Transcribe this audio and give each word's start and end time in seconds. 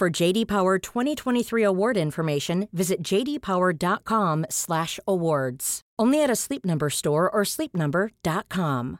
For 0.00 0.08
JD 0.08 0.48
Power 0.48 0.78
2023 0.78 1.62
award 1.62 1.98
information, 1.98 2.68
visit 2.72 3.02
jdpower.com/awards. 3.02 5.80
Only 5.98 6.22
at 6.22 6.30
a 6.30 6.36
Sleep 6.36 6.64
Number 6.64 6.88
store 6.88 7.30
or 7.30 7.42
sleepnumber.com. 7.42 8.98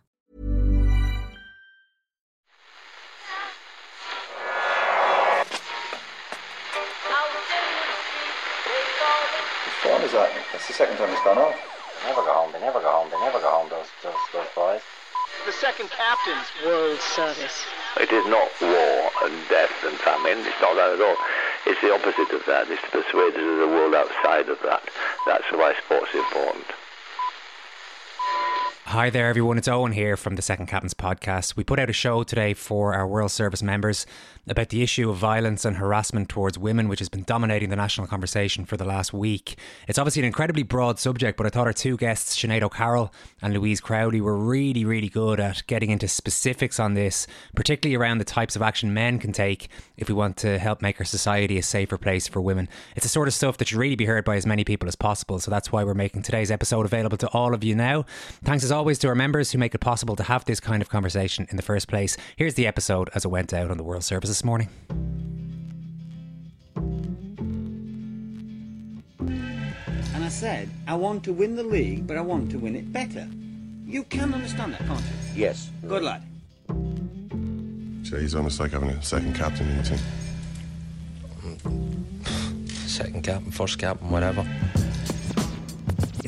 Whose 9.64 9.74
phone 9.80 10.02
is 10.02 10.12
that? 10.12 10.30
That's 10.52 10.66
the 10.66 10.74
second 10.74 10.98
time 10.98 11.08
it's 11.08 11.24
gone 11.24 11.38
off. 11.38 11.56
They 12.02 12.08
never 12.10 12.20
go 12.20 12.32
home. 12.34 12.52
They 12.52 12.60
never 12.60 12.80
go 12.80 12.90
home. 12.90 13.08
They 13.08 13.18
never 13.20 13.40
go 13.40 13.48
home. 13.48 13.70
Those 13.70 13.86
those 14.02 14.12
those 14.34 14.48
boys. 14.54 14.82
The 15.46 15.52
second 15.52 15.88
captain's 15.88 16.46
World 16.62 17.00
Service. 17.00 17.64
It 17.96 18.12
is 18.12 18.26
not 18.26 18.48
war 18.60 19.10
and 19.24 19.34
death 19.48 19.72
and 19.84 19.96
famine. 19.98 20.38
It's 20.46 20.60
not 20.60 20.74
that 20.76 20.92
at 20.94 21.00
all. 21.00 21.16
It's 21.66 21.80
the 21.80 21.92
opposite 21.92 22.34
of 22.34 22.44
that. 22.46 22.70
It's 22.70 22.80
to 22.82 22.88
persuade 22.90 23.34
the 23.34 23.66
world 23.66 23.94
outside 23.94 24.48
of 24.48 24.58
that. 24.62 24.82
That's 25.26 25.44
why 25.52 25.74
sport's 25.84 26.14
important. 26.14 26.66
Hi 28.84 29.10
there, 29.10 29.28
everyone. 29.28 29.56
It's 29.56 29.68
Owen 29.68 29.92
here 29.92 30.16
from 30.16 30.34
the 30.34 30.42
Second 30.42 30.66
Captain's 30.66 30.94
podcast. 30.94 31.54
We 31.54 31.62
put 31.62 31.78
out 31.78 31.88
a 31.90 31.92
show 31.92 32.24
today 32.24 32.54
for 32.54 32.94
our 32.94 33.06
World 33.06 33.30
Service 33.30 33.62
members 33.62 34.04
about 34.50 34.70
the 34.70 34.82
issue 34.82 35.08
of 35.08 35.16
violence 35.16 35.64
and 35.64 35.76
harassment 35.76 36.28
towards 36.28 36.58
women, 36.58 36.88
which 36.88 36.98
has 36.98 37.08
been 37.08 37.22
dominating 37.22 37.70
the 37.70 37.76
national 37.76 38.08
conversation 38.08 38.64
for 38.64 38.76
the 38.76 38.84
last 38.84 39.12
week. 39.12 39.56
It's 39.86 39.98
obviously 39.98 40.22
an 40.22 40.26
incredibly 40.26 40.64
broad 40.64 40.98
subject, 40.98 41.36
but 41.36 41.46
I 41.46 41.50
thought 41.50 41.68
our 41.68 41.72
two 41.72 41.96
guests, 41.96 42.36
Sinead 42.36 42.62
O'Carroll 42.62 43.12
and 43.40 43.54
Louise 43.54 43.80
Crowley, 43.80 44.20
were 44.20 44.36
really, 44.36 44.84
really 44.84 45.08
good 45.08 45.38
at 45.38 45.64
getting 45.68 45.90
into 45.90 46.08
specifics 46.08 46.80
on 46.80 46.94
this, 46.94 47.28
particularly 47.54 47.94
around 47.94 48.18
the 48.18 48.24
types 48.24 48.56
of 48.56 48.62
action 48.62 48.92
men 48.92 49.20
can 49.20 49.32
take 49.32 49.68
if 49.96 50.08
we 50.08 50.14
want 50.14 50.36
to 50.38 50.58
help 50.58 50.82
make 50.82 51.00
our 51.00 51.04
society 51.04 51.56
a 51.56 51.62
safer 51.62 51.96
place 51.96 52.26
for 52.26 52.40
women. 52.40 52.68
It's 52.96 53.04
the 53.04 53.10
sort 53.10 53.28
of 53.28 53.34
stuff 53.34 53.56
that 53.58 53.68
should 53.68 53.78
really 53.78 53.94
be 53.94 54.06
heard 54.06 54.24
by 54.24 54.34
as 54.34 54.46
many 54.46 54.64
people 54.64 54.88
as 54.88 54.96
possible, 54.96 55.38
so 55.38 55.50
that's 55.50 55.70
why 55.70 55.84
we're 55.84 55.94
making 55.94 56.22
today's 56.22 56.50
episode 56.50 56.84
available 56.86 57.18
to 57.18 57.28
all 57.28 57.54
of 57.54 57.62
you 57.62 57.76
now. 57.76 58.04
Thanks 58.42 58.64
as 58.64 58.72
always 58.72 58.98
to 58.98 59.08
our 59.08 59.14
members 59.14 59.52
who 59.52 59.58
make 59.58 59.76
it 59.76 59.78
possible 59.78 60.16
to 60.16 60.24
have 60.24 60.44
this 60.44 60.58
kind 60.58 60.82
of 60.82 60.88
conversation 60.88 61.46
in 61.50 61.56
the 61.56 61.62
first 61.62 61.86
place. 61.86 62.16
Here's 62.34 62.54
the 62.54 62.66
episode 62.66 63.10
as 63.14 63.24
it 63.24 63.28
went 63.28 63.54
out 63.54 63.70
on 63.70 63.76
the 63.76 63.84
World 63.84 64.02
Service 64.02 64.39
this 64.40 64.46
morning. 64.46 64.68
And 69.18 70.24
I 70.24 70.28
said, 70.30 70.70
I 70.86 70.94
want 70.94 71.24
to 71.24 71.32
win 71.34 71.56
the 71.56 71.62
league, 71.62 72.06
but 72.06 72.16
I 72.16 72.22
want 72.22 72.50
to 72.52 72.58
win 72.58 72.74
it 72.74 72.90
better. 72.90 73.28
You 73.84 74.02
can 74.04 74.32
understand 74.32 74.72
that, 74.72 74.86
can't 74.86 74.98
you? 74.98 75.42
Yes. 75.42 75.68
Good 75.86 76.02
lad. 76.04 76.22
So 78.02 78.16
he's 78.18 78.34
almost 78.34 78.58
like 78.60 78.70
having 78.70 78.88
a 78.88 79.02
second 79.02 79.34
captain 79.34 79.68
in 79.68 79.76
the 79.76 79.82
team. 79.82 79.98
Second 82.86 83.22
captain, 83.22 83.52
first 83.52 83.78
captain, 83.78 84.10
whatever. 84.10 84.42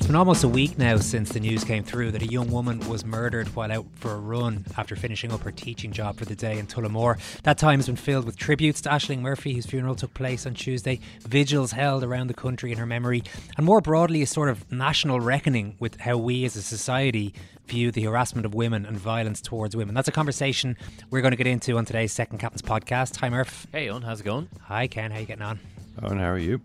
It's 0.02 0.08
been 0.08 0.16
almost 0.16 0.42
a 0.42 0.48
week 0.48 0.78
now 0.78 0.96
since 0.96 1.30
the 1.30 1.38
news 1.38 1.62
came 1.62 1.84
through 1.84 2.10
that 2.10 2.22
a 2.22 2.26
young 2.26 2.50
woman 2.50 2.80
was 2.88 3.04
murdered 3.04 3.46
while 3.54 3.70
out 3.70 3.86
for 3.94 4.10
a 4.10 4.18
run 4.18 4.64
after 4.76 4.96
finishing 4.96 5.30
up 5.30 5.42
her 5.42 5.52
teaching 5.52 5.92
job 5.92 6.16
for 6.16 6.24
the 6.24 6.34
day 6.34 6.58
in 6.58 6.66
Tullamore. 6.66 7.20
That 7.44 7.56
time 7.56 7.78
has 7.78 7.86
been 7.86 7.94
filled 7.94 8.24
with 8.24 8.36
tributes 8.36 8.80
to 8.80 8.88
Ashling 8.88 9.20
Murphy, 9.20 9.54
whose 9.54 9.64
funeral 9.64 9.94
took 9.94 10.12
place 10.12 10.44
on 10.44 10.54
Tuesday, 10.54 10.98
vigils 11.20 11.70
held 11.70 12.02
around 12.02 12.26
the 12.26 12.34
country 12.34 12.72
in 12.72 12.78
her 12.78 12.84
memory, 12.84 13.22
and 13.56 13.64
more 13.64 13.80
broadly, 13.80 14.22
a 14.22 14.26
sort 14.26 14.48
of 14.48 14.72
national 14.72 15.20
reckoning 15.20 15.76
with 15.78 16.00
how 16.00 16.16
we 16.16 16.44
as 16.44 16.56
a 16.56 16.62
society 16.62 17.32
view 17.68 17.92
the 17.92 18.02
harassment 18.02 18.44
of 18.44 18.54
women 18.54 18.84
and 18.84 18.96
violence 18.96 19.40
towards 19.40 19.76
women. 19.76 19.94
That's 19.94 20.08
a 20.08 20.12
conversation 20.12 20.76
we're 21.10 21.22
going 21.22 21.30
to 21.30 21.36
get 21.36 21.46
into 21.46 21.78
on 21.78 21.84
today's 21.84 22.10
Second 22.10 22.38
Captain's 22.38 22.62
podcast. 22.62 23.18
Hi, 23.18 23.28
Murph. 23.28 23.68
Hey, 23.70 23.88
Owen, 23.88 24.02
how's 24.02 24.20
it 24.20 24.24
going? 24.24 24.48
Hi, 24.62 24.88
Ken. 24.88 25.12
How 25.12 25.20
you 25.20 25.26
getting 25.26 25.44
on? 25.44 25.60
Oh, 26.00 26.08
and 26.08 26.20
how 26.20 26.30
are 26.30 26.38
you? 26.38 26.60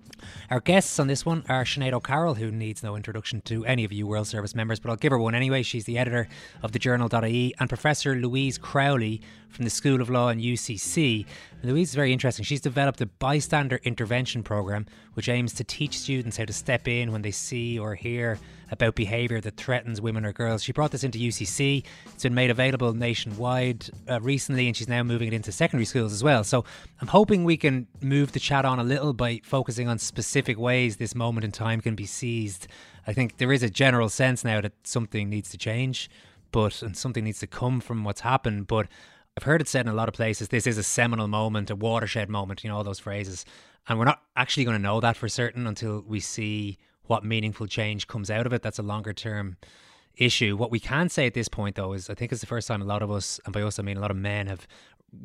Our 0.50 0.60
guests 0.60 1.00
on 1.00 1.08
this 1.08 1.26
one 1.26 1.44
are 1.50 1.64
Sinead 1.64 1.94
O'Carroll, 1.94 2.36
who 2.36 2.50
needs 2.50 2.82
no 2.82 2.96
introduction 2.96 3.42
to 3.42 3.66
any 3.66 3.84
of 3.84 3.92
you 3.92 4.08
World 4.08 4.28
Service 4.28 4.56
members, 4.56 4.80
but 4.80 4.90
I'll 4.90 4.96
give 4.96 5.12
her 5.12 5.18
one 5.18 5.36
anyway. 5.36 5.64
She's 5.64 5.86
the 5.86 5.98
editor 5.98 6.28
of 6.64 6.72
thejournal.ie, 6.72 7.54
and 7.60 7.70
Professor 7.70 8.16
Louise 8.16 8.58
Crowley 8.58 9.22
from 9.50 9.66
the 9.66 9.72
School 9.72 10.02
of 10.02 10.10
Law 10.10 10.30
in 10.30 10.40
UCC. 10.40 11.26
Louise 11.64 11.90
is 11.90 11.96
very 11.96 12.14
interesting. 12.14 12.46
She's 12.46 12.62
developed 12.62 13.02
a 13.02 13.06
bystander 13.06 13.80
intervention 13.84 14.44
program 14.44 14.86
which 15.16 15.30
aims 15.30 15.54
to 15.54 15.64
teach 15.64 15.98
students 15.98 16.38
how 16.38 16.46
to 16.46 16.54
step 16.54 16.88
in 16.88 17.12
when 17.12 17.24
they 17.24 17.32
see 17.32 17.80
or 17.80 17.96
hear 17.96 18.40
about 18.72 18.96
behaviour 18.96 19.42
that 19.42 19.58
threatens 19.58 20.02
women 20.02 20.26
or 20.26 20.34
girls. 20.34 20.64
She 20.64 20.72
brought 20.72 20.92
this 20.92 21.04
into 21.04 21.20
UCC. 21.20 21.84
It's 22.06 22.24
been 22.24 22.34
made 22.34 22.50
available 22.50 22.94
nationwide 22.94 23.90
uh, 24.10 24.20
recently, 24.22 24.68
and 24.68 24.76
she's 24.76 24.88
now 24.88 25.04
moving 25.04 25.30
it 25.30 25.34
into 25.34 25.52
secondary 25.52 25.86
schools 25.86 26.14
as 26.14 26.24
well. 26.24 26.44
So 26.44 26.66
I'm 27.02 27.08
hoping 27.08 27.44
we 27.44 27.58
can 27.58 27.88
move 28.02 28.34
the 28.34 28.40
chat 28.40 28.66
on 28.66 28.80
a 28.80 28.84
little 28.84 29.14
by 29.14 29.42
focusing 29.44 29.88
on 29.88 29.98
specific 30.00 30.60
ways 30.60 30.98
this 30.98 31.16
moment 31.16 31.46
in 31.46 31.52
time 31.52 31.82
can 31.82 31.96
be 31.96 32.06
seized. 32.06 32.68
I 33.06 33.14
think 33.14 33.38
there 33.38 33.54
is 33.54 33.64
a 33.64 33.70
general 33.70 34.10
sense 34.10 34.44
now 34.44 34.62
that 34.62 34.74
something 34.84 35.30
needs 35.30 35.50
to 35.52 35.58
change, 35.58 36.10
but 36.52 36.82
and 36.82 36.96
something 36.96 37.24
needs 37.24 37.40
to 37.40 37.48
come 37.48 37.80
from 37.80 38.04
what's 38.04 38.22
happened. 38.22 38.68
But 38.68 38.88
I've 39.38 39.44
heard 39.44 39.62
it 39.62 39.68
said 39.68 39.86
in 39.86 39.92
a 39.92 39.96
lot 39.96 40.10
of 40.10 40.16
places 40.16 40.48
this 40.48 40.66
is 40.66 40.80
a 40.80 40.84
seminal 40.84 41.28
moment, 41.28 41.70
a 41.70 41.76
watershed 41.76 42.28
moment, 42.28 42.64
you 42.64 42.72
know, 42.72 42.78
all 42.78 42.84
those 42.84 42.98
phrases. 42.98 43.46
And 43.88 44.00
we're 44.00 44.06
not 44.06 44.24
actually 44.36 44.64
going 44.64 44.78
to 44.78 44.82
know 44.82 45.00
that 45.00 45.16
for 45.16 45.30
certain 45.30 45.68
until 45.68 46.04
we 46.08 46.20
see 46.20 46.80
what 47.04 47.24
meaningful 47.24 47.68
change 47.68 48.08
comes 48.08 48.32
out 48.32 48.48
of 48.48 48.54
it. 48.54 48.64
That's 48.64 48.80
a 48.80 48.84
longer 48.84 49.14
term 49.14 49.58
issue. 50.16 50.58
What 50.58 50.72
we 50.72 50.80
can 50.80 51.08
say 51.08 51.28
at 51.28 51.36
this 51.36 51.48
point, 51.48 51.76
though, 51.76 51.94
is 51.94 52.10
I 52.10 52.16
think 52.16 52.32
it's 52.32 52.42
the 52.42 52.48
first 52.48 52.68
time 52.68 52.82
a 52.82 52.86
lot 52.86 53.04
of 53.04 53.12
us, 53.12 53.40
and 53.46 53.54
by 53.54 53.62
us 53.62 53.78
I 53.78 53.84
mean 53.84 53.98
a 53.98 54.02
lot 54.02 54.10
of 54.10 54.18
men, 54.18 54.48
have 54.48 54.68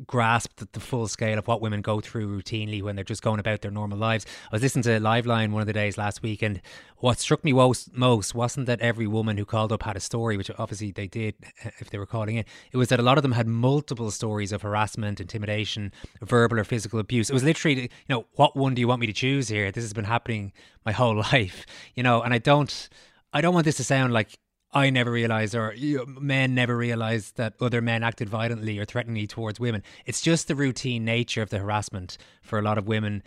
grasped 0.07 0.71
the 0.71 0.79
full 0.79 1.07
scale 1.07 1.37
of 1.37 1.47
what 1.47 1.61
women 1.61 1.81
go 1.81 1.99
through 1.99 2.27
routinely 2.27 2.81
when 2.81 2.95
they're 2.95 3.03
just 3.03 3.21
going 3.21 3.39
about 3.39 3.61
their 3.61 3.71
normal 3.71 3.97
lives. 3.97 4.25
I 4.51 4.55
was 4.55 4.61
listening 4.61 4.83
to 4.83 4.99
Liveline 4.99 5.51
one 5.51 5.61
of 5.61 5.67
the 5.67 5.73
days 5.73 5.97
last 5.97 6.23
week, 6.23 6.41
and 6.41 6.61
what 6.97 7.19
struck 7.19 7.43
me 7.43 7.51
most, 7.51 7.93
most 7.93 8.33
wasn't 8.33 8.67
that 8.67 8.79
every 8.79 9.07
woman 9.07 9.37
who 9.37 9.45
called 9.45 9.71
up 9.71 9.83
had 9.83 9.97
a 9.97 9.99
story, 9.99 10.37
which 10.37 10.49
obviously 10.57 10.91
they 10.91 11.07
did 11.07 11.35
if 11.79 11.89
they 11.89 11.97
were 11.97 12.05
calling 12.05 12.37
in. 12.37 12.45
It 12.71 12.77
was 12.77 12.89
that 12.89 12.99
a 12.99 13.03
lot 13.03 13.17
of 13.17 13.23
them 13.23 13.33
had 13.33 13.47
multiple 13.47 14.09
stories 14.11 14.51
of 14.51 14.61
harassment, 14.61 15.19
intimidation, 15.19 15.91
verbal 16.21 16.59
or 16.59 16.63
physical 16.63 16.99
abuse. 16.99 17.29
It 17.29 17.33
was 17.33 17.43
literally, 17.43 17.81
you 17.81 17.89
know, 18.07 18.25
what 18.35 18.55
one 18.55 18.75
do 18.75 18.79
you 18.79 18.87
want 18.87 19.01
me 19.01 19.07
to 19.07 19.13
choose 19.13 19.49
here? 19.49 19.71
This 19.71 19.83
has 19.83 19.93
been 19.93 20.05
happening 20.05 20.53
my 20.85 20.91
whole 20.91 21.15
life, 21.33 21.65
you 21.95 22.03
know, 22.03 22.21
and 22.21 22.33
I 22.33 22.37
don't. 22.37 22.89
I 23.35 23.41
don't 23.41 23.55
want 23.55 23.65
this 23.65 23.77
to 23.77 23.83
sound 23.83 24.13
like 24.13 24.37
I 24.73 24.89
never 24.89 25.11
realized, 25.11 25.55
or 25.55 25.73
you 25.73 26.05
men 26.07 26.55
never 26.55 26.75
realized 26.75 27.37
that 27.37 27.53
other 27.61 27.81
men 27.81 28.03
acted 28.03 28.27
violently 28.29 28.79
or 28.79 28.85
threateningly 28.85 29.27
towards 29.27 29.59
women. 29.59 29.83
It's 30.05 30.21
just 30.21 30.47
the 30.47 30.55
routine 30.55 31.05
nature 31.05 31.41
of 31.41 31.49
the 31.49 31.59
harassment 31.59 32.17
for 32.41 32.57
a 32.57 32.61
lot 32.61 32.77
of 32.77 32.87
women. 32.87 33.23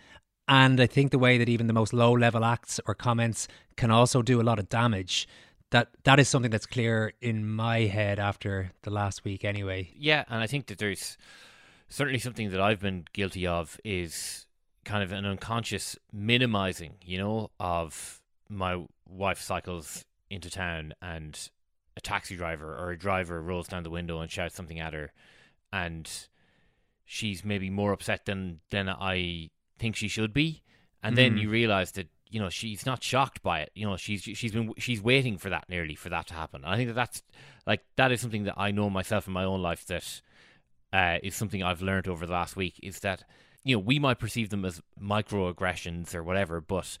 And 0.47 0.79
I 0.79 0.87
think 0.87 1.11
the 1.11 1.19
way 1.19 1.37
that 1.37 1.49
even 1.49 1.67
the 1.67 1.73
most 1.73 1.93
low 1.93 2.11
level 2.11 2.43
acts 2.43 2.79
or 2.85 2.95
comments 2.95 3.47
can 3.75 3.91
also 3.91 4.21
do 4.21 4.41
a 4.41 4.43
lot 4.43 4.59
of 4.59 4.69
damage. 4.69 5.27
That 5.71 5.89
that 6.03 6.19
is 6.19 6.29
something 6.29 6.51
that's 6.51 6.65
clear 6.65 7.13
in 7.21 7.47
my 7.47 7.79
head 7.81 8.19
after 8.19 8.71
the 8.83 8.89
last 8.89 9.25
week, 9.25 9.43
anyway. 9.43 9.89
Yeah, 9.97 10.23
and 10.29 10.41
I 10.41 10.47
think 10.47 10.67
that 10.67 10.77
there's 10.77 11.17
certainly 11.89 12.19
something 12.19 12.51
that 12.51 12.61
I've 12.61 12.79
been 12.79 13.05
guilty 13.13 13.45
of 13.47 13.79
is 13.83 14.45
kind 14.85 15.03
of 15.03 15.11
an 15.11 15.25
unconscious 15.25 15.97
minimizing, 16.13 16.95
you 17.03 17.17
know, 17.17 17.51
of 17.59 18.21
my 18.49 18.85
wife 19.05 19.41
cycles 19.41 20.05
into 20.29 20.49
town 20.49 20.93
and 21.01 21.49
a 21.95 22.01
taxi 22.01 22.35
driver 22.35 22.75
or 22.75 22.91
a 22.91 22.97
driver 22.97 23.41
rolls 23.41 23.67
down 23.67 23.83
the 23.83 23.89
window 23.89 24.19
and 24.19 24.29
shouts 24.31 24.55
something 24.55 24.79
at 24.79 24.93
her 24.93 25.11
and 25.73 26.27
she's 27.05 27.43
maybe 27.43 27.69
more 27.69 27.91
upset 27.93 28.25
than 28.25 28.59
than 28.69 28.89
I 28.89 29.49
think 29.79 29.95
she 29.95 30.07
should 30.07 30.33
be, 30.33 30.61
and 31.03 31.15
then 31.17 31.35
Mhm. 31.35 31.41
you 31.41 31.49
realize 31.49 31.91
that 31.93 32.09
you 32.29 32.39
know 32.39 32.49
she's 32.49 32.85
not 32.85 33.03
shocked 33.03 33.41
by 33.41 33.61
it. 33.61 33.71
You 33.73 33.85
know 33.87 33.95
she's 33.97 34.21
she's 34.23 34.51
been 34.51 34.73
she's 34.77 35.01
waiting 35.01 35.37
for 35.37 35.49
that 35.49 35.69
nearly 35.69 35.95
for 35.95 36.09
that 36.09 36.27
to 36.27 36.33
happen. 36.33 36.63
And 36.63 36.73
I 36.73 36.75
think 36.77 36.89
that 36.89 36.95
that's 36.95 37.23
like 37.65 37.83
that 37.95 38.11
is 38.11 38.19
something 38.21 38.43
that 38.43 38.55
I 38.57 38.71
know 38.71 38.89
myself 38.89 39.27
in 39.27 39.33
my 39.33 39.43
own 39.45 39.61
life 39.61 39.85
that 39.87 40.21
uh, 40.93 41.19
is 41.23 41.35
something 41.35 41.61
I've 41.63 41.81
learned 41.81 42.07
over 42.07 42.25
the 42.25 42.33
last 42.33 42.55
week 42.55 42.79
is 42.83 42.99
that 42.99 43.23
you 43.63 43.75
know 43.75 43.79
we 43.79 43.99
might 43.99 44.19
perceive 44.19 44.49
them 44.49 44.65
as 44.65 44.81
microaggressions 45.01 46.13
or 46.15 46.23
whatever, 46.23 46.59
but 46.61 46.97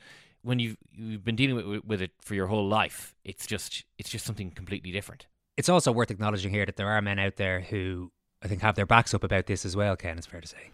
when 0.47 0.59
you've 0.59 0.77
you've 0.95 1.23
been 1.23 1.35
dealing 1.35 1.55
with, 1.55 1.83
with 1.85 2.01
it 2.01 2.11
for 2.21 2.33
your 2.33 2.47
whole 2.47 2.67
life, 2.67 3.15
it's 3.23 3.45
just 3.45 3.85
it's 3.97 4.09
just 4.09 4.25
something 4.25 4.51
completely 4.51 4.91
different. 4.91 5.27
It's 5.57 5.69
also 5.69 5.91
worth 5.91 6.11
acknowledging 6.11 6.51
here 6.51 6.65
that 6.65 6.75
there 6.75 6.89
are 6.89 7.01
men 7.01 7.19
out 7.19 7.35
there 7.35 7.61
who 7.61 8.11
I 8.41 8.47
think 8.47 8.61
have 8.61 8.75
their 8.75 8.85
backs 8.85 9.13
up 9.13 9.23
about 9.23 9.47
this 9.47 9.65
as 9.65 9.75
well, 9.75 9.95
Ken, 9.95 10.17
it's 10.17 10.27
fair 10.27 10.41
to 10.41 10.47
say. 10.47 10.71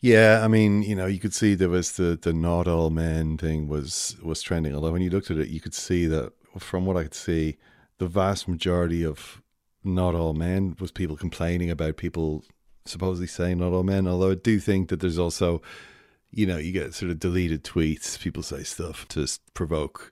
Yeah, 0.00 0.40
I 0.42 0.48
mean, 0.48 0.82
you 0.82 0.96
know, 0.96 1.06
you 1.06 1.18
could 1.20 1.34
see 1.34 1.54
there 1.54 1.68
was 1.68 1.92
the 1.92 2.18
the 2.20 2.32
not 2.32 2.66
all 2.66 2.90
men 2.90 3.36
thing 3.36 3.68
was 3.68 4.16
was 4.22 4.42
trending. 4.42 4.74
Although 4.74 4.92
when 4.92 5.02
you 5.02 5.10
looked 5.10 5.30
at 5.30 5.38
it, 5.38 5.48
you 5.48 5.60
could 5.60 5.74
see 5.74 6.06
that 6.06 6.32
from 6.58 6.86
what 6.86 6.96
I 6.96 7.04
could 7.04 7.14
see, 7.14 7.58
the 7.98 8.06
vast 8.06 8.48
majority 8.48 9.04
of 9.04 9.42
not 9.84 10.14
all 10.14 10.32
men 10.32 10.76
was 10.80 10.90
people 10.90 11.16
complaining 11.16 11.70
about 11.70 11.96
people 11.96 12.44
supposedly 12.84 13.26
saying 13.26 13.58
not 13.58 13.72
all 13.72 13.82
men. 13.82 14.06
Although 14.06 14.32
I 14.32 14.34
do 14.34 14.58
think 14.58 14.88
that 14.88 15.00
there's 15.00 15.18
also, 15.18 15.62
you 16.32 16.46
know, 16.46 16.56
you 16.56 16.72
get 16.72 16.94
sort 16.94 17.10
of 17.10 17.18
deleted 17.20 17.62
tweets. 17.62 18.18
People 18.18 18.42
say 18.42 18.62
stuff 18.62 19.06
to 19.08 19.26
provoke 19.54 20.10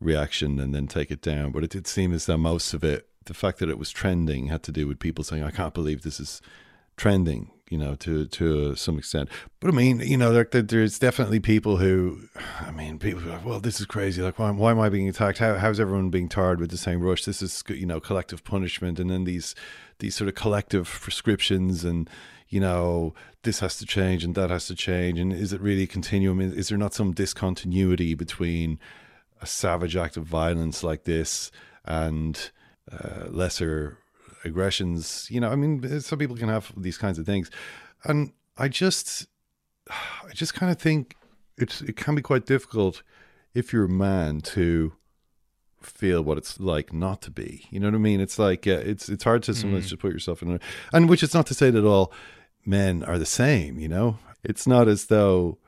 reaction 0.00 0.58
and 0.60 0.74
then 0.74 0.86
take 0.86 1.10
it 1.10 1.20
down. 1.22 1.50
But 1.52 1.64
it 1.64 1.70
did 1.70 1.86
seem 1.86 2.12
as 2.12 2.26
though 2.26 2.36
most 2.36 2.72
of 2.74 2.84
it, 2.84 3.08
the 3.24 3.34
fact 3.34 3.58
that 3.58 3.68
it 3.68 3.78
was 3.78 3.90
trending, 3.90 4.46
had 4.46 4.62
to 4.64 4.72
do 4.72 4.86
with 4.86 4.98
people 5.00 5.24
saying, 5.24 5.42
"I 5.42 5.50
can't 5.50 5.74
believe 5.74 6.02
this 6.02 6.20
is 6.20 6.40
trending." 6.96 7.50
You 7.68 7.78
know, 7.78 7.96
to 7.96 8.26
to 8.26 8.76
some 8.76 8.96
extent. 8.96 9.28
But 9.58 9.70
I 9.70 9.72
mean, 9.72 9.98
you 9.98 10.16
know, 10.16 10.32
there, 10.32 10.46
there- 10.48 10.62
there's 10.62 11.00
definitely 11.00 11.40
people 11.40 11.78
who, 11.78 12.20
I 12.60 12.70
mean, 12.70 13.00
people 13.00 13.24
are 13.24 13.30
like, 13.32 13.44
well, 13.44 13.58
this 13.58 13.80
is 13.80 13.86
crazy. 13.86 14.22
Like, 14.22 14.38
why, 14.38 14.52
why 14.52 14.70
am 14.70 14.78
I 14.78 14.88
being 14.88 15.08
attacked? 15.08 15.38
How, 15.38 15.56
how's 15.56 15.80
everyone 15.80 16.10
being 16.10 16.28
tarred 16.28 16.60
with 16.60 16.70
the 16.70 16.76
same 16.76 17.00
brush? 17.00 17.24
This 17.24 17.42
is, 17.42 17.64
you 17.68 17.84
know, 17.84 17.98
collective 17.98 18.44
punishment, 18.44 19.00
and 19.00 19.10
then 19.10 19.24
these 19.24 19.56
these 19.98 20.14
sort 20.14 20.28
of 20.28 20.36
collective 20.36 20.86
prescriptions, 21.02 21.84
and 21.84 22.08
you 22.48 22.60
know, 22.60 23.14
this 23.42 23.60
has 23.60 23.76
to 23.78 23.86
change 23.86 24.22
and 24.24 24.34
that 24.34 24.50
has 24.50 24.66
to 24.68 24.74
change, 24.74 25.18
and 25.18 25.32
is 25.32 25.52
it 25.52 25.60
really 25.60 25.82
a 25.84 25.86
continuum? 25.86 26.40
Is, 26.40 26.68
there 26.68 26.78
not 26.78 26.94
some 26.94 27.12
discontinuity 27.12 28.14
between 28.14 28.78
a 29.40 29.46
savage 29.46 29.96
act 29.96 30.16
of 30.16 30.24
violence 30.24 30.82
like 30.82 31.04
this 31.04 31.50
and 31.84 32.50
uh, 32.90 33.26
lesser 33.28 33.98
aggressions? 34.44 35.26
You 35.30 35.40
know, 35.40 35.50
I 35.50 35.56
mean, 35.56 36.00
some 36.00 36.18
people 36.18 36.36
can 36.36 36.48
have 36.48 36.72
these 36.76 36.98
kinds 36.98 37.18
of 37.18 37.26
things, 37.26 37.50
and 38.04 38.32
I 38.56 38.68
just, 38.68 39.26
I 39.90 40.32
just 40.32 40.54
kind 40.54 40.70
of 40.72 40.78
think 40.78 41.16
it's 41.58 41.80
it 41.82 41.96
can 41.96 42.14
be 42.14 42.22
quite 42.22 42.46
difficult 42.46 43.02
if 43.54 43.72
you're 43.72 43.84
a 43.86 43.88
man 43.88 44.40
to 44.42 44.92
feel 45.80 46.22
what 46.22 46.36
it's 46.38 46.58
like 46.58 46.92
not 46.92 47.22
to 47.22 47.30
be. 47.30 47.66
You 47.70 47.80
know 47.80 47.86
what 47.88 47.94
I 47.94 47.98
mean? 47.98 48.20
It's 48.20 48.38
like 48.38 48.66
uh, 48.66 48.82
it's 48.84 49.08
it's 49.08 49.24
hard 49.24 49.42
to 49.44 49.54
sometimes 49.54 49.86
Mm. 49.86 49.88
just 49.90 50.00
put 50.02 50.12
yourself 50.12 50.42
in, 50.42 50.52
a, 50.54 50.60
and 50.92 51.08
which 51.08 51.22
is 51.22 51.32
not 51.34 51.46
to 51.46 51.54
say 51.54 51.70
that 51.70 51.84
all 51.84 52.12
men 52.66 53.02
are 53.04 53.18
the 53.18 53.26
same. 53.26 53.78
You 53.78 53.88
know, 53.88 54.18
it's 54.42 54.66
not 54.66 54.88
as 54.88 55.06
though 55.06 55.58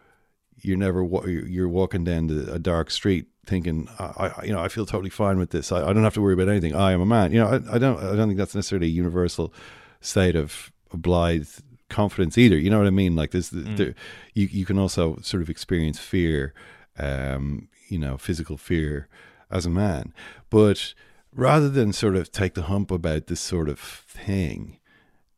you're 0.61 0.77
never 0.77 1.03
you're 1.29 1.69
walking 1.69 2.05
down 2.05 2.29
a 2.31 2.59
dark 2.59 2.91
street 2.91 3.27
thinking, 3.47 3.89
I, 3.99 4.33
I, 4.37 4.45
you 4.45 4.53
know, 4.53 4.61
I 4.61 4.69
feel 4.69 4.85
totally 4.85 5.09
fine 5.11 5.39
with 5.39 5.51
this. 5.51 5.73
I, 5.73 5.89
I 5.89 5.93
don't 5.93 6.05
have 6.05 6.15
to 6.15 6.21
worry 6.21 6.35
about 6.35 6.49
anything. 6.49 6.75
I 6.75 6.93
am 6.93 7.01
a 7.01 7.07
man. 7.07 7.33
You 7.33 7.39
know, 7.41 7.47
I, 7.47 7.77
I 7.77 7.79
don't 7.79 7.99
I 8.03 8.17
don't 8.17 8.29
think 8.29 8.37
that's 8.39 8.55
necessarily 8.55 8.89
a 8.89 8.91
universal 8.91 9.55
state 10.01 10.37
of 10.37 10.73
blithe 10.93 11.49
confidence 11.89 12.37
either. 12.37 12.59
You 12.59 12.71
know 12.71 12.79
what 12.79 12.87
I 12.87 12.91
mean? 12.91 13.17
Like 13.17 13.31
this, 13.31 13.51
Mm. 13.51 13.77
there, 13.77 13.95
you 14.35 14.49
you 14.51 14.67
can 14.67 14.79
also 14.79 15.19
sort 15.23 15.43
of 15.43 15.49
experience 15.49 15.99
fear, 15.99 16.53
um, 16.99 17.69
you 17.89 17.99
know, 17.99 18.19
physical 18.19 18.57
fear 18.57 19.09
as 19.51 19.65
a 19.65 19.71
man. 19.71 20.13
But 20.51 20.93
rather 21.33 21.69
than 21.71 21.93
sort 21.93 22.17
of 22.17 22.31
take 22.31 22.55
the 22.55 22.63
hump 22.63 22.91
about 22.91 23.29
this 23.29 23.41
sort 23.41 23.69
of 23.69 23.79
thing, 23.81 24.79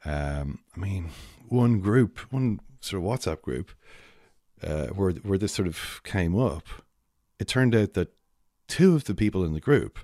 um, 0.05 0.61
I 0.75 0.81
mean, 0.81 1.11
one 1.50 1.81
group, 1.81 2.19
one 2.32 2.61
sort 2.81 3.02
of 3.02 3.08
WhatsApp 3.08 3.43
group, 3.43 3.73
uh, 4.62 4.87
where 4.88 5.12
where 5.12 5.38
this 5.38 5.52
sort 5.52 5.69
of 5.69 6.00
came 6.05 6.38
up, 6.38 6.67
it 7.38 7.49
turned 7.49 7.75
out 7.75 7.94
that 7.94 8.14
two 8.69 8.94
of 8.94 9.05
the 9.05 9.14
people 9.14 9.44
in 9.44 9.52
the 9.52 9.61
group 9.61 9.99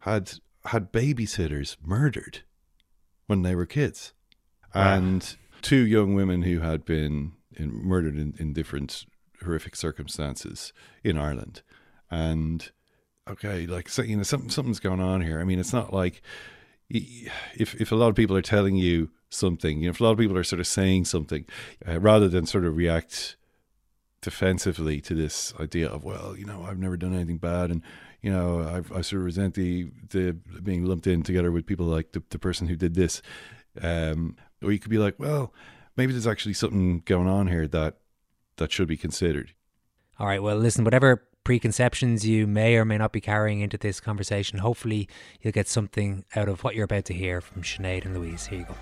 had 0.00 0.32
had 0.66 0.92
babysitters 0.92 1.76
murdered 1.84 2.40
when 3.26 3.42
they 3.42 3.54
were 3.54 3.66
kids, 3.66 4.12
and 4.72 5.36
two 5.62 5.86
young 5.86 6.14
women 6.14 6.42
who 6.42 6.60
had 6.60 6.84
been 6.84 7.32
in, 7.56 7.72
murdered 7.72 8.16
in, 8.16 8.34
in 8.38 8.52
different 8.52 9.06
horrific 9.42 9.74
circumstances 9.74 10.72
in 11.02 11.18
Ireland, 11.18 11.62
and 12.10 12.70
okay, 13.28 13.66
like 13.66 13.88
so, 13.88 14.02
you 14.02 14.16
know, 14.16 14.22
something 14.22 14.50
something's 14.50 14.80
going 14.80 15.00
on 15.00 15.20
here. 15.20 15.40
I 15.40 15.44
mean, 15.44 15.58
it's 15.58 15.72
not 15.72 15.92
like 15.92 16.22
if 16.88 17.74
if 17.74 17.92
a 17.92 17.96
lot 17.96 18.08
of 18.08 18.14
people 18.14 18.36
are 18.36 18.42
telling 18.42 18.76
you 18.76 19.10
something, 19.30 19.80
you 19.80 19.86
know, 19.86 19.90
if 19.90 20.00
a 20.00 20.04
lot 20.04 20.12
of 20.12 20.18
people 20.18 20.36
are 20.36 20.44
sort 20.44 20.60
of 20.60 20.66
saying 20.66 21.04
something, 21.04 21.44
uh, 21.86 22.00
rather 22.00 22.28
than 22.28 22.46
sort 22.46 22.64
of 22.64 22.76
react 22.76 23.36
defensively 24.20 25.00
to 25.00 25.14
this 25.14 25.54
idea 25.60 25.88
of 25.88 26.04
well, 26.04 26.36
you 26.36 26.44
know, 26.44 26.64
I've 26.64 26.78
never 26.78 26.96
done 26.96 27.14
anything 27.14 27.38
bad, 27.38 27.70
and 27.70 27.82
you 28.22 28.32
know, 28.32 28.60
I've, 28.60 28.90
I 28.90 29.00
sort 29.02 29.20
of 29.20 29.26
resent 29.26 29.54
the 29.54 29.90
the 30.10 30.32
being 30.62 30.84
lumped 30.84 31.06
in 31.06 31.22
together 31.22 31.52
with 31.52 31.66
people 31.66 31.86
like 31.86 32.12
the 32.12 32.22
the 32.30 32.38
person 32.38 32.66
who 32.66 32.76
did 32.76 32.94
this, 32.94 33.22
um, 33.80 34.36
or 34.62 34.72
you 34.72 34.78
could 34.78 34.90
be 34.90 34.98
like, 34.98 35.14
well, 35.18 35.52
maybe 35.96 36.12
there's 36.12 36.26
actually 36.26 36.54
something 36.54 37.02
going 37.04 37.28
on 37.28 37.48
here 37.48 37.68
that 37.68 37.98
that 38.56 38.72
should 38.72 38.88
be 38.88 38.96
considered. 38.96 39.52
All 40.18 40.26
right, 40.26 40.42
well, 40.42 40.56
listen, 40.56 40.84
whatever 40.84 41.28
preconceptions 41.44 42.26
you 42.26 42.46
may 42.46 42.76
or 42.76 42.84
may 42.84 42.98
not 42.98 43.12
be 43.12 43.20
carrying 43.20 43.60
into 43.60 43.78
this 43.78 44.00
conversation, 44.00 44.58
hopefully 44.58 45.08
you'll 45.40 45.52
get 45.52 45.68
something 45.68 46.24
out 46.34 46.48
of 46.48 46.64
what 46.64 46.74
you're 46.74 46.84
about 46.84 47.04
to 47.04 47.14
hear 47.14 47.40
from 47.40 47.62
Sinead 47.62 48.04
and 48.04 48.18
Louise. 48.18 48.46
Here 48.46 48.60
you 48.60 48.64
go. 48.64 48.74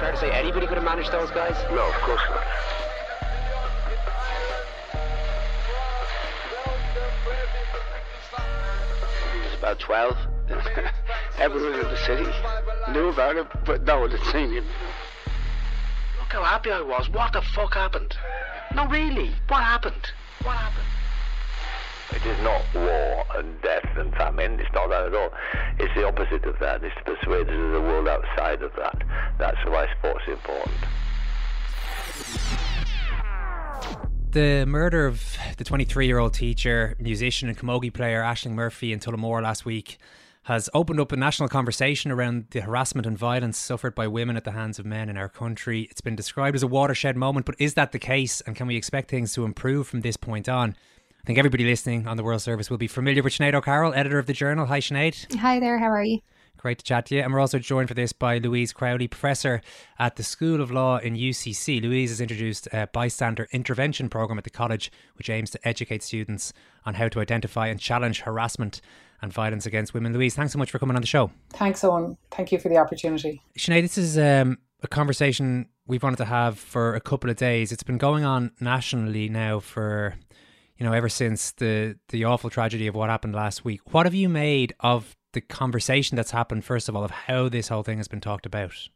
Fair 0.00 0.12
to 0.12 0.16
say 0.18 0.30
anybody 0.30 0.66
could 0.66 0.76
have 0.76 0.84
managed 0.84 1.12
those 1.12 1.30
guys? 1.30 1.56
No, 1.70 1.86
of 1.86 1.94
course 2.02 2.20
not. 2.30 2.44
Was 9.44 9.58
about 9.58 9.78
12. 9.78 10.16
Everyone 11.38 11.80
in 11.80 11.80
the 11.80 11.96
city 12.04 12.30
knew 12.92 13.08
about 13.08 13.36
it, 13.36 13.46
but 13.64 13.82
no 13.84 14.00
one 14.00 14.10
had 14.10 14.20
seen 14.32 14.52
him. 14.52 14.64
Look 16.18 16.32
how 16.32 16.42
happy 16.42 16.70
I 16.70 16.82
was. 16.82 17.08
What 17.08 17.32
the 17.32 17.42
fuck 17.54 17.74
happened? 17.74 18.16
No, 18.74 18.86
really. 18.86 19.32
What 19.48 19.62
happened? 19.62 20.12
What 20.42 20.56
happened? 20.56 20.93
It 22.10 22.26
is 22.26 22.38
not 22.42 22.62
war 22.74 23.24
and 23.36 23.60
death 23.62 23.88
and 23.96 24.14
famine. 24.14 24.60
It's 24.60 24.72
not 24.74 24.88
that 24.90 25.06
at 25.06 25.14
all. 25.14 25.30
It's 25.78 25.94
the 25.94 26.06
opposite 26.06 26.44
of 26.44 26.58
that. 26.60 26.84
It's 26.84 26.94
to 26.96 27.14
persuade 27.14 27.48
us 27.48 27.54
of 27.54 27.72
the 27.72 27.80
world 27.80 28.08
outside 28.08 28.62
of 28.62 28.72
that. 28.76 29.02
That's 29.38 29.58
why 29.66 29.88
sports 29.98 30.24
important. 30.28 30.76
The 34.30 34.64
murder 34.66 35.06
of 35.06 35.36
the 35.56 35.64
23 35.64 36.06
year 36.06 36.18
old 36.18 36.34
teacher, 36.34 36.96
musician, 36.98 37.48
and 37.48 37.56
camogie 37.56 37.92
player 37.92 38.20
Ashling 38.20 38.52
Murphy 38.52 38.92
in 38.92 38.98
Tullamore 38.98 39.42
last 39.42 39.64
week 39.64 39.98
has 40.44 40.68
opened 40.74 41.00
up 41.00 41.10
a 41.10 41.16
national 41.16 41.48
conversation 41.48 42.10
around 42.10 42.46
the 42.50 42.60
harassment 42.60 43.06
and 43.06 43.16
violence 43.16 43.56
suffered 43.56 43.94
by 43.94 44.06
women 44.06 44.36
at 44.36 44.44
the 44.44 44.50
hands 44.50 44.78
of 44.78 44.84
men 44.84 45.08
in 45.08 45.16
our 45.16 45.28
country. 45.28 45.88
It's 45.90 46.02
been 46.02 46.16
described 46.16 46.54
as 46.54 46.62
a 46.62 46.66
watershed 46.66 47.16
moment, 47.16 47.46
but 47.46 47.54
is 47.58 47.74
that 47.74 47.92
the 47.92 47.98
case? 47.98 48.42
And 48.42 48.54
can 48.54 48.66
we 48.66 48.76
expect 48.76 49.08
things 49.08 49.32
to 49.34 49.44
improve 49.44 49.86
from 49.86 50.02
this 50.02 50.18
point 50.18 50.48
on? 50.48 50.76
I 51.24 51.26
think 51.26 51.38
everybody 51.38 51.64
listening 51.64 52.06
on 52.06 52.18
the 52.18 52.22
World 52.22 52.42
Service 52.42 52.68
will 52.68 52.76
be 52.76 52.86
familiar 52.86 53.22
with 53.22 53.32
Sinead 53.32 53.54
O'Carroll, 53.54 53.94
editor 53.94 54.18
of 54.18 54.26
the 54.26 54.34
journal. 54.34 54.66
Hi, 54.66 54.78
Sinead. 54.78 55.34
Hi 55.40 55.58
there, 55.58 55.78
how 55.78 55.86
are 55.86 56.04
you? 56.04 56.20
Great 56.58 56.80
to 56.80 56.84
chat 56.84 57.06
to 57.06 57.14
you. 57.14 57.22
And 57.22 57.32
we're 57.32 57.40
also 57.40 57.58
joined 57.58 57.88
for 57.88 57.94
this 57.94 58.12
by 58.12 58.36
Louise 58.36 58.74
Crowley, 58.74 59.08
professor 59.08 59.62
at 59.98 60.16
the 60.16 60.22
School 60.22 60.60
of 60.60 60.70
Law 60.70 60.98
in 60.98 61.14
UCC. 61.16 61.80
Louise 61.80 62.10
has 62.10 62.20
introduced 62.20 62.68
a 62.74 62.88
bystander 62.88 63.48
intervention 63.52 64.10
program 64.10 64.36
at 64.36 64.44
the 64.44 64.50
college, 64.50 64.92
which 65.16 65.30
aims 65.30 65.48
to 65.52 65.66
educate 65.66 66.02
students 66.02 66.52
on 66.84 66.92
how 66.92 67.08
to 67.08 67.20
identify 67.20 67.68
and 67.68 67.80
challenge 67.80 68.20
harassment 68.20 68.82
and 69.22 69.32
violence 69.32 69.64
against 69.64 69.94
women. 69.94 70.12
Louise, 70.12 70.34
thanks 70.34 70.52
so 70.52 70.58
much 70.58 70.70
for 70.70 70.78
coming 70.78 70.94
on 70.94 71.00
the 71.00 71.08
show. 71.08 71.30
Thanks, 71.54 71.82
Owen. 71.84 72.18
Thank 72.32 72.52
you 72.52 72.58
for 72.58 72.68
the 72.68 72.76
opportunity. 72.76 73.40
Sinead, 73.58 73.80
this 73.80 73.96
is 73.96 74.18
um, 74.18 74.58
a 74.82 74.88
conversation 74.88 75.70
we've 75.86 76.02
wanted 76.02 76.18
to 76.18 76.26
have 76.26 76.58
for 76.58 76.94
a 76.94 77.00
couple 77.00 77.30
of 77.30 77.36
days. 77.36 77.72
It's 77.72 77.82
been 77.82 77.96
going 77.96 78.26
on 78.26 78.50
nationally 78.60 79.30
now 79.30 79.58
for, 79.58 80.16
you 80.78 80.84
know, 80.84 80.92
ever 80.92 81.08
since 81.08 81.52
the 81.52 81.96
the 82.08 82.24
awful 82.24 82.50
tragedy 82.50 82.86
of 82.86 82.94
what 82.94 83.10
happened 83.10 83.34
last 83.34 83.64
week. 83.64 83.80
What 83.92 84.06
have 84.06 84.14
you 84.14 84.28
made 84.28 84.74
of 84.80 85.16
the 85.32 85.40
conversation 85.40 86.16
that's 86.16 86.30
happened? 86.30 86.64
First 86.64 86.88
of 86.88 86.96
all, 86.96 87.04
of 87.04 87.10
how 87.10 87.48
this 87.48 87.68
whole 87.68 87.82
thing 87.82 87.98
has 87.98 88.08
been 88.08 88.20
talked 88.20 88.46
about. 88.46 88.88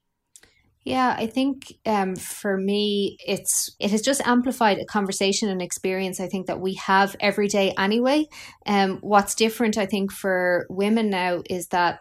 Yeah, 0.84 1.14
I 1.18 1.26
think 1.26 1.74
um, 1.84 2.16
for 2.16 2.56
me, 2.56 3.18
it's 3.26 3.74
it 3.78 3.90
has 3.90 4.00
just 4.00 4.26
amplified 4.26 4.78
a 4.78 4.86
conversation 4.86 5.48
and 5.48 5.60
experience. 5.60 6.18
I 6.18 6.28
think 6.28 6.46
that 6.46 6.60
we 6.60 6.74
have 6.74 7.14
every 7.20 7.48
day 7.48 7.74
anyway. 7.76 8.26
Um, 8.64 8.98
what's 9.02 9.34
different, 9.34 9.76
I 9.76 9.86
think, 9.86 10.12
for 10.12 10.66
women 10.70 11.10
now 11.10 11.42
is 11.50 11.68
that 11.68 12.00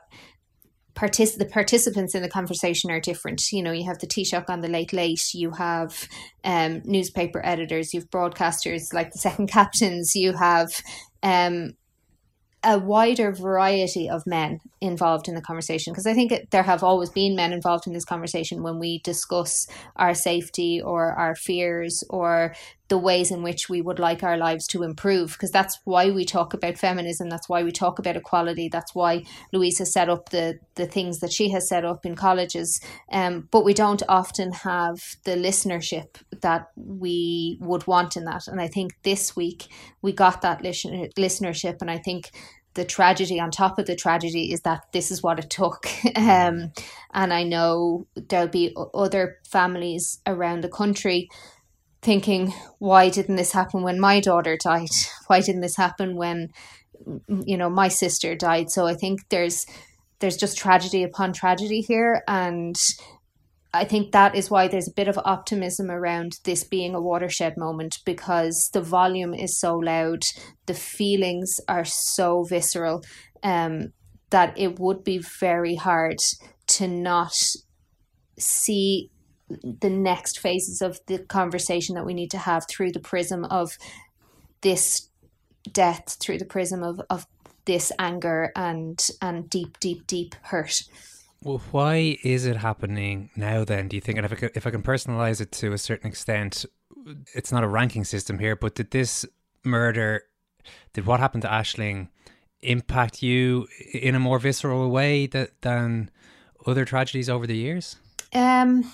partic- 0.98 1.38
the 1.38 1.46
participants 1.46 2.16
in 2.16 2.22
the 2.22 2.30
conversation 2.30 2.90
are 2.92 3.00
different. 3.00 3.42
You 3.52 3.62
know, 3.62 3.72
you 3.72 3.86
have 3.86 4.00
the 4.00 4.08
Taoiseach 4.08 4.50
on 4.50 4.62
the 4.62 4.68
Late 4.68 4.94
Late, 4.94 5.34
you 5.34 5.52
have 5.52 6.08
um, 6.44 6.82
newspaper 6.84 7.42
editors, 7.46 7.94
you've 7.94 8.10
broadcasters 8.10 8.94
like 8.94 9.12
the 9.12 9.20
Second 9.20 9.48
Captains, 9.52 10.16
you 10.16 10.34
have 10.34 10.70
um, 11.22 11.74
a 12.64 12.80
wider 12.80 13.32
variety 13.32 14.10
of 14.10 14.26
men 14.26 14.60
involved 14.82 15.28
in 15.28 15.36
the 15.36 15.42
conversation 15.42 15.94
because 15.94 16.08
I 16.08 16.14
think 16.14 16.32
it, 16.32 16.50
there 16.52 16.64
have 16.64 16.84
always 16.84 17.10
been 17.10 17.36
men 17.36 17.54
involved 17.54 17.86
in 17.86 17.94
this 17.94 18.04
conversation 18.04 18.64
when 18.64 18.80
we 18.80 19.00
discuss 19.04 19.68
our 19.96 20.16
safety 20.16 20.82
or 20.82 21.14
our 21.14 21.36
fears 21.36 22.04
or 22.10 22.56
the 22.90 22.98
ways 22.98 23.32
in 23.32 23.44
which 23.44 23.70
we 23.70 23.82
would 23.82 24.00
like 24.00 24.24
our 24.24 24.38
lives 24.38 24.68
to 24.68 24.84
improve 24.84 25.34
because 25.34 25.52
that's 25.52 25.80
why 25.84 26.10
we 26.12 26.26
talk 26.26 26.54
about 26.54 26.78
feminism 26.78 27.30
that's 27.30 27.50
why 27.50 27.64
we 27.64 27.72
talk 27.72 28.00
about 28.00 28.16
equality 28.18 28.70
that's 28.70 28.96
why 28.96 29.24
Louise 29.54 29.80
has 29.80 29.92
set 29.92 30.10
up 30.10 30.30
the 30.30 30.60
the 30.76 30.86
things 30.86 31.20
that 31.20 31.32
she 31.32 31.50
has 31.50 31.68
set 31.68 31.86
up 31.86 32.06
in 32.06 32.16
colleges. 32.16 32.80
Um, 33.12 33.48
but 33.52 33.66
we 33.66 33.74
don't 33.74 34.04
often 34.08 34.52
have 34.52 34.98
the 35.26 35.32
listenership 35.32 36.18
that 36.42 36.68
we 36.76 37.58
would 37.62 37.88
want 37.88 38.16
in 38.16 38.26
that. 38.26 38.48
And 38.48 38.62
I 38.62 38.68
think 38.68 38.94
this 39.04 39.36
week 39.36 39.68
we 40.02 40.12
got 40.14 40.42
that 40.42 40.62
listen- 40.62 41.10
listenership 41.18 41.78
and 41.82 41.92
I 41.92 41.98
think 41.98 42.32
the 42.76 42.86
tragedy 42.86 43.40
on 43.40 43.50
top 43.50 43.80
of 43.80 43.88
the 43.88 43.96
tragedy 43.96 44.54
is 44.54 44.62
that 44.62 44.84
this 44.94 45.10
is 45.10 45.24
what 45.24 45.40
it 45.40 45.50
took. 45.50 45.88
Um, 46.16 46.72
and 47.14 47.34
I 47.34 47.44
know 47.44 48.06
there'll 48.16 48.48
be 48.48 48.76
other 48.94 49.38
families 49.50 50.20
around 50.28 50.62
the 50.62 50.70
country 50.70 51.30
thinking, 52.02 52.54
why 52.80 53.10
didn't 53.10 53.36
this 53.36 53.52
happen 53.52 53.84
when 53.84 54.00
my 54.00 54.20
daughter 54.20 54.58
died? 54.62 54.90
Why 55.28 55.42
didn't 55.42 55.62
this 55.62 55.78
happen 55.78 56.16
when, 56.16 56.50
you 57.46 57.58
know, 57.58 57.70
my 57.70 57.88
sister 57.88 58.36
died? 58.36 58.70
So 58.70 58.88
I 58.88 58.94
think 58.94 59.28
there's 59.30 59.66
there's 60.20 60.38
just 60.38 60.58
tragedy 60.58 61.04
upon 61.04 61.32
tragedy 61.32 61.82
here, 61.82 62.24
and 62.28 62.76
I 63.74 63.86
think 63.86 64.12
that 64.12 64.36
is 64.36 64.50
why 64.50 64.68
there's 64.68 64.88
a 64.88 64.96
bit 64.96 65.08
of 65.08 65.20
optimism 65.24 65.92
around 65.92 66.34
this 66.44 66.64
being 66.64 66.96
a 66.96 67.02
watershed 67.02 67.56
moment 67.58 68.00
because 68.06 68.70
the 68.74 68.82
volume 68.82 69.36
is 69.36 69.60
so 69.60 69.76
loud, 69.76 70.24
the 70.66 70.74
feelings 70.74 71.60
are 71.68 71.86
so 71.86 72.44
visceral, 72.44 73.04
um, 73.44 73.94
that 74.32 74.58
it 74.58 74.80
would 74.80 75.04
be 75.04 75.22
very 75.40 75.76
hard 75.76 76.18
to 76.68 76.88
not 76.88 77.36
see 78.40 79.12
the 79.50 79.90
next 79.90 80.40
phases 80.40 80.82
of 80.82 81.00
the 81.08 81.20
conversation 81.20 81.96
that 81.96 82.06
we 82.06 82.14
need 82.14 82.32
to 82.32 82.38
have 82.38 82.66
through 82.68 82.92
the 82.92 83.00
prism 83.00 83.46
of 83.46 83.78
this 84.62 85.10
death, 85.72 86.18
through 86.20 86.38
the 86.38 86.46
prism 86.46 86.84
of, 86.84 87.02
of 87.10 87.26
this 87.66 87.92
anger 88.00 88.52
and 88.56 89.10
and 89.22 89.50
deep, 89.50 89.80
deep, 89.80 90.08
deep 90.08 90.36
hurt. 90.44 90.84
Well, 91.44 91.62
why 91.72 92.18
is 92.24 92.46
it 92.46 92.58
happening 92.58 93.30
now 93.36 93.64
then? 93.64 93.88
Do 93.88 93.96
you 93.96 94.02
think, 94.02 94.18
and 94.18 94.26
if 94.26 94.32
I, 94.32 94.36
can, 94.36 94.50
if 94.56 94.66
I 94.66 94.72
can 94.72 94.82
personalize 94.82 95.40
it 95.40 95.52
to 95.54 95.72
a 95.72 95.78
certain 95.78 96.08
extent, 96.08 96.66
it's 97.36 97.52
not 97.52 97.64
a 97.64 97.68
ranking 97.68 98.06
system 98.06 98.40
here, 98.40 98.56
but 98.56 98.76
did 98.76 98.92
this 98.92 99.26
murder, 99.64 100.24
did 100.94 101.06
what 101.06 101.20
happened 101.20 101.44
to 101.44 101.48
Ashling 101.48 102.10
impact 102.62 103.22
you 103.22 103.68
in 103.94 104.16
a 104.16 104.20
more 104.20 104.40
visceral 104.40 104.90
way 104.90 105.28
that, 105.28 105.62
than 105.62 106.10
other 106.66 106.86
tragedies 106.86 107.30
over 107.30 107.46
the 107.46 107.56
years? 107.56 107.98
Um, 108.34 108.92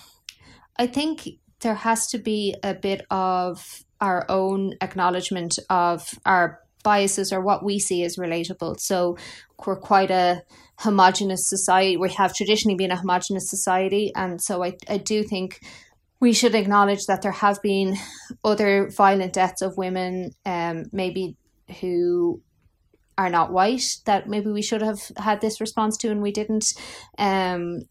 I 0.78 0.88
think 0.88 1.28
there 1.62 1.76
has 1.76 2.08
to 2.08 2.18
be 2.18 2.56
a 2.64 2.74
bit 2.74 3.06
of 3.10 3.84
our 4.02 4.26
own 4.30 4.74
acknowledgement 4.82 5.58
of 5.70 6.14
our 6.26 6.60
biases 6.84 7.32
or 7.32 7.42
what 7.42 7.64
we 7.64 7.80
see 7.80 8.04
as 8.04 8.18
relatable. 8.18 8.80
So 8.80 9.18
we're 9.66 9.78
quite 9.78 10.12
a 10.12 10.44
homogenous 10.80 11.48
society. 11.48 11.96
We 11.96 12.12
have 12.12 12.36
traditionally 12.36 12.76
been 12.76 12.92
a 12.92 12.98
homogenous 12.98 13.50
society, 13.50 14.12
and 14.16 14.42
so 14.42 14.64
I, 14.64 14.74
I 14.90 14.98
do 14.98 15.24
think 15.24 15.62
we 16.20 16.34
should 16.34 16.56
acknowledge 16.56 17.06
that 17.06 17.22
there 17.22 17.32
have 17.32 17.62
been 17.62 17.96
other 18.44 18.90
violent 18.90 19.34
deaths 19.34 19.62
of 19.62 19.78
women, 19.78 20.32
um, 20.46 20.86
maybe 20.92 21.38
who 21.80 22.42
are 23.18 23.30
not 23.30 23.52
white 23.52 23.84
that 24.06 24.28
maybe 24.28 24.52
we 24.52 24.62
should 24.62 24.82
have 24.82 25.00
had 25.18 25.40
this 25.40 25.62
response 25.62 25.98
to 25.98 26.10
and 26.10 26.22
we 26.22 26.32
didn't. 26.32 26.74
Um, 27.18 27.84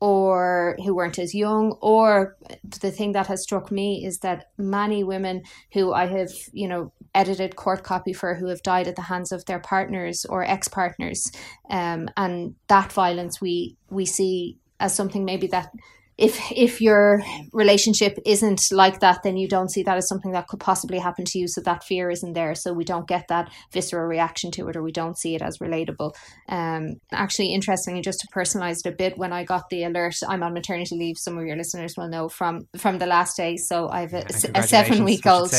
or 0.00 0.76
who 0.84 0.94
weren't 0.94 1.18
as 1.18 1.34
young 1.34 1.76
or 1.80 2.36
the 2.80 2.90
thing 2.90 3.12
that 3.12 3.26
has 3.26 3.42
struck 3.42 3.70
me 3.70 4.04
is 4.04 4.18
that 4.18 4.46
many 4.56 5.02
women 5.02 5.42
who 5.72 5.92
i 5.92 6.06
have 6.06 6.30
you 6.52 6.68
know 6.68 6.92
edited 7.14 7.56
court 7.56 7.82
copy 7.82 8.12
for 8.12 8.34
who 8.34 8.46
have 8.46 8.62
died 8.62 8.86
at 8.86 8.94
the 8.94 9.02
hands 9.02 9.32
of 9.32 9.44
their 9.46 9.58
partners 9.58 10.24
or 10.26 10.44
ex-partners 10.44 11.32
um, 11.70 12.08
and 12.16 12.54
that 12.68 12.92
violence 12.92 13.40
we 13.40 13.76
we 13.90 14.04
see 14.04 14.56
as 14.78 14.94
something 14.94 15.24
maybe 15.24 15.46
that 15.48 15.72
if 16.18 16.50
if 16.50 16.80
your 16.80 17.22
relationship 17.52 18.18
isn't 18.26 18.60
like 18.72 18.98
that 18.98 19.22
then 19.22 19.36
you 19.36 19.46
don't 19.46 19.70
see 19.70 19.84
that 19.84 19.96
as 19.96 20.08
something 20.08 20.32
that 20.32 20.48
could 20.48 20.58
possibly 20.58 20.98
happen 20.98 21.24
to 21.24 21.38
you. 21.38 21.46
So 21.46 21.60
that 21.62 21.84
fear 21.84 22.10
isn't 22.10 22.32
there. 22.32 22.54
So 22.56 22.72
we 22.72 22.84
don't 22.84 23.06
get 23.06 23.28
that 23.28 23.50
visceral 23.72 24.06
reaction 24.06 24.50
to 24.52 24.68
it 24.68 24.76
or 24.76 24.82
we 24.82 24.92
don't 24.92 25.16
see 25.16 25.36
it 25.36 25.42
as 25.42 25.58
relatable. 25.58 26.12
Um 26.48 27.00
actually 27.12 27.54
interestingly 27.54 28.02
just 28.02 28.20
to 28.20 28.28
personalize 28.34 28.84
it 28.84 28.92
a 28.92 28.96
bit 28.96 29.16
when 29.16 29.32
i 29.32 29.44
got 29.44 29.68
the 29.70 29.84
alert 29.84 30.14
i'm 30.28 30.42
on 30.42 30.54
maternity 30.54 30.96
leave 30.96 31.16
some 31.16 31.38
of 31.38 31.46
your 31.46 31.56
listeners 31.56 31.94
will 31.96 32.08
know 32.08 32.28
from 32.28 32.66
from 32.76 32.98
the 32.98 33.06
last 33.06 33.36
day. 33.36 33.56
So 33.56 33.88
i've 33.88 34.12
a, 34.12 34.24
a 34.54 34.62
seven 34.62 35.04
week 35.04 35.24
old. 35.26 35.50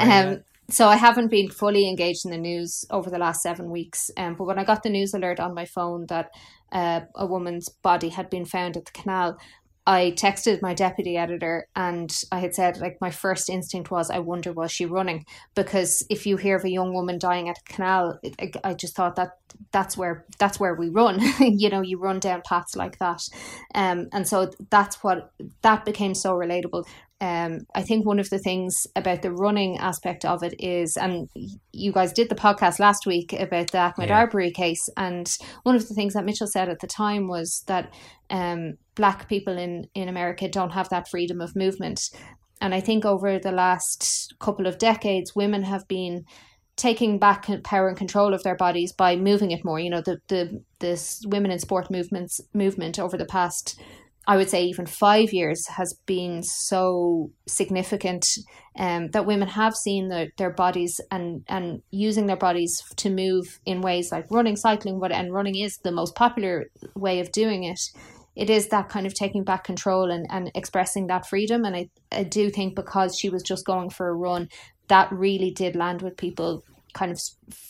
um, 0.00 0.44
so 0.68 0.88
I 0.88 0.96
haven't 0.96 1.28
been 1.30 1.48
fully 1.48 1.88
engaged 1.88 2.24
in 2.24 2.32
the 2.32 2.38
news 2.38 2.84
over 2.90 3.08
the 3.08 3.18
last 3.18 3.40
seven 3.40 3.70
weeks. 3.70 4.10
Um, 4.16 4.34
but 4.34 4.46
when 4.46 4.58
I 4.58 4.64
got 4.64 4.82
the 4.82 4.90
news 4.90 5.14
alert 5.14 5.38
on 5.38 5.54
my 5.54 5.64
phone 5.64 6.06
that 6.08 6.30
uh, 6.72 7.02
a 7.14 7.24
woman's 7.24 7.68
body 7.68 8.08
had 8.08 8.28
been 8.30 8.44
found 8.44 8.76
at 8.76 8.84
the 8.86 8.90
canal, 8.90 9.38
I 9.86 10.12
texted 10.16 10.62
my 10.62 10.74
deputy 10.74 11.16
editor 11.16 11.68
and 11.76 12.12
I 12.32 12.40
had 12.40 12.54
said, 12.54 12.78
like, 12.78 13.00
my 13.00 13.10
first 13.10 13.48
instinct 13.48 13.90
was, 13.90 14.10
I 14.10 14.18
wonder, 14.18 14.52
was 14.52 14.72
she 14.72 14.84
running? 14.84 15.24
Because 15.54 16.04
if 16.10 16.26
you 16.26 16.36
hear 16.36 16.56
of 16.56 16.64
a 16.64 16.70
young 16.70 16.92
woman 16.92 17.18
dying 17.18 17.48
at 17.48 17.58
a 17.58 17.72
canal, 17.72 18.18
I, 18.40 18.50
I 18.64 18.74
just 18.74 18.96
thought 18.96 19.14
that 19.16 19.38
that's 19.72 19.96
where 19.96 20.24
that's 20.38 20.58
where 20.58 20.74
we 20.74 20.88
run. 20.88 21.20
you 21.40 21.70
know, 21.70 21.82
you 21.82 21.98
run 21.98 22.18
down 22.18 22.42
paths 22.44 22.74
like 22.74 22.98
that, 22.98 23.22
um, 23.74 24.08
and 24.12 24.26
so 24.26 24.50
that's 24.70 25.02
what 25.04 25.32
that 25.62 25.84
became 25.84 26.14
so 26.14 26.34
relatable. 26.34 26.84
Um, 27.20 27.60
I 27.74 27.82
think 27.82 28.04
one 28.04 28.18
of 28.18 28.28
the 28.28 28.38
things 28.38 28.86
about 28.94 29.22
the 29.22 29.32
running 29.32 29.78
aspect 29.78 30.24
of 30.26 30.42
it 30.42 30.54
is, 30.58 30.98
and 30.98 31.30
you 31.72 31.90
guys 31.90 32.12
did 32.12 32.28
the 32.28 32.34
podcast 32.34 32.78
last 32.78 33.06
week 33.06 33.32
about 33.32 33.70
the 33.70 33.78
Ahmaud 33.78 34.08
yeah. 34.08 34.18
Arbery 34.18 34.50
case, 34.50 34.86
and 34.98 35.26
one 35.62 35.76
of 35.76 35.88
the 35.88 35.94
things 35.94 36.12
that 36.12 36.26
Mitchell 36.26 36.46
said 36.46 36.68
at 36.68 36.80
the 36.80 36.86
time 36.86 37.26
was 37.26 37.64
that 37.68 37.92
um, 38.28 38.74
black 38.94 39.28
people 39.28 39.56
in 39.56 39.86
in 39.94 40.08
America 40.08 40.46
don't 40.48 40.72
have 40.72 40.90
that 40.90 41.08
freedom 41.08 41.40
of 41.40 41.56
movement. 41.56 42.00
And 42.60 42.74
I 42.74 42.80
think 42.80 43.04
over 43.04 43.38
the 43.38 43.52
last 43.52 44.34
couple 44.38 44.66
of 44.66 44.78
decades, 44.78 45.34
women 45.34 45.62
have 45.62 45.88
been 45.88 46.24
taking 46.76 47.18
back 47.18 47.48
power 47.64 47.88
and 47.88 47.96
control 47.96 48.34
of 48.34 48.42
their 48.42 48.56
bodies 48.56 48.92
by 48.92 49.16
moving 49.16 49.50
it 49.50 49.64
more. 49.64 49.80
You 49.80 49.90
know, 49.90 50.02
the 50.02 50.18
the 50.28 50.62
this 50.80 51.22
women 51.26 51.50
in 51.50 51.58
sport 51.58 51.90
movements 51.90 52.40
movement 52.52 52.98
over 52.98 53.16
the 53.16 53.24
past 53.24 53.80
I 54.26 54.36
would 54.36 54.50
say 54.50 54.64
even 54.64 54.86
five 54.86 55.32
years 55.32 55.66
has 55.68 55.94
been 56.06 56.42
so 56.42 57.30
significant 57.46 58.26
um, 58.78 59.08
that 59.12 59.26
women 59.26 59.48
have 59.48 59.74
seen 59.74 60.08
the, 60.08 60.30
their 60.36 60.50
bodies 60.50 61.00
and, 61.10 61.44
and 61.48 61.82
using 61.90 62.26
their 62.26 62.36
bodies 62.36 62.82
to 62.96 63.10
move 63.10 63.60
in 63.64 63.82
ways 63.82 64.10
like 64.10 64.26
running, 64.30 64.56
cycling, 64.56 64.98
what 64.98 65.12
and 65.12 65.32
running 65.32 65.56
is 65.56 65.78
the 65.78 65.92
most 65.92 66.14
popular 66.14 66.66
way 66.94 67.20
of 67.20 67.30
doing 67.32 67.64
it 67.64 67.80
it 68.36 68.50
is 68.50 68.68
that 68.68 68.90
kind 68.90 69.06
of 69.06 69.14
taking 69.14 69.42
back 69.42 69.64
control 69.64 70.10
and, 70.10 70.26
and 70.28 70.50
expressing 70.54 71.06
that 71.06 71.26
freedom. 71.26 71.64
And 71.64 71.74
I, 71.74 71.88
I 72.12 72.22
do 72.22 72.50
think 72.50 72.76
because 72.76 73.18
she 73.18 73.30
was 73.30 73.42
just 73.42 73.64
going 73.64 73.88
for 73.88 74.08
a 74.08 74.14
run, 74.14 74.50
that 74.88 75.10
really 75.10 75.50
did 75.50 75.74
land 75.74 76.02
with 76.02 76.18
people 76.18 76.62
kind 76.96 77.12
of 77.12 77.20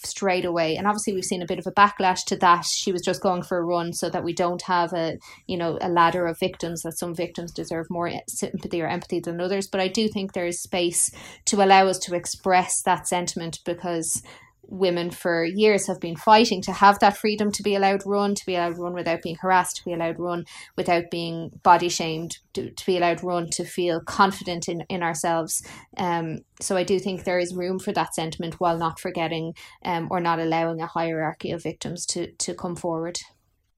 straight 0.05 0.45
away. 0.45 0.77
And 0.77 0.87
obviously, 0.87 1.13
we've 1.13 1.25
seen 1.25 1.43
a 1.43 1.47
bit 1.47 1.59
of 1.59 1.67
a 1.67 1.73
backlash 1.73 2.25
to 2.27 2.37
that. 2.37 2.65
She 2.65 2.93
was 2.93 3.03
just 3.03 3.21
going 3.21 3.43
for 3.43 3.59
a 3.59 3.65
run 3.65 3.93
so 3.93 4.09
that 4.09 4.25
we 4.25 4.33
don't 4.33 4.63
have 4.63 4.93
a, 4.93 5.19
you 5.47 5.59
know, 5.59 5.79
a 5.81 5.89
ladder 5.89 6.27
of 6.27 6.39
victims, 6.39 6.83
that 6.83 6.99
some 6.99 7.15
victims 7.15 7.53
deserve 7.53 7.87
more 7.91 8.11
sympathy 8.29 8.81
or 8.81 8.87
empathy 8.87 9.21
than 9.21 9.41
others. 9.41 9.69
But 9.69 9.81
I 9.81 9.89
do 9.89 10.09
think 10.09 10.33
there 10.33 10.47
is 10.47 10.63
space 10.63 11.11
to 11.47 11.63
allow 11.63 11.89
us 11.89 11.99
to 12.01 12.15
express 12.15 12.83
that 12.83 13.09
sentiment 13.09 13.59
because 13.65 14.23
women 14.69 15.11
for 15.11 15.45
years 15.45 15.87
have 15.87 16.01
been 16.01 16.17
fighting 16.17 16.63
to 16.63 16.73
have 16.73 16.99
that 16.99 17.17
freedom 17.17 17.51
to 17.53 17.63
be 17.63 17.75
allowed 17.75 18.03
run, 18.05 18.35
to 18.35 18.47
be 18.47 18.55
allowed 18.55 18.79
run 18.79 18.95
without 18.95 19.23
being 19.23 19.37
harassed, 19.37 19.77
to 19.77 19.85
be 19.85 19.93
allowed 19.93 20.19
run 20.19 20.45
without 20.77 21.05
being 21.11 21.51
body 21.63 21.89
shamed, 21.89 22.39
to, 22.55 22.71
to 22.71 22.87
be 22.87 22.97
allowed 22.97 23.23
run 23.23 23.49
to 23.51 23.65
feel 23.65 24.01
confident 24.01 24.69
in, 24.69 24.83
in 24.89 25.03
ourselves. 25.03 25.67
Um, 25.97 26.39
so 26.61 26.77
I 26.77 26.85
do 26.85 26.99
think 26.99 27.25
there 27.25 27.39
is 27.39 27.55
room 27.55 27.79
for 27.79 27.93
that 27.93 28.15
sentiment 28.15 28.55
while 28.59 28.79
not 28.79 29.01
forgetting 29.01 29.55
um, 29.85 30.09
or 30.11 30.21
not 30.21 30.41
allowing 30.41 30.81
a 30.81 30.87
hierarchy 30.87 31.51
of 31.51 31.63
victims 31.63 32.07
to, 32.07 32.33
to 32.33 32.55
come 32.55 32.77
forward. 32.77 33.19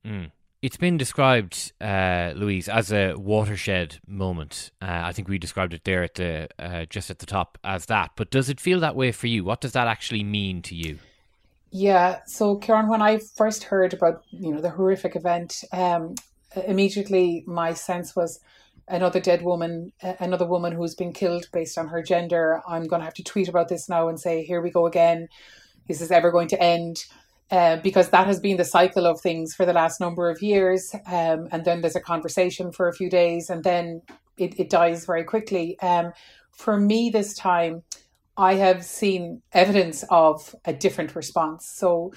Mm. 0.04 0.30
It's 0.61 0.77
been 0.77 0.97
described, 0.97 1.73
uh, 1.81 2.33
Louise, 2.35 2.69
as 2.69 2.91
a 2.91 3.15
watershed 3.15 4.00
moment. 4.09 4.73
Uh, 4.83 5.03
I 5.05 5.12
think 5.12 5.29
we 5.29 5.38
described 5.38 5.73
it 5.73 5.85
there 5.85 6.03
at 6.03 6.17
the 6.17 6.49
uh, 6.59 6.85
just 6.87 7.11
at 7.11 7.21
the 7.21 7.27
top 7.27 7.59
as 7.62 7.87
that. 7.87 8.11
But 8.17 8.31
does 8.31 8.49
it 8.49 8.61
feel 8.61 8.81
that 8.81 8.97
way 8.97 9.12
for 9.12 9.29
you? 9.29 9.45
What 9.45 9.61
does 9.61 9.73
that 9.73 9.87
actually 9.87 10.25
mean 10.25 10.62
to 10.62 10.75
you? 10.75 10.99
Yeah. 11.71 12.21
So, 12.27 12.57
Karen, 12.57 12.88
when 12.88 13.03
I 13.03 13.21
first 13.37 13.65
heard 13.65 13.95
about 13.95 14.25
you 14.31 14.53
know 14.53 14.61
the 14.61 14.71
horrific 14.71 15.15
event, 15.15 15.62
um, 15.73 16.17
immediately 16.67 17.45
my 17.47 17.75
sense 17.75 18.17
was 18.17 18.41
another 18.88 19.21
dead 19.21 19.43
woman, 19.43 19.93
another 20.03 20.47
woman 20.47 20.73
who's 20.73 20.95
been 20.95 21.12
killed 21.12 21.47
based 21.53 21.79
on 21.79 21.88
her 21.88 22.03
gender. 22.03 22.62
I'm 22.67 22.87
going 22.88 23.00
to 23.00 23.05
have 23.05 23.15
to 23.15 23.23
tweet 23.23 23.49
about 23.49 23.69
this 23.69 23.88
now 23.88 24.09
and 24.09 24.19
say, 24.19 24.43
here 24.43 24.61
we 24.61 24.71
go 24.71 24.87
again. 24.87 25.29
Is 25.88 26.00
this 26.00 26.11
ever 26.11 26.31
going 26.31 26.49
to 26.49 26.62
end? 26.62 27.05
Uh, 27.50 27.76
because 27.76 28.11
that 28.11 28.26
has 28.26 28.38
been 28.38 28.59
the 28.59 28.64
cycle 28.64 29.07
of 29.07 29.19
things 29.23 29.55
for 29.55 29.64
the 29.64 29.73
last 29.73 30.00
number 30.00 30.28
of 30.28 30.43
years. 30.43 30.95
Um, 31.07 31.49
and 31.50 31.64
then 31.64 31.81
there's 31.81 31.97
a 31.97 32.00
conversation 32.00 32.73
for 32.73 32.88
a 32.88 32.93
few 32.93 33.09
days 33.09 33.49
and 33.49 33.64
then 33.64 34.02
it, 34.37 34.61
it 34.61 34.69
dies 34.69 35.07
very 35.07 35.25
quickly. 35.25 35.78
Um, 35.81 36.12
for 36.52 36.78
me, 36.78 37.09
this 37.11 37.35
time, 37.35 37.83
I 38.37 38.55
have 38.55 38.85
seen 38.85 39.43
evidence 39.52 40.05
of 40.11 40.55
a 40.64 40.73
different 40.73 41.17
response. 41.17 41.67
So, 41.67 42.12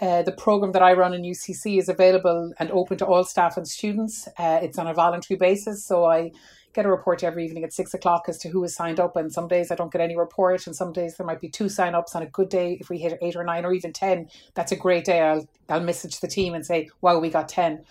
uh, 0.00 0.22
the 0.22 0.32
program 0.32 0.72
that 0.72 0.82
I 0.82 0.94
run 0.94 1.12
in 1.12 1.22
UCC 1.22 1.78
is 1.78 1.88
available 1.88 2.52
and 2.58 2.70
open 2.70 2.96
to 2.98 3.06
all 3.06 3.24
staff 3.24 3.58
and 3.58 3.68
students. 3.68 4.26
Uh, 4.38 4.58
it's 4.62 4.78
on 4.78 4.86
a 4.86 4.94
voluntary 4.94 5.36
basis, 5.36 5.84
so 5.84 6.06
I 6.06 6.30
get 6.74 6.86
a 6.86 6.90
report 6.90 7.22
every 7.22 7.44
evening 7.44 7.64
at 7.64 7.72
six 7.72 7.94
o'clock 7.94 8.24
as 8.28 8.38
to 8.38 8.48
who 8.48 8.62
has 8.62 8.74
signed 8.74 9.00
up. 9.00 9.16
And 9.16 9.32
some 9.32 9.48
days 9.48 9.70
I 9.70 9.74
don't 9.74 9.92
get 9.92 10.00
any 10.00 10.16
report, 10.16 10.66
and 10.66 10.74
some 10.74 10.92
days 10.92 11.16
there 11.16 11.26
might 11.26 11.40
be 11.40 11.48
two 11.48 11.68
sign 11.68 11.94
ups. 11.94 12.14
On 12.14 12.22
a 12.22 12.26
good 12.26 12.48
day, 12.48 12.78
if 12.80 12.88
we 12.88 12.98
hit 12.98 13.18
eight 13.22 13.36
or 13.36 13.44
nine 13.44 13.64
or 13.64 13.72
even 13.72 13.92
ten, 13.92 14.28
that's 14.54 14.72
a 14.72 14.76
great 14.76 15.04
day. 15.04 15.20
I'll 15.20 15.48
I'll 15.68 15.80
message 15.80 16.20
the 16.20 16.28
team 16.28 16.54
and 16.54 16.64
say, 16.64 16.90
"Wow, 17.00 17.18
we 17.18 17.30
got 17.30 17.48
10. 17.48 17.84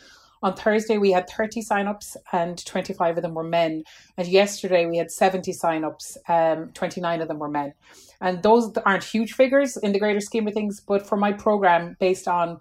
On 0.43 0.55
Thursday, 0.55 0.97
we 0.97 1.11
had 1.11 1.29
30 1.29 1.61
sign-ups 1.61 2.17
and 2.31 2.65
25 2.65 3.17
of 3.17 3.21
them 3.21 3.35
were 3.35 3.43
men. 3.43 3.83
And 4.17 4.27
yesterday, 4.27 4.87
we 4.87 4.97
had 4.97 5.11
70 5.11 5.53
sign-ups, 5.53 6.17
um, 6.27 6.71
29 6.73 7.21
of 7.21 7.27
them 7.27 7.37
were 7.37 7.47
men. 7.47 7.73
And 8.19 8.41
those 8.41 8.75
aren't 8.85 9.03
huge 9.03 9.33
figures 9.33 9.77
in 9.77 9.91
the 9.91 9.99
greater 9.99 10.19
scheme 10.19 10.47
of 10.47 10.55
things, 10.55 10.79
but 10.79 11.07
for 11.07 11.15
my 11.15 11.31
program, 11.31 11.95
based 11.99 12.27
on 12.27 12.59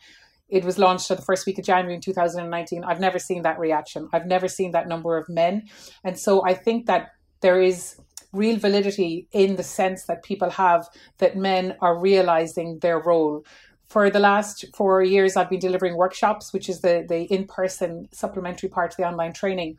it 0.51 0.65
was 0.65 0.79
launched 0.79 1.11
at 1.11 1.17
the 1.17 1.25
first 1.25 1.47
week 1.47 1.59
of 1.59 1.65
January 1.65 1.95
in 1.95 2.01
2019, 2.01 2.85
I've 2.85 3.01
never 3.01 3.19
seen 3.19 3.43
that 3.43 3.59
reaction. 3.59 4.09
I've 4.13 4.27
never 4.27 4.49
seen 4.49 4.73
that 4.73 4.89
number 4.89 5.17
of 5.17 5.29
men. 5.29 5.69
And 6.05 6.19
so 6.19 6.45
I 6.45 6.55
think 6.55 6.87
that 6.87 7.13
there 7.41 7.61
is 7.61 8.01
real 8.33 8.59
validity 8.59 9.27
in 9.33 9.57
the 9.57 9.63
sense 9.63 10.05
that 10.05 10.23
people 10.23 10.51
have 10.51 10.89
that 11.19 11.37
men 11.37 11.77
are 11.81 11.99
realizing 11.99 12.79
their 12.81 13.01
role 13.01 13.45
for 13.91 14.09
the 14.09 14.21
last 14.21 14.65
four 14.73 15.03
years, 15.03 15.37
I've 15.37 15.51
been 15.51 15.59
delivering 15.59 15.97
workshops, 15.97 16.53
which 16.53 16.69
is 16.69 16.81
the, 16.81 17.05
the 17.07 17.23
in 17.23 17.49
person 17.49 18.09
supplementary 18.13 18.69
part 18.69 18.93
of 18.93 18.97
the 18.97 19.03
online 19.03 19.33
training. 19.33 19.79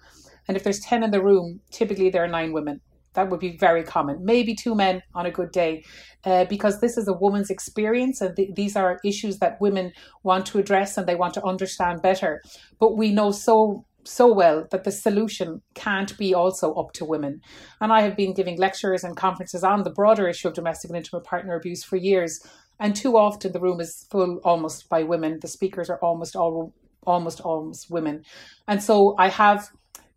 And 0.50 0.58
if 0.58 0.66
there's 0.66 0.82
10 0.82 1.02
in 1.02 1.12
the 1.12 1.24
room, 1.24 1.62
typically 1.72 2.10
there 2.10 2.22
are 2.26 2.28
nine 2.28 2.52
women. 2.52 2.82
That 3.14 3.30
would 3.30 3.40
be 3.40 3.58
very 3.58 3.84
common. 3.84 4.24
Maybe 4.24 4.56
two 4.56 4.76
men 4.76 5.04
on 5.14 5.26
a 5.26 5.32
good 5.32 5.52
day, 5.52 5.84
uh, 6.24 6.46
because 6.46 6.80
this 6.80 6.98
is 6.98 7.08
a 7.08 7.14
woman's 7.14 7.50
experience, 7.50 8.22
and 8.22 8.36
th- 8.36 8.56
these 8.56 8.76
are 8.76 9.00
issues 9.04 9.40
that 9.40 9.60
women 9.60 9.92
want 10.24 10.46
to 10.48 10.60
address 10.60 10.98
and 10.98 11.08
they 11.08 11.16
want 11.16 11.34
to 11.34 11.44
understand 11.44 12.02
better. 12.02 12.42
But 12.80 12.96
we 12.98 13.12
know 13.12 13.32
so 13.32 13.86
so 14.04 14.34
well 14.34 14.68
that 14.72 14.84
the 14.84 14.92
solution 14.92 15.62
can't 15.76 16.18
be 16.18 16.34
also 16.34 16.74
up 16.74 16.92
to 16.94 17.06
women. 17.06 17.42
And 17.80 17.94
I 17.94 18.02
have 18.02 18.16
been 18.16 18.34
giving 18.34 18.58
lectures 18.58 19.04
and 19.04 19.16
conferences 19.16 19.64
on 19.64 19.84
the 19.84 19.92
broader 19.92 20.28
issue 20.28 20.48
of 20.48 20.54
domestic 20.54 20.90
and 20.90 20.98
intimate 20.98 21.24
partner 21.24 21.56
abuse 21.56 21.84
for 21.84 21.98
years. 21.98 22.44
And 22.80 22.96
too 22.96 23.16
often 23.18 23.52
the 23.52 23.60
room 23.60 23.80
is 23.80 24.08
full 24.10 24.40
almost 24.44 24.90
by 24.90 25.04
women. 25.04 25.40
The 25.40 25.48
speakers 25.48 25.90
are 25.90 26.00
almost 26.00 26.36
all 26.36 26.74
almost 27.06 27.42
almost 27.42 27.90
women. 27.90 28.24
And 28.68 28.82
so 28.82 29.16
I 29.18 29.30
have 29.30 29.70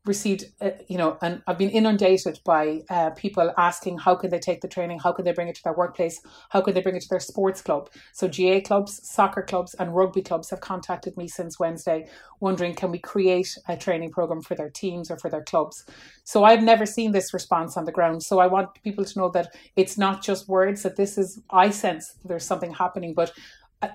received, 0.05 0.45
uh, 0.61 0.71
you 0.87 0.99
know, 0.99 1.17
and 1.23 1.43
I've 1.47 1.57
been 1.57 1.71
inundated 1.71 2.39
by 2.45 2.83
uh, 2.91 3.11
people 3.11 3.53
asking 3.57 3.99
how 3.99 4.15
can 4.15 4.31
they 4.31 4.39
take 4.39 4.61
the 4.61 4.69
training, 4.69 4.99
how 4.99 5.13
can 5.13 5.25
they 5.25 5.33
bring 5.33 5.49
it 5.49 5.55
to 5.57 5.63
their 5.65 5.73
workplace, 5.73 6.21
how 6.51 6.61
can 6.61 6.75
they 6.75 6.83
bring 6.83 6.97
it 6.97 7.03
to 7.03 7.09
their 7.09 7.21
sports 7.21 7.63
club. 7.63 7.89
So 8.13 8.29
GAA 8.29 8.61
clubs, 8.61 9.01
soccer 9.09 9.43
clubs, 9.43 9.75
and 9.75 9.95
rugby 9.95 10.21
clubs 10.21 10.51
have 10.51 10.61
contacted 10.61 11.17
me 11.17 11.27
since 11.27 11.59
Wednesday, 11.59 12.07
wondering 12.41 12.75
can 12.75 12.91
we 12.91 12.99
create 12.99 13.57
a 13.67 13.77
training 13.77 14.11
program 14.11 14.43
for 14.43 14.55
their 14.55 14.71
teams 14.71 15.11
or 15.11 15.17
for 15.17 15.31
their 15.31 15.43
clubs. 15.43 15.85
So 16.25 16.45
I've 16.45 16.63
never 16.63 16.85
seen 16.85 17.13
this 17.13 17.33
response 17.33 17.77
on 17.77 17.87
the 17.87 17.93
ground. 17.93 18.23
So 18.23 18.39
I 18.39 18.47
want 18.47 18.83
people 18.83 19.05
to 19.05 19.19
know 19.19 19.31
that 19.31 19.55
it's 19.77 19.97
not 19.97 20.23
just 20.23 20.49
words; 20.49 20.83
that 20.83 20.97
this 20.97 21.17
is 21.17 21.41
I 21.51 21.71
sense 21.71 22.15
there's 22.25 22.45
something 22.45 22.73
happening, 22.73 23.15
but 23.15 23.33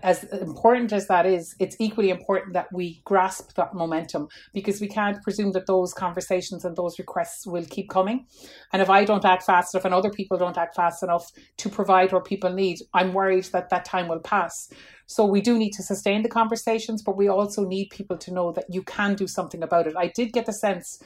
as 0.03 0.23
important 0.25 0.93
as 0.93 1.07
that 1.07 1.25
is, 1.25 1.55
it's 1.59 1.75
equally 1.79 2.09
important 2.09 2.53
that 2.53 2.67
we 2.73 3.01
grasp 3.05 3.55
that 3.55 3.73
momentum 3.73 4.27
because 4.53 4.79
we 4.81 4.87
can't 4.87 5.21
presume 5.23 5.51
that 5.53 5.65
those 5.67 5.93
conversations 5.93 6.65
and 6.65 6.75
those 6.75 6.99
requests 6.99 7.47
will 7.47 7.65
keep 7.65 7.89
coming. 7.89 8.25
And 8.73 8.81
if 8.81 8.89
I 8.89 9.05
don't 9.05 9.25
act 9.25 9.43
fast 9.43 9.73
enough 9.73 9.85
and 9.85 9.93
other 9.93 10.11
people 10.11 10.37
don't 10.37 10.57
act 10.57 10.75
fast 10.75 11.03
enough 11.03 11.31
to 11.57 11.69
provide 11.69 12.11
what 12.11 12.25
people 12.25 12.51
need, 12.51 12.79
I'm 12.93 13.13
worried 13.13 13.45
that 13.45 13.69
that 13.69 13.85
time 13.85 14.07
will 14.07 14.19
pass. 14.19 14.71
So 15.07 15.25
we 15.25 15.41
do 15.41 15.57
need 15.57 15.71
to 15.71 15.83
sustain 15.83 16.21
the 16.21 16.29
conversations, 16.29 17.01
but 17.01 17.17
we 17.17 17.27
also 17.27 17.65
need 17.65 17.89
people 17.89 18.17
to 18.17 18.33
know 18.33 18.51
that 18.51 18.65
you 18.69 18.83
can 18.83 19.15
do 19.15 19.27
something 19.27 19.63
about 19.63 19.87
it. 19.87 19.95
I 19.97 20.11
did 20.15 20.33
get 20.33 20.45
the 20.45 20.53
sense 20.53 21.01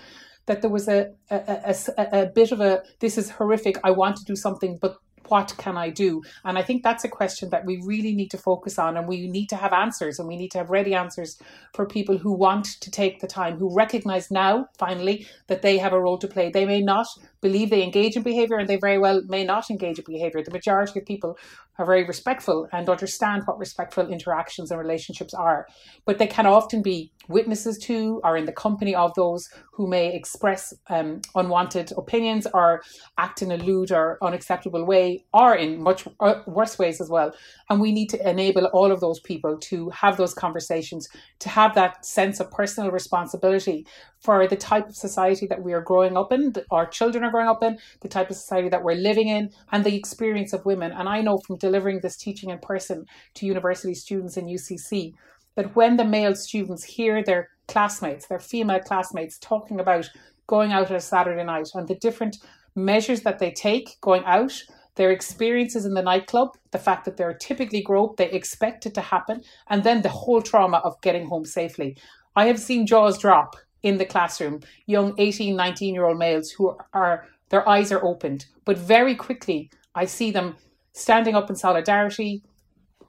that 0.45 0.62
there 0.62 0.69
was 0.69 0.89
a, 0.89 1.09
a, 1.31 1.73
a, 1.97 2.21
a, 2.21 2.25
bit 2.25 2.51
of 2.51 2.59
a 2.59 2.83
this 2.99 3.17
is 3.17 3.29
horrific 3.29 3.77
i 3.86 3.91
want 3.91 4.17
to 4.17 4.25
do 4.25 4.36
something 4.36 4.77
but 4.81 4.97
what 5.27 5.55
can 5.57 5.77
I 5.77 5.89
do? 5.89 6.21
And 6.43 6.57
I 6.57 6.62
think 6.62 6.83
that's 6.83 7.03
a 7.03 7.09
question 7.09 7.49
that 7.49 7.65
we 7.65 7.81
really 7.83 8.13
need 8.13 8.31
to 8.31 8.38
focus 8.38 8.79
on 8.79 8.97
and 8.97 9.07
we 9.07 9.27
need 9.27 9.47
to 9.47 9.55
have 9.55 9.73
answers 9.73 10.19
and 10.19 10.27
we 10.27 10.36
need 10.36 10.51
to 10.51 10.57
have 10.59 10.69
ready 10.69 10.93
answers 10.93 11.39
for 11.73 11.86
people 11.86 12.17
who 12.17 12.33
want 12.33 12.65
to 12.81 12.91
take 12.91 13.19
the 13.19 13.27
time, 13.27 13.57
who 13.57 13.73
recognize 13.73 14.31
now, 14.31 14.67
finally, 14.77 15.27
that 15.47 15.62
they 15.62 15.77
have 15.77 15.93
a 15.93 16.01
role 16.01 16.17
to 16.17 16.27
play. 16.27 16.49
They 16.49 16.65
may 16.65 16.81
not 16.81 17.07
believe 17.43 17.69
they 17.69 17.84
engage 17.84 18.15
in 18.15 18.23
behavior 18.23 18.58
and 18.58 18.67
they 18.67 18.77
very 18.77 18.97
well 18.97 19.21
may 19.27 19.43
not 19.43 19.69
engage 19.69 19.99
in 19.99 20.06
behavior. 20.08 20.41
The 20.41 20.58
majority 20.60 20.99
of 20.99 21.06
people 21.06 21.38
are 21.77 21.86
very 21.86 22.06
respectful 22.06 22.67
and 22.71 22.89
understand 22.89 23.43
what 23.45 23.60
respectful 23.60 24.08
interactions 24.08 24.71
and 24.71 24.79
relationships 24.79 25.34
are. 25.34 25.67
But 26.06 26.17
they 26.17 26.27
can 26.27 26.45
often 26.45 26.82
be 26.82 27.12
witnesses 27.27 27.77
to 27.79 28.21
or 28.23 28.38
in 28.38 28.45
the 28.45 28.51
company 28.51 28.95
of 28.95 29.13
those 29.15 29.49
who 29.73 29.88
may 29.88 30.15
express 30.15 30.73
um, 30.89 31.21
unwanted 31.36 31.91
opinions 31.97 32.47
or 32.53 32.82
act 33.17 33.41
in 33.41 33.51
a 33.51 33.58
lewd 33.58 33.91
or 33.91 34.17
unacceptable 34.21 34.86
way 34.86 35.25
or 35.34 35.56
in 35.56 35.82
much 35.82 36.08
uh, 36.19 36.41
worse 36.47 36.79
ways 36.79 37.01
as 37.01 37.10
well. 37.10 37.34
And 37.73 37.81
we 37.81 37.91
need 37.91 38.12
to 38.12 38.29
enable 38.29 38.67
all 38.67 38.91
of 38.91 38.99
those 38.99 39.19
people 39.19 39.57
to 39.57 39.89
have 39.89 40.15
those 40.15 40.36
conversations, 40.36 41.09
to 41.39 41.49
have 41.49 41.73
that 41.73 42.05
sense 42.05 42.39
of 42.39 42.51
personal 42.51 42.91
responsibility 42.91 43.88
for 44.19 44.47
the 44.47 44.55
type 44.55 44.88
of 44.88 44.95
society 44.95 45.47
that 45.47 45.63
we 45.63 45.73
are 45.73 45.81
growing 45.81 46.15
up 46.15 46.31
in, 46.31 46.51
that 46.51 46.67
our 46.69 46.86
children 46.86 47.23
are 47.23 47.31
growing 47.31 47.47
up 47.47 47.63
in, 47.63 47.79
the 48.01 48.07
type 48.07 48.29
of 48.29 48.36
society 48.36 48.69
that 48.69 48.83
we're 48.83 48.93
living 48.93 49.27
in, 49.27 49.49
and 49.71 49.83
the 49.83 49.95
experience 49.95 50.53
of 50.53 50.63
women. 50.67 50.91
And 50.91 51.09
I 51.09 51.21
know 51.21 51.39
from 51.39 51.57
delivering 51.57 52.01
this 52.01 52.15
teaching 52.15 52.51
in 52.51 52.59
person 52.59 53.07
to 53.33 53.47
university 53.47 53.95
students 53.95 54.38
in 54.38 54.45
UCC 54.45 55.15
that 55.55 55.75
when 55.75 55.97
the 55.97 56.05
male 56.05 56.36
students 56.36 56.83
hear 56.83 57.23
their 57.23 57.49
classmates, 57.67 58.27
their 58.27 58.38
female 58.38 58.81
classmates, 58.81 59.39
talking 59.39 59.79
about 59.79 60.12
going 60.45 60.73
out 60.73 60.91
on 60.91 60.97
a 60.97 60.99
Saturday 60.99 61.43
night 61.43 61.69
and 61.73 61.88
the 61.88 61.95
different 61.95 62.38
measures 62.75 63.21
that 63.21 63.39
they 63.39 63.49
take 63.49 63.99
going 63.99 64.23
out, 64.25 64.62
their 64.95 65.12
experiences 65.12 65.86
in 65.86 65.93
the 65.93 66.01
nightclub, 66.01 66.49
the 66.71 66.79
fact 66.79 67.06
that 67.06 67.17
they're 67.17 67.34
typically 67.34 67.82
groped, 67.82 68.17
they 68.17 68.29
expect 68.32 68.86
it 68.86 68.93
to 68.93 69.01
happen, 69.01 69.41
and 69.69 69.84
then 69.84 70.01
the 70.01 70.10
whole 70.10 70.41
trauma 70.41 70.77
of 70.77 70.99
getting 71.01 71.27
home 71.27 71.45
safely. 71.45 71.97
I 72.36 72.45
have 72.45 72.60
seen 72.60 72.86
jaws 72.86 73.17
drop 73.17 73.56
in 73.84 73.97
the 73.97 74.06
classroom, 74.06 74.62
young 74.86 75.13
18, 75.17 75.56
19 75.56 75.93
year 75.93 76.06
old 76.06 76.17
males 76.17 76.51
who 76.51 76.75
are, 76.93 77.25
their 77.49 77.67
eyes 77.67 77.91
are 77.91 78.03
opened. 78.03 78.45
But 78.65 78.77
very 78.77 79.15
quickly, 79.15 79.69
I 79.93 80.06
see 80.06 80.32
them 80.32 80.56
standing 80.93 81.36
up 81.36 81.49
in 81.49 81.56
solidarity, 81.56 82.43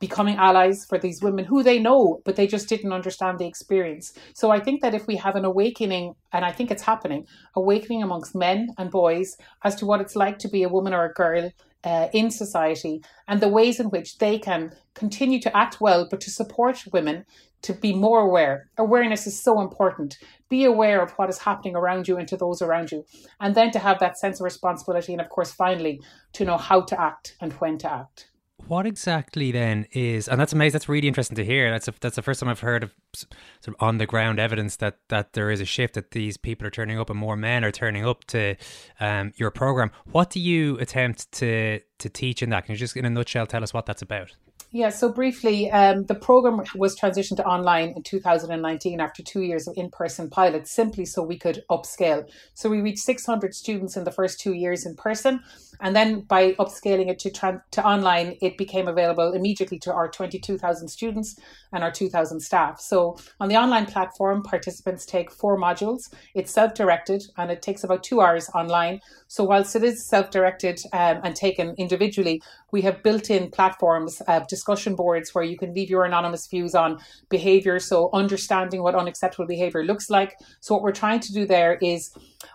becoming 0.00 0.36
allies 0.36 0.84
for 0.84 0.98
these 0.98 1.22
women 1.22 1.44
who 1.44 1.62
they 1.62 1.78
know, 1.78 2.20
but 2.24 2.36
they 2.36 2.46
just 2.46 2.68
didn't 2.68 2.92
understand 2.92 3.38
the 3.38 3.46
experience. 3.46 4.12
So 4.34 4.50
I 4.50 4.60
think 4.60 4.82
that 4.82 4.94
if 4.94 5.06
we 5.06 5.16
have 5.16 5.36
an 5.36 5.44
awakening, 5.44 6.14
and 6.32 6.44
I 6.44 6.52
think 6.52 6.70
it's 6.70 6.82
happening, 6.82 7.26
awakening 7.54 8.02
amongst 8.02 8.34
men 8.34 8.68
and 8.76 8.90
boys 8.90 9.36
as 9.62 9.74
to 9.76 9.86
what 9.86 10.00
it's 10.00 10.16
like 10.16 10.38
to 10.40 10.48
be 10.48 10.62
a 10.62 10.68
woman 10.68 10.92
or 10.92 11.04
a 11.04 11.12
girl 11.12 11.50
uh, 11.84 12.08
in 12.12 12.30
society 12.30 13.02
and 13.28 13.40
the 13.40 13.48
ways 13.48 13.78
in 13.78 13.90
which 13.90 14.18
they 14.18 14.38
can 14.38 14.72
continue 14.94 15.40
to 15.40 15.56
act 15.56 15.80
well, 15.80 16.06
but 16.10 16.20
to 16.20 16.30
support 16.30 16.84
women 16.92 17.24
to 17.62 17.72
be 17.72 17.94
more 17.94 18.20
aware. 18.20 18.68
Awareness 18.76 19.26
is 19.26 19.42
so 19.42 19.60
important. 19.60 20.18
Be 20.50 20.64
aware 20.64 21.02
of 21.02 21.12
what 21.12 21.30
is 21.30 21.38
happening 21.38 21.74
around 21.74 22.06
you 22.06 22.18
and 22.18 22.28
to 22.28 22.36
those 22.36 22.60
around 22.60 22.92
you. 22.92 23.06
And 23.40 23.54
then 23.54 23.70
to 23.70 23.78
have 23.78 23.98
that 24.00 24.18
sense 24.18 24.38
of 24.38 24.44
responsibility. 24.44 25.12
And 25.12 25.20
of 25.20 25.30
course, 25.30 25.50
finally, 25.50 26.02
to 26.34 26.44
know 26.44 26.58
how 26.58 26.82
to 26.82 27.00
act 27.00 27.36
and 27.40 27.54
when 27.54 27.78
to 27.78 27.90
act. 27.90 28.28
What 28.66 28.86
exactly 28.86 29.52
then 29.52 29.86
is, 29.92 30.26
and 30.26 30.40
that's 30.40 30.54
amazing. 30.54 30.72
That's 30.72 30.88
really 30.88 31.06
interesting 31.06 31.36
to 31.36 31.44
hear. 31.44 31.70
That's 31.70 31.86
a, 31.86 31.94
that's 32.00 32.16
the 32.16 32.22
first 32.22 32.40
time 32.40 32.48
I've 32.48 32.60
heard 32.60 32.82
of 32.82 32.94
sort 33.14 33.36
of 33.68 33.74
on 33.78 33.98
the 33.98 34.06
ground 34.06 34.38
evidence 34.38 34.76
that 34.76 34.98
that 35.08 35.34
there 35.34 35.50
is 35.50 35.60
a 35.60 35.66
shift 35.66 35.94
that 35.94 36.12
these 36.12 36.38
people 36.38 36.66
are 36.66 36.70
turning 36.70 36.98
up 36.98 37.10
and 37.10 37.18
more 37.18 37.36
men 37.36 37.62
are 37.62 37.70
turning 37.70 38.06
up 38.06 38.24
to 38.28 38.56
um, 39.00 39.32
your 39.36 39.50
program. 39.50 39.90
What 40.12 40.30
do 40.30 40.40
you 40.40 40.78
attempt 40.78 41.30
to 41.32 41.80
to 41.98 42.08
teach 42.08 42.42
in 42.42 42.50
that? 42.50 42.64
Can 42.64 42.72
you 42.72 42.78
just 42.78 42.96
in 42.96 43.04
a 43.04 43.10
nutshell 43.10 43.46
tell 43.46 43.62
us 43.62 43.74
what 43.74 43.84
that's 43.84 44.02
about? 44.02 44.32
Yeah, 44.74 44.88
so 44.88 45.12
briefly, 45.12 45.70
um, 45.70 46.02
the 46.06 46.16
program 46.16 46.60
was 46.74 46.98
transitioned 46.98 47.36
to 47.36 47.46
online 47.46 47.90
in 47.90 48.02
2019 48.02 49.00
after 49.00 49.22
two 49.22 49.42
years 49.42 49.68
of 49.68 49.78
in 49.78 49.88
person 49.88 50.28
pilots, 50.28 50.72
simply 50.72 51.04
so 51.04 51.22
we 51.22 51.38
could 51.38 51.62
upscale. 51.70 52.28
So 52.54 52.68
we 52.68 52.80
reached 52.80 53.04
600 53.04 53.54
students 53.54 53.96
in 53.96 54.02
the 54.02 54.10
first 54.10 54.40
two 54.40 54.52
years 54.52 54.84
in 54.84 54.96
person. 54.96 55.44
And 55.80 55.94
then 55.94 56.22
by 56.22 56.54
upscaling 56.54 57.08
it 57.08 57.20
to, 57.20 57.30
to 57.70 57.86
online, 57.86 58.36
it 58.42 58.58
became 58.58 58.88
available 58.88 59.32
immediately 59.32 59.78
to 59.80 59.92
our 59.92 60.08
22,000 60.08 60.88
students 60.88 61.38
and 61.72 61.84
our 61.84 61.92
2,000 61.92 62.40
staff. 62.40 62.80
So 62.80 63.16
on 63.38 63.48
the 63.48 63.56
online 63.56 63.86
platform, 63.86 64.42
participants 64.42 65.06
take 65.06 65.30
four 65.30 65.56
modules. 65.56 66.12
It's 66.34 66.52
self 66.52 66.74
directed 66.74 67.22
and 67.36 67.50
it 67.50 67.62
takes 67.62 67.84
about 67.84 68.02
two 68.02 68.20
hours 68.20 68.50
online. 68.54 69.00
So 69.28 69.44
whilst 69.44 69.76
it 69.76 69.84
is 69.84 70.08
self 70.08 70.30
directed 70.30 70.80
um, 70.92 71.20
and 71.22 71.36
taken 71.36 71.74
individually, 71.78 72.42
we 72.74 72.82
have 72.82 73.04
built 73.04 73.30
in 73.30 73.52
platforms, 73.52 74.20
uh, 74.26 74.40
discussion 74.48 74.96
boards 74.96 75.32
where 75.32 75.44
you 75.44 75.56
can 75.56 75.72
leave 75.72 75.88
your 75.88 76.04
anonymous 76.04 76.48
views 76.48 76.74
on 76.74 76.98
behavior. 77.28 77.78
So 77.78 78.10
understanding 78.12 78.82
what 78.82 78.96
unacceptable 78.96 79.46
behavior 79.46 79.84
looks 79.84 80.10
like. 80.10 80.34
So 80.58 80.74
what 80.74 80.82
we're 80.82 81.00
trying 81.04 81.20
to 81.20 81.32
do 81.32 81.46
there 81.46 81.78
is, 81.80 82.12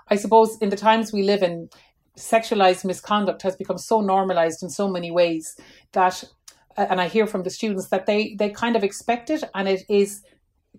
I 0.09 0.17
suppose, 0.17 0.57
in 0.59 0.71
the 0.71 0.75
times 0.75 1.13
we 1.13 1.23
live 1.23 1.41
in, 1.41 1.69
sexualized 2.17 2.83
misconduct 2.83 3.41
has 3.43 3.55
become 3.55 3.77
so 3.77 4.01
normalized 4.01 4.61
in 4.61 4.69
so 4.69 4.89
many 4.89 5.09
ways 5.09 5.55
that 5.93 6.21
and 6.75 6.99
I 6.99 7.07
hear 7.07 7.25
from 7.25 7.43
the 7.43 7.49
students 7.49 7.87
that 7.89 8.05
they 8.05 8.35
they 8.39 8.49
kind 8.49 8.75
of 8.75 8.83
expect 8.83 9.29
it 9.29 9.43
and 9.55 9.69
it 9.69 9.83
is 9.89 10.21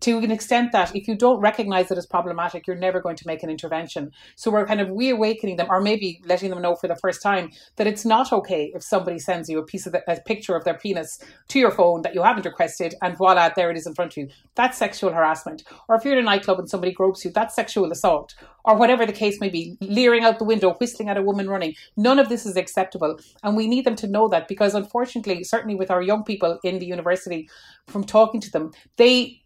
to 0.00 0.18
an 0.18 0.30
extent 0.30 0.72
that 0.72 0.94
if 0.94 1.06
you 1.06 1.14
don't 1.14 1.40
recognize 1.40 1.90
it 1.90 1.98
as 1.98 2.06
problematic, 2.06 2.66
you're 2.66 2.76
never 2.76 3.00
going 3.00 3.16
to 3.16 3.26
make 3.26 3.42
an 3.42 3.50
intervention. 3.50 4.10
So 4.36 4.50
we're 4.50 4.66
kind 4.66 4.80
of 4.80 4.90
reawakening 4.90 5.56
them, 5.56 5.66
or 5.70 5.80
maybe 5.80 6.20
letting 6.24 6.50
them 6.50 6.62
know 6.62 6.74
for 6.74 6.88
the 6.88 6.96
first 6.96 7.22
time 7.22 7.50
that 7.76 7.86
it's 7.86 8.04
not 8.04 8.32
okay 8.32 8.72
if 8.74 8.82
somebody 8.82 9.18
sends 9.18 9.48
you 9.48 9.58
a 9.58 9.64
piece 9.64 9.86
of 9.86 9.92
the, 9.92 10.02
a 10.10 10.20
picture 10.20 10.56
of 10.56 10.64
their 10.64 10.78
penis 10.78 11.22
to 11.48 11.58
your 11.58 11.70
phone 11.70 12.02
that 12.02 12.14
you 12.14 12.22
haven't 12.22 12.44
requested, 12.44 12.94
and 13.02 13.16
voila, 13.16 13.50
there 13.54 13.70
it 13.70 13.76
is 13.76 13.86
in 13.86 13.94
front 13.94 14.12
of 14.12 14.16
you. 14.16 14.28
That's 14.54 14.78
sexual 14.78 15.12
harassment. 15.12 15.64
Or 15.88 15.96
if 15.96 16.04
you're 16.04 16.14
in 16.14 16.20
a 16.20 16.22
nightclub 16.22 16.58
and 16.58 16.68
somebody 16.68 16.92
gropes 16.92 17.24
you, 17.24 17.30
that's 17.30 17.54
sexual 17.54 17.90
assault. 17.92 18.34
Or 18.64 18.76
whatever 18.76 19.06
the 19.06 19.12
case 19.12 19.40
may 19.40 19.48
be, 19.48 19.78
leering 19.80 20.24
out 20.24 20.38
the 20.38 20.44
window, 20.44 20.74
whistling 20.74 21.08
at 21.08 21.16
a 21.16 21.22
woman 21.22 21.48
running. 21.48 21.74
None 21.96 22.18
of 22.18 22.28
this 22.28 22.44
is 22.44 22.56
acceptable, 22.56 23.18
and 23.42 23.56
we 23.56 23.66
need 23.66 23.84
them 23.84 23.96
to 23.96 24.06
know 24.06 24.28
that 24.28 24.48
because, 24.48 24.74
unfortunately, 24.74 25.44
certainly 25.44 25.74
with 25.74 25.90
our 25.90 26.02
young 26.02 26.24
people 26.24 26.58
in 26.62 26.78
the 26.78 26.86
university, 26.86 27.48
from 27.86 28.04
talking 28.04 28.40
to 28.40 28.50
them, 28.50 28.70
they 28.96 29.39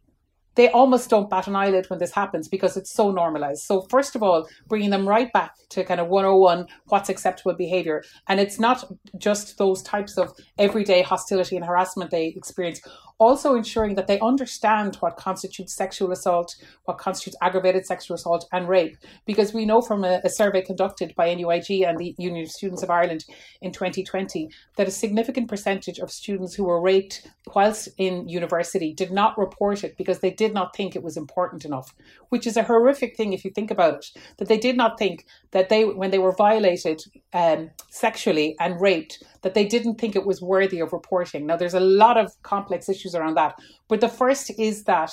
they 0.54 0.70
almost 0.70 1.10
don't 1.10 1.30
bat 1.30 1.46
an 1.46 1.56
eyelid 1.56 1.88
when 1.88 1.98
this 1.98 2.12
happens 2.12 2.48
because 2.48 2.76
it's 2.76 2.92
so 2.92 3.10
normalized. 3.10 3.62
So, 3.62 3.82
first 3.90 4.14
of 4.14 4.22
all, 4.22 4.48
bringing 4.68 4.90
them 4.90 5.08
right 5.08 5.32
back 5.32 5.54
to 5.70 5.84
kind 5.84 6.00
of 6.00 6.08
101 6.08 6.66
what's 6.86 7.08
acceptable 7.08 7.54
behavior. 7.54 8.02
And 8.28 8.40
it's 8.40 8.58
not 8.58 8.84
just 9.18 9.58
those 9.58 9.82
types 9.82 10.18
of 10.18 10.32
everyday 10.58 11.02
hostility 11.02 11.56
and 11.56 11.64
harassment 11.64 12.10
they 12.10 12.28
experience, 12.28 12.80
also 13.18 13.54
ensuring 13.54 13.94
that 13.94 14.06
they 14.06 14.18
understand 14.20 14.96
what 14.96 15.16
constitutes 15.16 15.74
sexual 15.74 16.10
assault, 16.10 16.56
what 16.84 16.98
constitutes 16.98 17.36
aggravated 17.40 17.86
sexual 17.86 18.16
assault, 18.16 18.46
and 18.52 18.68
rape. 18.68 18.96
Because 19.24 19.54
we 19.54 19.64
know 19.64 19.80
from 19.80 20.04
a, 20.04 20.20
a, 20.24 20.28
survey 20.28 20.62
conducted 20.62 21.14
by 21.14 21.32
NUIG 21.32 21.82
and 21.86 21.96
the 21.96 22.14
Union 22.18 22.44
of 22.44 22.50
Students 22.50 22.82
of 22.82 22.90
Ireland 22.90 23.24
in 23.60 23.72
2020 23.72 24.50
that 24.76 24.88
a 24.88 24.90
significant 24.90 25.48
percentage 25.48 25.98
of 25.98 26.10
students 26.10 26.54
who 26.54 26.64
were 26.64 26.80
raped 26.80 27.30
whilst 27.54 27.88
in 27.98 28.28
university 28.28 28.92
did 28.92 29.12
not 29.12 29.38
report 29.38 29.84
it 29.84 29.96
because 29.96 30.18
they 30.18 30.30
did 30.30 30.52
not 30.52 30.74
think 30.74 30.96
it 30.96 31.02
was 31.02 31.16
important 31.16 31.64
enough, 31.64 31.94
which 32.30 32.46
is 32.46 32.56
a 32.56 32.64
horrific 32.64 33.16
thing 33.16 33.32
if 33.32 33.44
you 33.44 33.50
think 33.52 33.70
about 33.70 33.94
it. 33.94 34.06
That 34.38 34.48
they 34.48 34.58
did 34.58 34.76
not 34.76 34.98
think 34.98 35.26
that 35.52 35.68
they, 35.68 35.84
when 35.84 36.10
they 36.10 36.18
were 36.18 36.32
violated 36.32 37.00
um, 37.32 37.70
sexually 37.90 38.56
and 38.58 38.80
raped, 38.80 39.22
that 39.42 39.54
they 39.54 39.66
didn't 39.66 39.96
think 39.96 40.16
it 40.16 40.26
was 40.26 40.42
worthy 40.42 40.80
of 40.80 40.92
reporting. 40.92 41.46
Now, 41.46 41.56
there's 41.56 41.74
a 41.74 41.80
lot 41.80 42.16
of 42.16 42.32
complex 42.42 42.88
issues 42.88 43.03
around 43.12 43.34
that. 43.34 43.58
But 43.88 44.00
the 44.00 44.08
first 44.08 44.52
is 44.58 44.84
that 44.84 45.12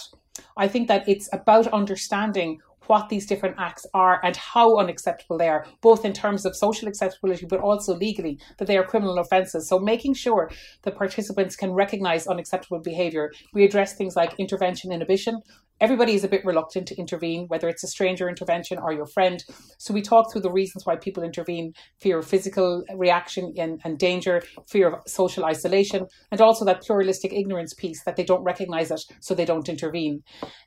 I 0.55 0.67
think 0.67 0.87
that 0.87 1.09
it's 1.09 1.27
about 1.33 1.67
understanding 1.67 2.59
what 2.87 3.09
these 3.09 3.25
different 3.25 3.55
acts 3.57 3.85
are 3.93 4.19
and 4.23 4.35
how 4.35 4.77
unacceptable 4.77 5.37
they 5.37 5.47
are, 5.47 5.65
both 5.81 6.03
in 6.03 6.13
terms 6.13 6.45
of 6.45 6.55
social 6.55 6.87
acceptability, 6.87 7.45
but 7.45 7.59
also 7.59 7.95
legally, 7.95 8.39
that 8.57 8.65
they 8.67 8.77
are 8.77 8.83
criminal 8.83 9.17
offences. 9.19 9.67
So 9.67 9.79
making 9.79 10.15
sure 10.15 10.51
that 10.81 10.97
participants 10.97 11.55
can 11.55 11.71
recognise 11.71 12.27
unacceptable 12.27 12.79
behaviour. 12.79 13.31
We 13.53 13.63
address 13.63 13.93
things 13.93 14.15
like 14.15 14.39
intervention 14.39 14.91
inhibition, 14.91 15.41
everybody 15.81 16.13
is 16.13 16.23
a 16.23 16.29
bit 16.29 16.45
reluctant 16.45 16.87
to 16.87 16.95
intervene, 16.95 17.47
whether 17.47 17.67
it's 17.67 17.83
a 17.83 17.87
stranger 17.87 18.29
intervention 18.29 18.77
or 18.77 18.93
your 18.93 19.07
friend. 19.07 19.43
So 19.79 19.93
we 19.93 20.01
talk 20.01 20.31
through 20.31 20.41
the 20.41 20.51
reasons 20.51 20.85
why 20.85 20.95
people 20.95 21.23
intervene 21.23 21.73
fear 21.99 22.19
of 22.19 22.27
physical 22.27 22.83
reaction 22.95 23.53
and, 23.57 23.81
and 23.83 23.97
danger, 23.97 24.43
fear 24.69 24.89
of 24.89 25.01
social 25.07 25.43
isolation, 25.43 26.05
and 26.31 26.39
also 26.39 26.63
that 26.65 26.81
pluralistic 26.81 27.33
ignorance 27.33 27.73
piece 27.73 28.03
that 28.03 28.15
they 28.15 28.23
don't 28.23 28.43
recognize 28.43 28.91
it, 28.91 29.01
so 29.19 29.33
they 29.33 29.45
don't 29.45 29.67
intervene. 29.67 30.21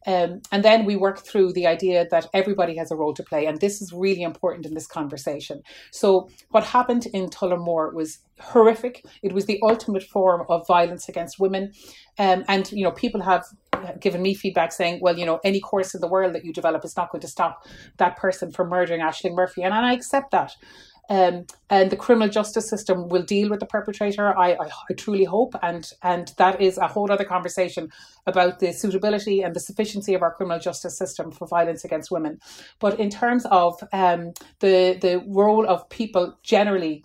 Um, 0.06 0.40
and 0.50 0.64
then 0.64 0.84
we 0.84 0.96
work 0.96 1.24
through 1.24 1.52
the 1.52 1.66
idea 1.66 2.06
that 2.10 2.26
everybody 2.34 2.76
has 2.76 2.90
a 2.90 2.96
role 2.96 3.14
to 3.14 3.22
play, 3.22 3.46
and 3.46 3.60
this 3.60 3.80
is 3.80 3.92
really 3.92 4.22
important 4.22 4.66
in 4.66 4.74
this 4.74 4.88
conversation. 4.88 5.62
So 5.92 6.28
what 6.50 6.64
happened 6.64 7.06
in 7.12 7.26
Tullamore 7.26 7.94
was 7.94 8.18
horrific. 8.40 9.04
It 9.22 9.32
was 9.32 9.46
the 9.46 9.60
ultimate 9.62 10.02
form 10.02 10.46
of 10.48 10.66
violence 10.66 11.08
against 11.08 11.38
women. 11.38 11.72
Um, 12.18 12.44
and, 12.48 12.70
you 12.72 12.84
know, 12.84 12.92
people 12.92 13.22
have 13.22 13.44
given 14.00 14.22
me 14.22 14.34
feedback 14.34 14.72
saying, 14.72 15.00
well, 15.02 15.18
you 15.18 15.26
know, 15.26 15.40
any 15.44 15.60
course 15.60 15.94
in 15.94 16.00
the 16.00 16.08
world 16.08 16.34
that 16.34 16.44
you 16.44 16.52
develop 16.52 16.84
is 16.84 16.96
not 16.96 17.10
going 17.10 17.22
to 17.22 17.28
stop 17.28 17.66
that 17.98 18.16
person 18.16 18.50
from 18.50 18.68
murdering 18.68 19.00
Ashling 19.00 19.34
Murphy. 19.34 19.62
And, 19.62 19.74
and 19.74 19.84
I 19.86 19.92
accept 19.92 20.30
that. 20.30 20.52
Um, 21.10 21.46
and 21.68 21.90
the 21.90 21.96
criminal 21.96 22.28
justice 22.28 22.68
system 22.68 23.08
will 23.08 23.22
deal 23.22 23.50
with 23.50 23.60
the 23.60 23.66
perpetrator. 23.66 24.36
I, 24.38 24.52
I, 24.52 24.66
I, 24.66 24.94
truly 24.96 25.24
hope, 25.24 25.54
and 25.62 25.90
and 26.02 26.32
that 26.38 26.62
is 26.62 26.78
a 26.78 26.86
whole 26.86 27.12
other 27.12 27.24
conversation 27.24 27.90
about 28.26 28.58
the 28.58 28.72
suitability 28.72 29.42
and 29.42 29.54
the 29.54 29.60
sufficiency 29.60 30.14
of 30.14 30.22
our 30.22 30.32
criminal 30.32 30.58
justice 30.58 30.96
system 30.96 31.30
for 31.30 31.46
violence 31.46 31.84
against 31.84 32.10
women. 32.10 32.38
But 32.78 32.98
in 32.98 33.10
terms 33.10 33.44
of 33.50 33.78
um, 33.92 34.32
the 34.60 34.96
the 35.00 35.22
role 35.26 35.68
of 35.68 35.88
people 35.90 36.38
generally 36.42 37.04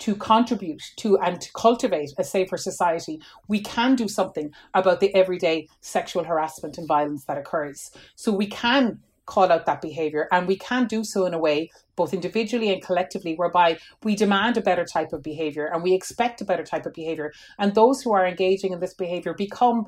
to 0.00 0.14
contribute 0.14 0.82
to 0.96 1.18
and 1.18 1.40
to 1.40 1.52
cultivate 1.52 2.10
a 2.18 2.24
safer 2.24 2.56
society, 2.56 3.20
we 3.48 3.60
can 3.60 3.96
do 3.96 4.08
something 4.08 4.52
about 4.74 5.00
the 5.00 5.14
everyday 5.14 5.68
sexual 5.80 6.24
harassment 6.24 6.78
and 6.78 6.86
violence 6.86 7.24
that 7.24 7.38
occurs. 7.38 7.90
So 8.14 8.32
we 8.32 8.46
can 8.46 9.00
call 9.28 9.52
out 9.52 9.66
that 9.66 9.82
behavior 9.82 10.26
and 10.32 10.48
we 10.48 10.56
can 10.56 10.86
do 10.86 11.04
so 11.04 11.26
in 11.26 11.34
a 11.34 11.38
way 11.38 11.70
both 11.96 12.14
individually 12.14 12.72
and 12.72 12.82
collectively 12.82 13.34
whereby 13.34 13.78
we 14.02 14.16
demand 14.16 14.56
a 14.56 14.60
better 14.62 14.86
type 14.86 15.12
of 15.12 15.22
behavior 15.22 15.66
and 15.66 15.82
we 15.82 15.92
expect 15.92 16.40
a 16.40 16.46
better 16.46 16.64
type 16.64 16.86
of 16.86 16.94
behavior 16.94 17.30
and 17.58 17.74
those 17.74 18.00
who 18.00 18.12
are 18.12 18.26
engaging 18.26 18.72
in 18.72 18.80
this 18.80 18.94
behavior 18.94 19.34
become 19.34 19.84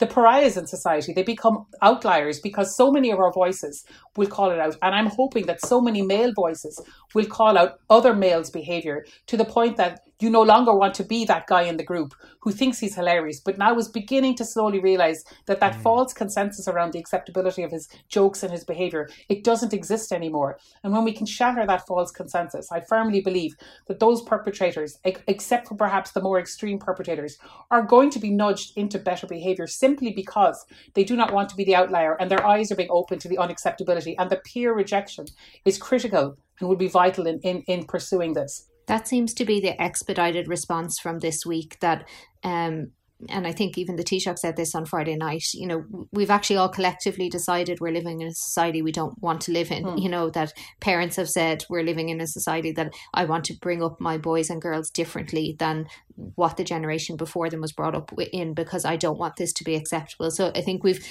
the 0.00 0.06
pariahs 0.06 0.56
in 0.56 0.66
society. 0.66 1.12
They 1.12 1.22
become 1.22 1.66
outliers 1.82 2.40
because 2.40 2.74
so 2.74 2.90
many 2.90 3.10
of 3.10 3.20
our 3.20 3.32
voices 3.32 3.84
will 4.16 4.26
call 4.26 4.50
it 4.50 4.58
out. 4.58 4.76
And 4.82 4.94
I'm 4.94 5.06
hoping 5.06 5.46
that 5.46 5.60
so 5.60 5.80
many 5.80 6.02
male 6.02 6.32
voices 6.34 6.80
will 7.14 7.26
call 7.26 7.56
out 7.56 7.78
other 7.88 8.14
males' 8.14 8.50
behavior 8.50 9.04
to 9.26 9.36
the 9.36 9.44
point 9.44 9.76
that 9.76 10.00
you 10.22 10.30
no 10.30 10.42
longer 10.42 10.74
want 10.74 10.94
to 10.94 11.04
be 11.04 11.24
that 11.24 11.46
guy 11.46 11.62
in 11.62 11.76
the 11.76 11.84
group 11.84 12.14
who 12.40 12.50
thinks 12.50 12.78
he's 12.78 12.94
hilarious, 12.94 13.40
but 13.40 13.58
now 13.58 13.76
is 13.76 13.88
beginning 13.88 14.34
to 14.36 14.44
slowly 14.44 14.80
realize 14.80 15.24
that 15.46 15.60
that 15.60 15.74
mm. 15.74 15.82
false 15.82 16.12
consensus 16.12 16.68
around 16.68 16.92
the 16.92 16.98
acceptability 16.98 17.62
of 17.62 17.70
his 17.70 17.88
jokes 18.08 18.42
and 18.42 18.52
his 18.52 18.64
behavior, 18.64 19.08
it 19.28 19.44
doesn't 19.44 19.74
exist 19.74 20.12
anymore. 20.12 20.58
And 20.82 20.92
when 20.92 21.04
we 21.04 21.12
can 21.12 21.26
shatter 21.26 21.66
that 21.66 21.86
false 21.86 22.10
consensus, 22.10 22.70
I 22.72 22.80
firmly 22.80 23.20
believe 23.20 23.56
that 23.88 24.00
those 24.00 24.22
perpetrators, 24.22 24.98
except 25.04 25.68
for 25.68 25.74
perhaps 25.74 26.12
the 26.12 26.22
more 26.22 26.38
extreme 26.38 26.78
perpetrators, 26.78 27.38
are 27.70 27.82
going 27.82 28.10
to 28.10 28.18
be 28.18 28.30
nudged 28.30 28.76
into 28.76 28.98
better 28.98 29.26
behavior 29.26 29.66
simply 29.66 30.12
because 30.12 30.64
they 30.94 31.04
do 31.04 31.16
not 31.16 31.32
want 31.32 31.48
to 31.50 31.56
be 31.56 31.64
the 31.64 31.76
outlier 31.76 32.16
and 32.20 32.30
their 32.30 32.46
eyes 32.46 32.72
are 32.72 32.76
being 32.76 32.90
opened 32.90 33.20
to 33.20 33.28
the 33.28 33.38
unacceptability. 33.38 34.14
And 34.18 34.30
the 34.30 34.36
peer 34.44 34.74
rejection 34.74 35.26
is 35.64 35.78
critical 35.78 36.36
and 36.58 36.68
will 36.68 36.76
be 36.76 36.88
vital 36.88 37.26
in, 37.26 37.40
in, 37.40 37.62
in 37.66 37.84
pursuing 37.84 38.34
this. 38.34 38.66
That 38.86 39.06
seems 39.06 39.34
to 39.34 39.44
be 39.44 39.60
the 39.60 39.80
expedited 39.80 40.48
response 40.48 40.98
from 40.98 41.18
this 41.18 41.46
week 41.46 41.78
that 41.80 42.08
um, 42.42 42.92
and 43.28 43.46
I 43.46 43.52
think 43.52 43.76
even 43.76 43.96
the 43.96 44.04
Taoiseach 44.04 44.38
said 44.38 44.56
this 44.56 44.74
on 44.74 44.86
Friday 44.86 45.16
night, 45.16 45.44
you 45.52 45.66
know, 45.66 45.84
we've 46.12 46.30
actually 46.30 46.56
all 46.56 46.68
collectively 46.68 47.28
decided 47.28 47.80
we're 47.80 47.92
living 47.92 48.20
in 48.20 48.28
a 48.28 48.34
society 48.34 48.82
we 48.82 48.92
don't 48.92 49.20
want 49.20 49.42
to 49.42 49.52
live 49.52 49.70
in. 49.70 49.84
Mm. 49.84 50.02
You 50.02 50.08
know, 50.08 50.30
that 50.30 50.52
parents 50.80 51.16
have 51.16 51.28
said 51.28 51.64
we're 51.68 51.82
living 51.82 52.08
in 52.08 52.20
a 52.20 52.26
society 52.26 52.72
that 52.72 52.94
I 53.12 53.24
want 53.24 53.44
to 53.46 53.58
bring 53.60 53.82
up 53.82 54.00
my 54.00 54.16
boys 54.16 54.50
and 54.50 54.62
girls 54.62 54.90
differently 54.90 55.56
than 55.58 55.86
what 56.34 56.56
the 56.56 56.64
generation 56.64 57.16
before 57.16 57.50
them 57.50 57.60
was 57.60 57.72
brought 57.72 57.94
up 57.94 58.12
in 58.32 58.54
because 58.54 58.84
I 58.84 58.96
don't 58.96 59.18
want 59.18 59.36
this 59.36 59.52
to 59.54 59.64
be 59.64 59.74
acceptable. 59.74 60.30
So 60.30 60.50
I 60.54 60.62
think 60.62 60.82
we've 60.82 61.04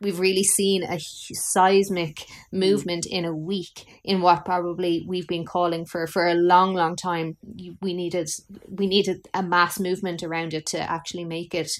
we've 0.00 0.18
really 0.18 0.44
seen 0.44 0.82
a 0.84 0.98
seismic 0.98 2.16
mm. 2.16 2.26
movement 2.52 3.04
mm. 3.04 3.18
in 3.18 3.24
a 3.24 3.34
week 3.34 3.86
in 4.04 4.20
what 4.22 4.44
probably 4.44 5.04
we've 5.06 5.28
been 5.28 5.44
calling 5.44 5.84
for 5.84 6.06
for 6.06 6.26
a 6.26 6.34
long 6.34 6.74
long 6.74 6.96
time. 6.96 7.36
We 7.80 7.94
needed 7.94 8.28
we 8.68 8.86
needed 8.86 9.28
a 9.34 9.42
mass 9.42 9.78
movement 9.78 10.22
around 10.22 10.54
it 10.54 10.66
to 10.66 10.78
actually 10.78 11.24
make 11.24 11.42
make 11.42 11.54
it, 11.54 11.70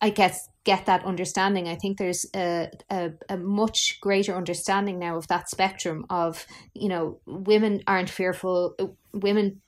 I 0.00 0.10
guess, 0.10 0.48
get 0.64 0.86
that 0.86 1.04
understanding. 1.04 1.68
I 1.68 1.76
think 1.76 1.98
there's 1.98 2.26
a, 2.34 2.68
a, 2.90 3.10
a, 3.28 3.36
much 3.36 3.98
greater 4.00 4.34
understanding 4.34 4.98
now 4.98 5.16
of 5.16 5.26
that 5.28 5.48
spectrum 5.48 6.04
of, 6.10 6.46
you 6.74 6.88
know, 6.88 7.18
women 7.26 7.82
aren't 7.86 8.10
fearful, 8.10 8.74
women 9.12 9.60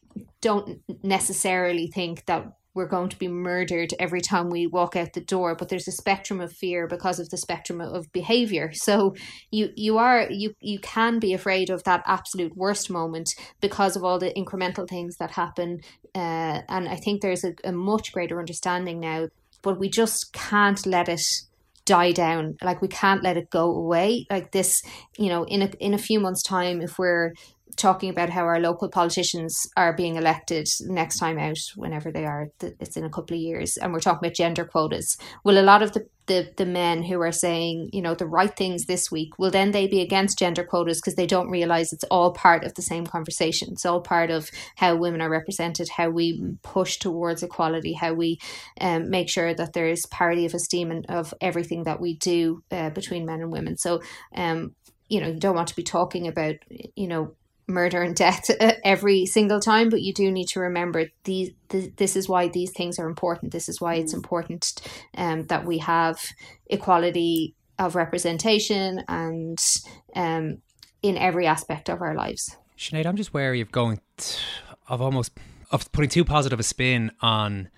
don't 0.43 0.83
necessarily 1.03 1.87
think 1.87 2.27
that 2.27 2.53
we're 2.75 2.87
going 2.87 3.09
to 3.09 3.19
be 3.19 3.29
murdered 3.29 3.93
every 3.99 4.21
time 4.21 4.49
we 4.49 4.67
walk 4.67 4.97
out 4.97 5.13
the 5.13 5.21
door 5.21 5.55
but 5.55 5.69
there's 5.69 5.89
a 5.89 5.93
spectrum 5.93 6.41
of 6.41 6.53
fear 6.53 6.87
because 6.87 7.19
of 7.19 7.29
the 7.31 7.37
spectrum 7.37 7.81
of 7.81 8.13
behavior. 8.13 8.73
So 8.75 9.15
you 9.51 9.71
you 9.77 9.97
are 9.99 10.27
you 10.31 10.55
you 10.61 10.79
can 10.79 11.19
be 11.19 11.33
afraid 11.33 11.71
of 11.71 11.85
that 11.85 12.03
absolute 12.07 12.57
worst 12.57 12.91
moment 12.91 13.31
because 13.61 13.97
of 13.97 14.05
all 14.05 14.19
the 14.19 14.33
incremental 14.35 14.89
things 14.89 15.17
that 15.17 15.31
happen 15.31 15.81
uh, 16.15 16.61
and 16.69 16.89
i 16.89 16.97
think 16.97 17.23
there's 17.23 17.45
a, 17.45 17.55
a 17.65 17.73
much 17.73 18.13
greater 18.13 18.39
understanding 18.39 19.01
now 19.01 19.29
but 19.63 19.79
we 19.79 19.89
just 19.89 20.33
can't 20.33 20.85
let 20.87 21.09
it 21.09 21.23
die 21.85 22.13
down. 22.13 22.57
Like 22.63 22.81
we 22.81 22.89
can't 22.89 23.23
let 23.23 23.37
it 23.37 23.51
go 23.51 23.71
away. 23.75 24.27
Like 24.31 24.53
this 24.53 24.83
you 25.19 25.29
know 25.29 25.45
in 25.45 25.63
a 25.63 25.67
in 25.81 25.95
a 25.95 25.99
few 25.99 26.21
months 26.21 26.43
time 26.43 26.81
if 26.81 26.99
we're 26.99 27.33
talking 27.77 28.11
about 28.11 28.31
how 28.31 28.43
our 28.43 28.61
local 28.61 28.89
politicians 28.89 29.67
are 29.77 29.95
being 29.95 30.17
elected 30.17 30.67
next 30.83 31.19
time 31.19 31.39
out, 31.39 31.59
whenever 31.77 32.11
they 32.11 32.25
are, 32.25 32.49
it's 32.61 32.97
in 32.97 33.05
a 33.05 33.11
couple 33.11 33.37
of 33.37 33.43
years, 33.43 33.77
and 33.77 33.93
we're 33.93 34.01
talking 34.01 34.27
about 34.27 34.37
gender 34.37 34.65
quotas. 34.65 35.17
Will 35.45 35.59
a 35.59 35.63
lot 35.63 35.83
of 35.83 35.93
the, 35.93 36.07
the, 36.27 36.53
the 36.57 36.67
men 36.67 37.03
who 37.03 37.21
are 37.21 37.33
saying, 37.33 37.91
you 37.93 38.03
know, 38.03 38.15
the 38.15 38.27
right 38.27 38.55
things 38.57 38.87
this 38.87 39.11
week, 39.11 39.39
will 39.39 39.51
then 39.51 39.71
they 39.71 39.87
be 39.87 40.01
against 40.01 40.39
gender 40.39 40.65
quotas 40.65 41.01
because 41.01 41.15
they 41.15 41.27
don't 41.27 41.51
realize 41.51 41.93
it's 41.93 42.05
all 42.05 42.33
part 42.33 42.65
of 42.65 42.75
the 42.75 42.83
same 42.83 43.07
conversation? 43.07 43.69
It's 43.73 43.87
all 43.87 44.01
part 44.01 44.31
of 44.31 44.51
how 44.77 44.97
women 44.97 45.21
are 45.21 45.31
represented, 45.31 45.89
how 45.89 46.11
we 46.11 46.57
push 46.63 46.99
towards 46.99 47.43
equality, 47.43 47.95
how 47.95 48.13
we 48.13 48.39
um, 48.81 49.11
make 49.11 49.29
sure 49.29 49.55
that 49.55 49.73
there 49.73 49.89
is 49.89 50.07
parity 50.07 50.47
of 50.47 50.55
esteem 50.55 50.91
and 50.91 51.07
of 51.09 51.35
everything 51.41 51.85
that 51.85 52.01
we 52.01 52.17
do 52.17 52.63
uh, 52.71 52.91
between 52.91 53.27
men 53.27 53.41
and 53.41 53.53
women. 53.53 53.77
So, 53.77 54.01
um, 54.37 54.75
you 55.09 55.21
know, 55.21 55.29
you 55.29 55.41
don't 55.41 55.57
want 55.57 55.69
to 55.69 55.77
be 55.77 55.83
talking 55.83 56.27
about, 56.27 56.55
you 56.97 57.07
know, 57.07 57.35
murder 57.73 58.03
and 58.03 58.15
death 58.15 58.51
every 58.85 59.27
single 59.27 59.61
time, 59.61 59.89
but 59.89 60.03
you 60.03 60.13
do 60.13 60.31
need 60.31 60.49
to 60.49 60.61
remember 60.61 61.07
these. 61.25 61.51
The, 61.69 61.93
this 61.97 62.17
is 62.17 62.29
why 62.29 62.49
these 62.49 62.71
things 62.71 62.99
are 62.99 63.07
important. 63.07 63.53
This 63.53 63.69
is 63.69 63.81
why 63.81 63.95
it's 63.95 64.13
mm. 64.13 64.17
important 64.17 64.81
um, 65.17 65.47
that 65.47 65.65
we 65.65 65.79
have 65.79 66.21
equality 66.67 67.55
of 67.79 67.97
representation 67.97 69.03
and 69.09 69.59
um, 70.15 70.59
in 71.03 71.17
every 71.17 71.47
aspect 71.47 71.89
of 71.89 72.01
our 72.01 72.15
lives. 72.15 72.57
Sinead, 72.79 73.07
I'm 73.07 73.17
just 73.17 73.35
wary 73.35 73.61
of 73.61 73.73
going, 73.73 74.01
t- 74.17 74.39
of 74.89 75.01
almost 75.01 75.33
of 75.71 75.91
putting 75.93 76.11
too 76.11 76.25
positive 76.25 76.61
a 76.61 76.63
spin 76.63 77.11
on 77.21 77.71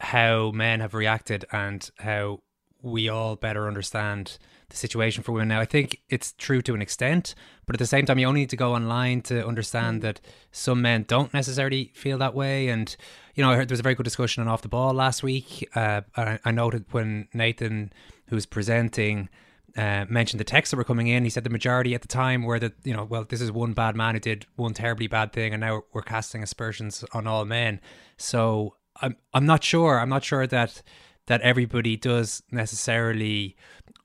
how 0.00 0.50
men 0.50 0.80
have 0.80 0.94
reacted 0.94 1.44
and 1.52 1.90
how 1.98 2.40
we 2.82 3.08
all 3.08 3.36
better 3.36 3.66
understand 3.66 4.38
the 4.70 4.76
situation 4.76 5.22
for 5.22 5.32
women 5.32 5.48
now. 5.48 5.60
I 5.60 5.64
think 5.64 6.00
it's 6.08 6.32
true 6.32 6.62
to 6.62 6.74
an 6.74 6.82
extent, 6.82 7.34
but 7.66 7.74
at 7.74 7.78
the 7.78 7.86
same 7.86 8.06
time, 8.06 8.18
you 8.18 8.26
only 8.26 8.40
need 8.40 8.50
to 8.50 8.56
go 8.56 8.74
online 8.74 9.22
to 9.22 9.46
understand 9.46 10.02
that 10.02 10.20
some 10.52 10.82
men 10.82 11.04
don't 11.06 11.32
necessarily 11.34 11.92
feel 11.94 12.18
that 12.18 12.34
way. 12.34 12.68
And 12.68 12.94
you 13.34 13.44
know, 13.44 13.50
I 13.50 13.56
heard 13.56 13.68
there 13.68 13.74
was 13.74 13.80
a 13.80 13.84
very 13.84 13.94
good 13.94 14.04
discussion 14.04 14.42
on 14.42 14.48
off 14.48 14.62
the 14.62 14.68
ball 14.68 14.92
last 14.92 15.22
week. 15.22 15.68
Uh, 15.74 16.02
I, 16.16 16.38
I 16.44 16.50
noted 16.50 16.86
when 16.90 17.28
Nathan, 17.34 17.92
who 18.28 18.36
was 18.36 18.46
presenting. 18.46 19.28
Uh, 19.76 20.04
mentioned 20.08 20.40
the 20.40 20.44
texts 20.44 20.72
that 20.72 20.76
were 20.76 20.82
coming 20.82 21.06
in. 21.06 21.22
He 21.22 21.30
said 21.30 21.44
the 21.44 21.50
majority 21.50 21.94
at 21.94 22.02
the 22.02 22.08
time 22.08 22.42
were 22.42 22.58
that 22.58 22.72
you 22.82 22.92
know, 22.92 23.04
well, 23.04 23.22
this 23.22 23.40
is 23.40 23.52
one 23.52 23.72
bad 23.72 23.94
man 23.94 24.14
who 24.14 24.20
did 24.20 24.44
one 24.56 24.74
terribly 24.74 25.06
bad 25.06 25.32
thing, 25.32 25.52
and 25.52 25.60
now 25.60 25.82
we're 25.92 26.02
casting 26.02 26.42
aspersions 26.42 27.04
on 27.12 27.28
all 27.28 27.44
men. 27.44 27.80
So 28.16 28.74
I'm 29.00 29.16
I'm 29.32 29.46
not 29.46 29.62
sure. 29.62 30.00
I'm 30.00 30.08
not 30.08 30.24
sure 30.24 30.46
that 30.48 30.82
that 31.30 31.40
everybody 31.42 31.96
does 31.96 32.42
necessarily 32.50 33.54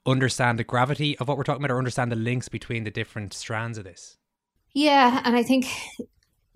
understand 0.05 0.59
the 0.59 0.63
gravity 0.63 1.17
of 1.17 1.27
what 1.27 1.37
we're 1.37 1.43
talking 1.43 1.63
about 1.63 1.73
or 1.73 1.79
understand 1.79 2.11
the 2.11 2.15
links 2.15 2.49
between 2.49 2.83
the 2.83 2.91
different 2.91 3.33
strands 3.33 3.79
of 3.79 3.83
this. 3.83 4.19
Yeah, 4.75 5.23
and 5.25 5.35
I 5.35 5.41
think 5.41 5.65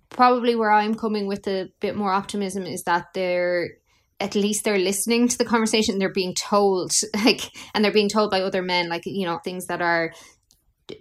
probably 0.09 0.55
where 0.55 0.71
I'm 0.71 0.93
coming 0.93 1.25
with 1.25 1.47
a 1.47 1.69
bit 1.79 1.95
more 1.95 2.11
optimism 2.11 2.67
is 2.67 2.83
that 2.83 3.07
they're 3.15 3.71
at 4.19 4.35
least 4.35 4.63
they're 4.63 4.77
listening 4.77 5.27
to 5.29 5.39
the 5.39 5.45
conversation 5.45 5.97
they're 5.97 6.13
being 6.13 6.35
told 6.35 6.91
like 7.25 7.49
and 7.73 7.83
they're 7.83 7.91
being 7.91 8.09
told 8.09 8.29
by 8.29 8.41
other 8.41 8.61
men 8.61 8.89
like 8.89 9.01
you 9.05 9.25
know 9.25 9.39
things 9.43 9.65
that 9.67 9.81
are 9.81 10.13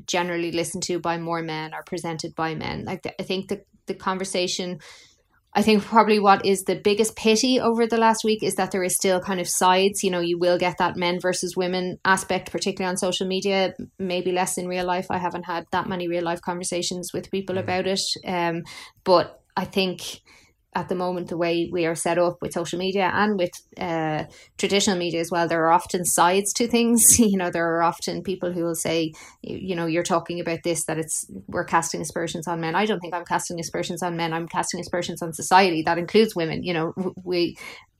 generally 0.06 0.52
listened 0.52 0.82
to 0.84 0.98
by 0.98 1.18
more 1.18 1.42
men 1.42 1.74
are 1.74 1.82
presented 1.82 2.34
by 2.34 2.54
men 2.54 2.84
like 2.84 3.02
the, 3.02 3.20
i 3.20 3.24
think 3.24 3.48
the 3.48 3.60
the 3.86 3.94
conversation 3.94 4.78
I 5.54 5.62
think 5.62 5.82
probably 5.82 6.18
what 6.18 6.44
is 6.44 6.64
the 6.64 6.76
biggest 6.76 7.16
pity 7.16 7.58
over 7.58 7.86
the 7.86 7.96
last 7.96 8.22
week 8.22 8.42
is 8.42 8.56
that 8.56 8.70
there 8.70 8.82
is 8.82 8.94
still 8.94 9.20
kind 9.20 9.40
of 9.40 9.48
sides. 9.48 10.04
You 10.04 10.10
know, 10.10 10.20
you 10.20 10.38
will 10.38 10.58
get 10.58 10.76
that 10.78 10.96
men 10.96 11.18
versus 11.20 11.56
women 11.56 11.98
aspect, 12.04 12.52
particularly 12.52 12.90
on 12.90 12.96
social 12.98 13.26
media, 13.26 13.74
maybe 13.98 14.30
less 14.30 14.58
in 14.58 14.68
real 14.68 14.84
life. 14.84 15.06
I 15.10 15.18
haven't 15.18 15.44
had 15.44 15.66
that 15.72 15.88
many 15.88 16.06
real 16.06 16.22
life 16.22 16.42
conversations 16.42 17.12
with 17.12 17.30
people 17.30 17.56
mm. 17.56 17.60
about 17.60 17.86
it. 17.86 18.00
Um, 18.26 18.62
but 19.04 19.40
I 19.56 19.64
think 19.64 20.20
at 20.74 20.88
the 20.88 20.94
moment 20.94 21.28
the 21.28 21.36
way 21.36 21.68
we 21.72 21.86
are 21.86 21.94
set 21.94 22.18
up 22.18 22.36
with 22.42 22.52
social 22.52 22.78
media 22.78 23.10
and 23.14 23.38
with 23.38 23.50
uh, 23.78 24.24
traditional 24.58 24.98
media 24.98 25.20
as 25.20 25.30
well 25.30 25.48
there 25.48 25.64
are 25.64 25.72
often 25.72 26.04
sides 26.04 26.52
to 26.52 26.66
things. 26.66 27.02
You 27.28 27.36
know 27.36 27.50
there 27.50 27.68
are 27.74 27.82
often 27.82 28.22
people 28.22 28.52
who 28.52 28.62
will 28.64 28.74
say 28.74 29.12
you 29.42 29.74
know 29.76 29.86
you're 29.86 30.02
talking 30.02 30.40
about 30.40 30.60
this 30.64 30.84
that 30.84 30.98
it's 30.98 31.26
we're 31.46 31.64
casting 31.64 32.00
aspersions 32.00 32.46
on 32.48 32.60
men. 32.60 32.74
I 32.74 32.86
don't 32.86 33.00
think 33.00 33.14
i'm 33.14 33.24
casting 33.24 33.60
aspersions 33.60 34.02
on 34.02 34.16
men. 34.16 34.32
I'm 34.32 34.48
casting 34.48 34.80
aspersions 34.80 35.22
on 35.22 35.32
society. 35.32 35.82
That 35.82 35.98
includes 35.98 36.34
women. 36.34 36.62
You 36.62 36.74
know 36.74 37.14
we 37.22 37.56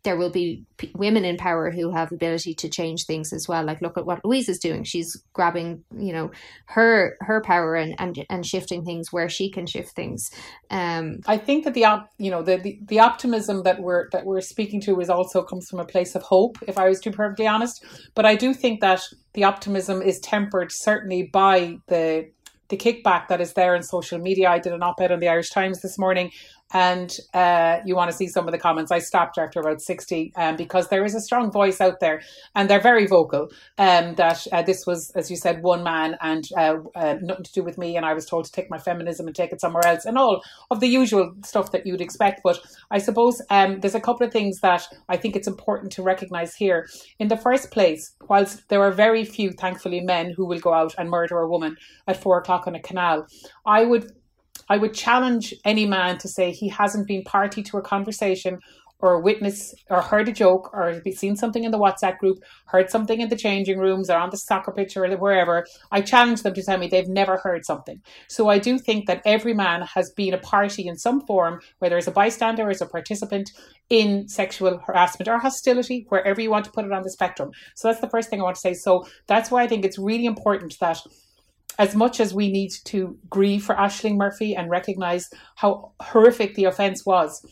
there 0.08 0.16
will 0.16 0.30
be 0.30 0.64
p- 0.78 0.90
women 0.94 1.22
in 1.22 1.36
power 1.36 1.70
who 1.70 1.90
have 1.90 2.08
the 2.08 2.14
ability 2.14 2.54
to 2.54 2.66
change 2.66 3.04
things 3.04 3.30
as 3.30 3.46
well. 3.46 3.62
Like 3.62 3.82
look 3.82 3.98
at 3.98 4.06
what 4.06 4.24
louise 4.24 4.48
is 4.48 4.58
doing. 4.58 4.82
She's 4.82 5.22
grabbing 5.34 5.84
you 5.94 6.14
know 6.14 6.30
her 6.64 7.18
her 7.20 7.42
power 7.42 7.74
and 7.74 7.94
and, 7.98 8.24
and 8.30 8.46
shifting 8.46 8.86
things 8.86 9.12
where 9.12 9.28
she 9.28 9.50
can 9.50 9.66
shift 9.66 9.90
things. 9.90 10.30
Um 10.70 11.20
i 11.26 11.36
think 11.36 11.64
that 11.64 11.74
the 11.74 11.84
op- 11.84 12.10
you 12.16 12.30
know 12.30 12.42
the, 12.42 12.56
the 12.56 12.78
the 12.86 13.00
optimism 13.00 13.64
that 13.64 13.82
we're 13.82 14.08
that 14.12 14.24
we're 14.24 14.40
speaking 14.40 14.80
to 14.86 14.98
is 14.98 15.10
also 15.10 15.42
comes 15.42 15.68
from 15.68 15.78
a 15.78 15.84
place 15.84 16.14
of 16.14 16.22
hope 16.22 16.56
if 16.66 16.78
i 16.78 16.88
was 16.88 17.00
to 17.00 17.10
be 17.10 17.16
perfectly 17.16 17.46
honest. 17.46 17.84
But 18.14 18.24
i 18.24 18.34
do 18.34 18.54
think 18.54 18.80
that 18.80 19.02
the 19.34 19.44
optimism 19.44 20.00
is 20.00 20.18
tempered 20.20 20.72
certainly 20.72 21.24
by 21.24 21.76
the 21.88 22.30
the 22.68 22.76
kickback 22.76 23.28
that 23.28 23.40
is 23.40 23.54
there 23.54 23.74
in 23.74 23.82
social 23.82 24.18
media. 24.18 24.50
I 24.50 24.58
did 24.58 24.72
an 24.72 24.82
op 24.82 25.00
ed 25.00 25.10
on 25.10 25.20
the 25.20 25.28
Irish 25.28 25.50
Times 25.50 25.80
this 25.80 25.98
morning 25.98 26.30
and 26.72 27.16
uh, 27.34 27.78
you 27.84 27.96
want 27.96 28.10
to 28.10 28.16
see 28.16 28.28
some 28.28 28.46
of 28.46 28.52
the 28.52 28.58
comments. 28.58 28.90
I 28.90 28.98
stopped 28.98 29.38
after 29.38 29.60
about 29.60 29.80
60 29.80 30.32
um, 30.36 30.56
because 30.56 30.88
there 30.88 31.04
is 31.04 31.14
a 31.14 31.20
strong 31.20 31.50
voice 31.50 31.80
out 31.80 32.00
there 32.00 32.20
and 32.54 32.68
they're 32.68 32.80
very 32.80 33.06
vocal 33.06 33.48
um, 33.78 34.14
that 34.16 34.46
uh, 34.52 34.62
this 34.62 34.86
was, 34.86 35.10
as 35.12 35.30
you 35.30 35.36
said, 35.36 35.62
one 35.62 35.82
man 35.82 36.16
and 36.20 36.48
uh, 36.56 36.76
uh, 36.94 37.16
nothing 37.22 37.44
to 37.44 37.52
do 37.52 37.62
with 37.62 37.78
me. 37.78 37.96
And 37.96 38.04
I 38.04 38.12
was 38.12 38.26
told 38.26 38.44
to 38.44 38.52
take 38.52 38.70
my 38.70 38.78
feminism 38.78 39.26
and 39.26 39.34
take 39.34 39.52
it 39.52 39.60
somewhere 39.60 39.86
else 39.86 40.04
and 40.04 40.18
all 40.18 40.42
of 40.70 40.80
the 40.80 40.88
usual 40.88 41.32
stuff 41.44 41.72
that 41.72 41.86
you'd 41.86 42.00
expect. 42.00 42.40
But 42.44 42.60
I 42.90 42.98
suppose 42.98 43.40
um, 43.50 43.80
there's 43.80 43.94
a 43.94 44.00
couple 44.00 44.26
of 44.26 44.32
things 44.32 44.60
that 44.60 44.86
I 45.08 45.16
think 45.16 45.36
it's 45.36 45.48
important 45.48 45.92
to 45.92 46.02
recognize 46.02 46.54
here. 46.54 46.88
In 47.18 47.28
the 47.28 47.36
first 47.36 47.70
place, 47.70 48.14
whilst 48.28 48.68
there 48.68 48.82
are 48.82 48.92
very 48.92 49.24
few, 49.24 49.52
thankfully, 49.52 50.00
men 50.00 50.32
who 50.36 50.46
will 50.46 50.60
go 50.60 50.74
out 50.74 50.94
and 50.98 51.08
murder 51.08 51.38
a 51.38 51.48
woman 51.48 51.76
at 52.06 52.22
four 52.22 52.38
o'clock 52.38 52.66
on 52.66 52.74
a 52.74 52.80
canal, 52.80 53.26
I 53.64 53.84
would 53.84 54.12
I 54.68 54.76
would 54.76 54.94
challenge 54.94 55.54
any 55.64 55.86
man 55.86 56.18
to 56.18 56.28
say 56.28 56.50
he 56.50 56.68
hasn't 56.68 57.06
been 57.06 57.24
party 57.24 57.62
to 57.64 57.78
a 57.78 57.82
conversation 57.82 58.60
or 59.00 59.20
witness 59.20 59.74
or 59.90 60.02
heard 60.02 60.28
a 60.28 60.32
joke 60.32 60.70
or 60.72 61.00
seen 61.12 61.36
something 61.36 61.62
in 61.62 61.70
the 61.70 61.78
WhatsApp 61.78 62.18
group, 62.18 62.38
heard 62.66 62.90
something 62.90 63.20
in 63.20 63.28
the 63.28 63.36
changing 63.36 63.78
rooms 63.78 64.10
or 64.10 64.16
on 64.16 64.30
the 64.30 64.36
soccer 64.36 64.72
pitch 64.72 64.96
or 64.96 65.08
wherever, 65.16 65.64
I 65.92 66.00
challenge 66.00 66.42
them 66.42 66.54
to 66.54 66.62
tell 66.62 66.78
me 66.78 66.88
they've 66.88 67.08
never 67.08 67.36
heard 67.36 67.64
something. 67.64 68.02
So 68.26 68.48
I 68.48 68.58
do 68.58 68.78
think 68.78 69.06
that 69.06 69.22
every 69.24 69.54
man 69.54 69.82
has 69.82 70.10
been 70.10 70.34
a 70.34 70.38
party 70.38 70.88
in 70.88 70.96
some 70.96 71.20
form, 71.26 71.60
whether 71.78 71.96
as 71.96 72.08
a 72.08 72.12
bystander 72.12 72.64
or 72.66 72.70
as 72.70 72.80
a 72.80 72.86
participant 72.86 73.52
in 73.88 74.28
sexual 74.28 74.78
harassment 74.78 75.28
or 75.28 75.38
hostility, 75.38 76.06
wherever 76.08 76.40
you 76.40 76.50
want 76.50 76.64
to 76.64 76.72
put 76.72 76.84
it 76.84 76.92
on 76.92 77.02
the 77.02 77.10
spectrum. 77.10 77.52
So 77.76 77.88
that's 77.88 78.00
the 78.00 78.10
first 78.10 78.28
thing 78.30 78.40
I 78.40 78.44
want 78.44 78.56
to 78.56 78.60
say. 78.60 78.74
So 78.74 79.06
that's 79.28 79.50
why 79.50 79.62
I 79.62 79.68
think 79.68 79.84
it's 79.84 79.98
really 79.98 80.26
important 80.26 80.76
that 80.80 81.00
as 81.78 81.94
much 81.94 82.20
as 82.20 82.34
we 82.34 82.50
need 82.50 82.70
to 82.84 83.16
grieve 83.30 83.64
for 83.64 83.74
Ashling 83.74 84.16
Murphy 84.16 84.56
and 84.56 84.70
recognize 84.70 85.28
how 85.56 85.92
horrific 86.00 86.54
the 86.54 86.64
offense 86.64 87.06
was, 87.06 87.44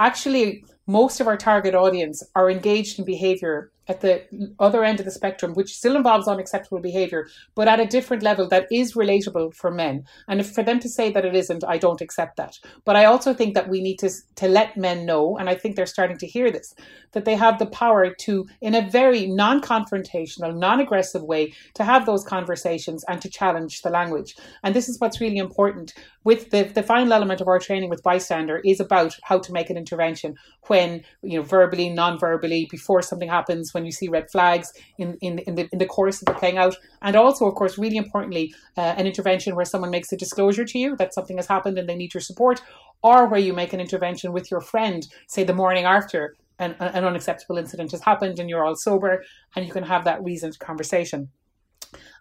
actually, 0.00 0.64
most 0.86 1.20
of 1.20 1.26
our 1.26 1.36
target 1.36 1.74
audience 1.74 2.22
are 2.34 2.50
engaged 2.50 2.98
in 2.98 3.04
behavior 3.04 3.70
at 3.88 4.02
the 4.02 4.22
other 4.58 4.84
end 4.84 5.00
of 5.00 5.06
the 5.06 5.10
spectrum, 5.10 5.54
which 5.54 5.74
still 5.74 5.96
involves 5.96 6.28
unacceptable 6.28 6.80
behavior, 6.80 7.26
but 7.54 7.68
at 7.68 7.80
a 7.80 7.86
different 7.86 8.22
level 8.22 8.46
that 8.48 8.66
is 8.70 8.94
relatable 8.94 9.54
for 9.54 9.70
men. 9.70 10.04
And 10.28 10.44
for 10.46 10.62
them 10.62 10.78
to 10.80 10.88
say 10.88 11.10
that 11.10 11.24
it 11.24 11.34
isn't, 11.34 11.64
I 11.66 11.78
don't 11.78 12.02
accept 12.02 12.36
that. 12.36 12.58
But 12.84 12.96
I 12.96 13.06
also 13.06 13.32
think 13.32 13.54
that 13.54 13.68
we 13.68 13.80
need 13.80 13.98
to, 13.98 14.10
to 14.36 14.48
let 14.48 14.76
men 14.76 15.06
know, 15.06 15.38
and 15.38 15.48
I 15.48 15.54
think 15.54 15.74
they're 15.74 15.86
starting 15.86 16.18
to 16.18 16.26
hear 16.26 16.50
this, 16.50 16.74
that 17.12 17.24
they 17.24 17.34
have 17.34 17.58
the 17.58 17.66
power 17.66 18.12
to, 18.12 18.46
in 18.60 18.74
a 18.74 18.88
very 18.88 19.26
non 19.26 19.62
confrontational, 19.62 20.56
non 20.56 20.80
aggressive 20.80 21.22
way, 21.22 21.54
to 21.74 21.84
have 21.84 22.04
those 22.04 22.24
conversations 22.24 23.04
and 23.08 23.22
to 23.22 23.30
challenge 23.30 23.82
the 23.82 23.90
language. 23.90 24.36
And 24.62 24.74
this 24.74 24.88
is 24.88 25.00
what's 25.00 25.20
really 25.20 25.38
important. 25.38 25.94
With 26.24 26.50
the, 26.50 26.64
the 26.64 26.82
final 26.82 27.14
element 27.14 27.40
of 27.40 27.48
our 27.48 27.58
training 27.58 27.88
with 27.88 28.02
bystander 28.02 28.60
is 28.64 28.80
about 28.80 29.16
how 29.22 29.38
to 29.38 29.52
make 29.52 29.70
an 29.70 29.78
intervention 29.78 30.36
when, 30.66 31.02
you 31.22 31.38
know, 31.38 31.42
verbally, 31.42 31.88
non 31.88 32.18
verbally, 32.18 32.68
before 32.70 33.00
something 33.00 33.30
happens 33.30 33.72
when 33.78 33.86
you 33.86 33.92
see 33.92 34.08
red 34.08 34.28
flags 34.30 34.72
in, 34.98 35.16
in, 35.20 35.38
in, 35.46 35.54
the, 35.54 35.68
in 35.72 35.78
the 35.78 35.86
course 35.86 36.20
of 36.20 36.26
the 36.26 36.34
playing 36.34 36.58
out. 36.58 36.76
And 37.00 37.14
also, 37.14 37.46
of 37.46 37.54
course, 37.54 37.78
really 37.78 37.96
importantly, 37.96 38.52
uh, 38.76 38.94
an 38.98 39.06
intervention 39.06 39.54
where 39.54 39.64
someone 39.64 39.90
makes 39.90 40.12
a 40.12 40.16
disclosure 40.16 40.64
to 40.64 40.78
you 40.78 40.96
that 40.96 41.14
something 41.14 41.36
has 41.36 41.46
happened 41.46 41.78
and 41.78 41.88
they 41.88 41.96
need 41.96 42.12
your 42.12 42.20
support, 42.20 42.60
or 43.02 43.26
where 43.28 43.40
you 43.40 43.52
make 43.52 43.72
an 43.72 43.80
intervention 43.80 44.32
with 44.32 44.50
your 44.50 44.60
friend, 44.60 45.06
say 45.28 45.44
the 45.44 45.54
morning 45.54 45.84
after 45.84 46.34
an, 46.58 46.74
an 46.80 47.04
unacceptable 47.04 47.58
incident 47.58 47.92
has 47.92 48.02
happened 48.02 48.40
and 48.40 48.50
you're 48.50 48.64
all 48.64 48.74
sober 48.74 49.22
and 49.54 49.64
you 49.64 49.72
can 49.72 49.84
have 49.84 50.04
that 50.04 50.22
reasoned 50.24 50.58
conversation. 50.58 51.28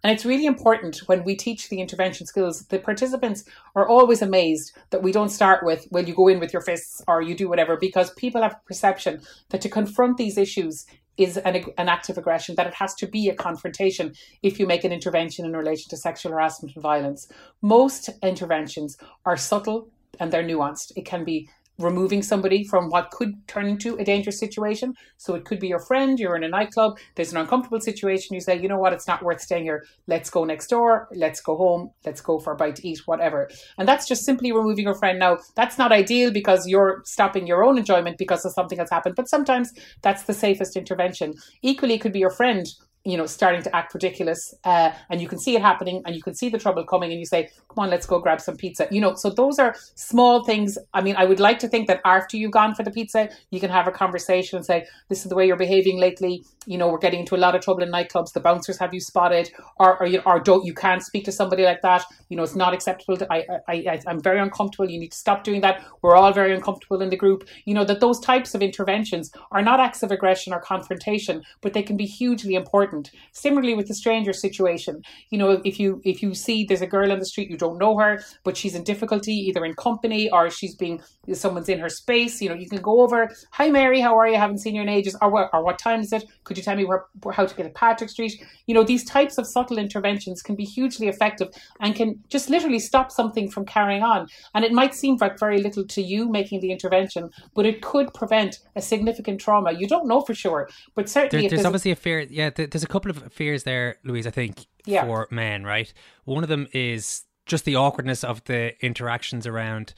And 0.04 0.13
it's 0.13 0.26
really 0.26 0.46
important 0.46 1.02
when 1.08 1.24
we 1.24 1.36
teach 1.36 1.67
the 1.67 1.82
intervention 1.82 2.26
skills, 2.26 2.65
the 2.67 2.80
participants 2.80 3.43
are 3.76 3.88
always 3.88 4.22
amazed 4.22 4.78
that 4.91 5.04
we 5.04 5.12
don't 5.12 5.30
start 5.30 5.65
with, 5.65 5.88
well, 5.91 6.08
you 6.08 6.15
go 6.15 6.30
in 6.30 6.39
with 6.39 6.54
your 6.54 6.62
fists 6.62 7.02
or 7.08 7.22
you 7.22 7.36
do 7.36 7.50
whatever, 7.50 7.76
because 7.76 8.13
people 8.13 8.41
have 8.41 8.54
a 8.54 8.67
perception 8.67 9.20
that 9.50 9.62
to 9.62 9.70
confront 9.70 10.15
these 10.15 10.38
issues 10.38 10.86
is 11.17 11.38
an, 11.38 11.63
an 11.77 11.89
act 11.89 12.10
of 12.10 12.17
aggression, 12.17 12.56
that 12.56 12.67
it 12.67 12.73
has 12.75 12.93
to 12.95 13.08
be 13.08 13.30
a 13.30 13.36
confrontation 13.36 14.13
if 14.43 14.60
you 14.60 14.67
make 14.67 14.84
an 14.84 14.91
intervention 14.91 15.45
in 15.45 15.53
relation 15.53 15.89
to 15.89 15.97
sexual 15.97 16.32
harassment 16.32 16.75
and 16.75 16.84
violence. 16.84 17.27
Most 17.62 18.10
interventions 18.21 18.97
are 19.25 19.38
subtle 19.38 19.89
and 20.19 20.32
they're 20.32 20.43
nuanced. 20.43 20.91
It 20.95 21.06
can 21.06 21.23
be 21.23 21.49
removing 21.80 22.22
somebody 22.22 22.63
from 22.63 22.90
what 22.90 23.12
could 23.12 23.48
turn 23.48 23.68
into 23.68 23.96
a 23.98 24.04
dangerous 24.04 24.40
situation. 24.40 24.94
So 25.18 25.36
it 25.36 25.46
could 25.46 25.60
be 25.60 25.68
your 25.68 25.80
friend, 25.80 26.20
you're 26.20 26.36
in 26.36 26.44
a 26.44 26.50
nightclub, 26.50 26.98
there's 27.16 27.32
an 27.32 27.38
uncomfortable 27.38 27.80
situation, 27.80 28.34
you 28.34 28.42
say, 28.42 28.60
you 28.60 28.68
know 28.68 28.80
what, 28.80 28.94
it's 28.94 29.08
not 29.08 29.24
worth 29.24 29.42
staying 29.42 29.63
here. 29.63 29.86
Let's 30.08 30.30
go 30.30 30.44
next 30.44 30.68
door, 30.68 31.08
let's 31.13 31.42
go 31.42 31.56
home, 31.56 31.92
let's 32.06 32.22
go 32.22 32.40
for 32.40 32.54
a 32.54 32.56
bite 32.56 32.78
to 32.78 32.88
eat, 32.88 33.02
whatever. 33.06 33.50
And 33.78 33.88
that's 33.88 34.08
just 34.08 34.26
simply 34.26 34.52
removing 34.52 34.86
your 34.86 34.96
friend. 34.96 35.20
Now, 35.20 35.38
that's 35.56 35.78
not 35.78 35.92
ideal 35.92 36.32
because 36.32 36.68
you're 36.68 37.02
stopping 37.06 37.48
your 37.48 37.63
own 37.63 37.78
enjoyment 37.78 38.18
because 38.18 38.46
of 38.46 38.54
something 38.54 38.78
that's 38.78 38.92
happened, 38.92 39.16
but 39.16 39.30
sometimes 39.30 39.72
that's 40.02 40.24
the 40.24 40.34
safest 40.34 40.76
intervention. 40.76 41.34
Equally, 41.62 41.96
it 41.96 42.02
could 42.02 42.13
be 42.13 42.20
your 42.20 42.32
friend 42.32 42.68
you 43.08 43.15
know, 43.15 43.26
starting 43.26 43.63
to 43.63 43.74
act 43.74 43.93
ridiculous, 43.93 44.54
uh, 44.65 44.91
and 45.10 45.22
you 45.22 45.30
can 45.30 45.39
see 45.39 45.56
it 45.56 45.62
happening, 45.62 46.02
and 46.06 46.13
you 46.13 46.22
can 46.22 46.36
see 46.36 46.50
the 46.50 46.58
trouble 46.58 46.84
coming, 46.84 47.10
and 47.12 47.20
you 47.20 47.26
say, 47.26 47.50
"Come 47.70 47.84
on, 47.84 47.89
let's 47.89 48.06
go 48.06 48.20
grab 48.20 48.41
some 48.41 48.58
pizza." 48.58 48.88
You 48.91 49.00
know, 49.00 49.15
so 49.15 49.30
those 49.30 49.60
are 49.60 49.76
small 49.96 50.43
things. 50.43 50.78
I 50.93 51.02
mean, 51.02 51.15
I 51.15 51.24
would 51.24 51.39
like 51.39 51.60
to 51.60 51.70
think 51.70 51.88
that 51.88 52.02
after 52.04 52.36
you've 52.36 52.52
gone 52.52 52.76
for 52.76 52.84
the 52.84 52.91
pizza, 52.91 53.30
you 53.50 53.62
can 53.62 53.70
have 53.70 53.88
a 53.88 53.91
conversation 53.91 54.58
and 54.58 54.65
say, 54.65 54.86
"This 55.08 55.24
is 55.24 55.30
the 55.30 55.36
way 55.36 55.48
you're 55.48 55.56
behaving 55.56 56.00
lately. 56.00 56.43
You 56.65 56.78
know, 56.78 56.89
we're 56.89 56.98
getting 56.98 57.22
into 57.22 57.36
a 57.36 57.41
lot 57.46 57.56
of 57.56 57.62
trouble 57.62 57.84
in 57.84 57.91
nightclubs. 57.91 58.34
The 58.34 58.41
bouncers 58.41 58.78
have 58.80 58.93
you 58.93 59.00
spotted, 59.00 59.50
or 59.80 59.98
or, 60.02 60.06
you, 60.06 60.22
or 60.26 60.41
don't 60.41 60.65
you 60.65 60.74
can't 60.74 61.02
speak 61.02 61.24
to 61.26 61.32
somebody 61.32 61.63
like 61.63 61.82
that. 61.84 62.04
You 62.28 62.36
know, 62.36 62.43
it's 62.43 62.56
not 62.56 62.74
acceptable. 62.74 63.15
To, 63.15 63.28
I, 63.32 63.46
I, 63.70 63.76
I, 63.93 64.02
I'm 64.06 64.22
very 64.22 64.41
uncomfortable. 64.41 64.89
You 64.89 65.00
need 65.00 65.13
to 65.13 65.17
stop 65.17 65.46
doing 65.46 65.62
that. 65.62 65.86
We're 66.02 66.17
all 66.17 66.34
very 66.34 66.54
uncomfortable 66.54 67.02
in 67.02 67.10
the 67.10 67.15
group. 67.15 67.48
You 67.63 67.74
know 67.74 67.86
that 67.86 68.02
those 68.02 68.20
types 68.20 68.54
of 68.54 68.62
interventions 68.62 69.32
are 69.54 69.62
not 69.62 69.80
acts 69.80 70.04
of 70.04 70.12
aggression 70.12 70.52
or 70.52 70.60
confrontation, 70.60 71.41
but 71.62 71.72
they 71.72 71.84
can 71.84 71.96
be 71.96 72.06
hugely 72.06 72.56
important. 72.97 73.21
Similarly 73.31 73.75
with 73.75 73.88
the 73.88 73.93
stranger 73.93 74.33
situation, 74.33 75.01
you 75.29 75.38
know, 75.38 75.62
if 75.63 75.79
you 75.79 76.01
if 76.03 76.21
you 76.21 76.33
see 76.33 76.65
there's 76.65 76.81
a 76.81 76.88
girl 76.88 77.12
on 77.12 77.19
the 77.19 77.25
street, 77.25 77.49
you 77.49 77.57
don't 77.57 77.77
know 77.77 77.97
her, 77.97 78.21
but 78.43 78.57
she's 78.57 78.75
in 78.75 78.83
difficulty, 78.83 79.33
either 79.33 79.65
in 79.65 79.73
company 79.75 80.29
or 80.29 80.49
she's 80.49 80.75
being 80.75 81.01
someone's 81.33 81.69
in 81.69 81.79
her 81.79 81.89
space, 81.89 82.41
you 82.41 82.49
know, 82.49 82.55
you 82.55 82.69
can 82.69 82.81
go 82.81 83.01
over, 83.01 83.29
hi 83.51 83.69
Mary, 83.69 83.99
how 83.99 84.17
are 84.17 84.27
you? 84.27 84.36
I 84.36 84.39
haven't 84.39 84.60
seen 84.60 84.75
you 84.75 84.81
in 84.81 84.89
ages, 84.89 85.15
or 85.21 85.29
what 85.29 85.49
or 85.53 85.63
what 85.63 85.79
time 85.79 86.01
is 86.01 86.13
it? 86.13 86.23
Could 86.43 86.57
you 86.57 86.63
tell 86.63 86.75
me 86.75 86.86
where, 86.86 87.05
how 87.31 87.45
to 87.45 87.55
get 87.55 87.63
to 87.63 87.69
Patrick 87.69 88.10
Street? 88.10 88.33
You 88.65 88.73
know, 88.73 88.83
these 88.83 89.03
types 89.03 89.38
of 89.38 89.45
subtle 89.47 89.77
interventions 89.77 90.41
can 90.41 90.55
be 90.55 90.63
hugely 90.63 91.07
effective 91.07 91.49
and 91.79 91.95
can 91.95 92.23
just 92.29 92.49
literally 92.49 92.79
stop 92.79 93.12
something 93.12 93.49
from 93.49 93.65
carrying 93.65 94.03
on. 94.03 94.27
And 94.53 94.63
it 94.65 94.71
might 94.71 94.95
seem 94.95 95.17
like 95.19 95.39
very 95.39 95.62
little 95.62 95.86
to 95.86 96.01
you 96.01 96.29
making 96.29 96.62
the 96.62 96.71
intervention, 96.71 97.29
but 97.53 97.65
it 97.65 97.81
could 97.81 98.13
prevent 98.13 98.60
a 98.75 98.81
significant 98.81 99.39
trauma. 99.39 99.71
You 99.71 99.88
don't 99.88 100.07
know 100.07 100.21
for 100.21 100.33
sure, 100.33 100.69
but 100.95 101.10
certainly 101.10 101.43
there, 101.43 101.49
there's, 101.49 101.60
there's 101.60 101.65
obviously 101.65 101.91
a 101.91 101.95
fear. 101.95 102.21
Yeah, 102.21 102.49
there's 102.49 102.77
a 102.84 102.88
couple 102.88 103.12
of 103.12 103.32
fears 103.32 103.63
there, 103.63 103.98
Louise, 104.04 104.28
I 104.28 104.32
think, 104.32 104.66
yeah. 104.86 105.06
for 105.06 105.28
men, 105.32 105.63
right? 105.63 105.92
One 106.26 106.44
of 106.44 106.50
them 106.50 106.68
is 106.74 107.24
just 107.46 107.66
the 107.66 107.76
awkwardness 107.76 108.24
of 108.24 108.44
the 108.46 108.74
interactions 108.86 109.48
around 109.48 109.94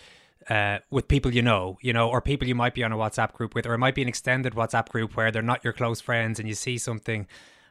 uh, 0.50 0.80
with 0.90 1.08
people 1.08 1.34
you 1.34 1.42
know, 1.42 1.78
you 1.82 1.94
know, 1.94 2.10
or 2.10 2.22
people 2.22 2.48
you 2.48 2.56
might 2.56 2.74
be 2.74 2.84
on 2.84 2.92
a 2.92 2.98
WhatsApp 2.98 3.34
group 3.34 3.54
with, 3.54 3.66
or 3.66 3.74
it 3.74 3.78
might 3.78 3.96
be 3.96 4.02
an 4.02 4.08
extended 4.08 4.54
WhatsApp 4.54 4.90
group 4.90 5.16
where 5.16 5.32
they're 5.32 5.42
not 5.42 5.64
your 5.64 5.74
close 5.74 6.02
friends 6.02 6.40
and 6.40 6.48
you 6.48 6.56
see 6.56 6.78
something. 6.78 7.28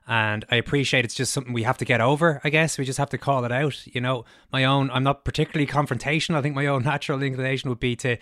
And 0.06 0.44
I 0.50 0.56
appreciate 0.56 1.04
it's 1.04 1.14
just 1.14 1.32
something 1.32 1.52
we 1.52 1.64
have 1.64 1.78
to 1.78 1.84
get 1.84 2.00
over, 2.00 2.40
I 2.42 2.50
guess. 2.50 2.78
We 2.78 2.84
just 2.84 2.98
have 2.98 3.10
to 3.10 3.18
call 3.18 3.44
it 3.44 3.52
out. 3.52 3.86
You 3.86 4.00
know, 4.00 4.24
my 4.52 4.64
own, 4.64 4.90
I'm 4.90 5.02
not 5.02 5.24
particularly 5.24 5.66
confrontational. 5.66 6.36
I 6.36 6.42
think 6.42 6.54
my 6.54 6.66
own 6.66 6.82
natural 6.84 7.22
inclination 7.22 7.68
would 7.68 7.80
be 7.80 7.96
to 7.96 8.16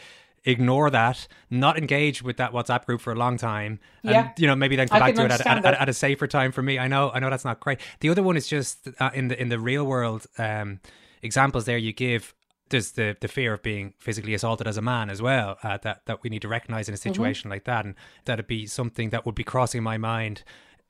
ignore 0.46 0.88
that, 0.90 1.26
not 1.50 1.76
engage 1.76 2.22
with 2.22 2.38
that 2.38 2.52
WhatsApp 2.52 2.86
group 2.86 3.00
for 3.00 3.12
a 3.12 3.16
long 3.16 3.36
time, 3.36 3.80
and 4.02 4.12
yeah. 4.12 4.32
you 4.38 4.46
know 4.46 4.56
maybe 4.56 4.76
then 4.76 4.88
come 4.88 5.02
I 5.02 5.12
back 5.12 5.14
to 5.16 5.24
it 5.24 5.30
at, 5.32 5.46
at, 5.46 5.64
at, 5.64 5.88
a 5.88 5.92
safer 5.92 6.26
time 6.26 6.52
for 6.52 6.62
me. 6.62 6.78
I 6.78 6.88
know, 6.88 7.10
I 7.10 7.18
know 7.18 7.28
that's 7.28 7.44
not 7.44 7.60
great. 7.60 7.80
The 8.00 8.08
other 8.08 8.22
one 8.22 8.36
is 8.36 8.46
just 8.46 8.88
uh, 8.98 9.10
in 9.12 9.28
the 9.28 9.40
in 9.40 9.48
the 9.50 9.58
real 9.58 9.84
world 9.84 10.26
um, 10.38 10.80
examples 11.22 11.66
there 11.66 11.76
you 11.76 11.92
give. 11.92 12.32
There's 12.68 12.92
the, 12.92 13.16
the 13.20 13.28
fear 13.28 13.54
of 13.54 13.62
being 13.62 13.94
physically 13.98 14.34
assaulted 14.34 14.66
as 14.66 14.76
a 14.76 14.82
man 14.82 15.08
as 15.08 15.20
well 15.20 15.58
uh, 15.62 15.78
that 15.78 16.06
that 16.06 16.22
we 16.22 16.30
need 16.30 16.42
to 16.42 16.48
recognize 16.48 16.88
in 16.88 16.94
a 16.94 16.96
mm-hmm. 16.96 17.10
situation 17.10 17.42
mm-hmm. 17.48 17.54
like 17.54 17.64
that, 17.64 17.84
and 17.84 17.94
that'd 18.24 18.46
be 18.46 18.66
something 18.66 19.10
that 19.10 19.26
would 19.26 19.34
be 19.34 19.44
crossing 19.44 19.82
my 19.82 19.98
mind 19.98 20.42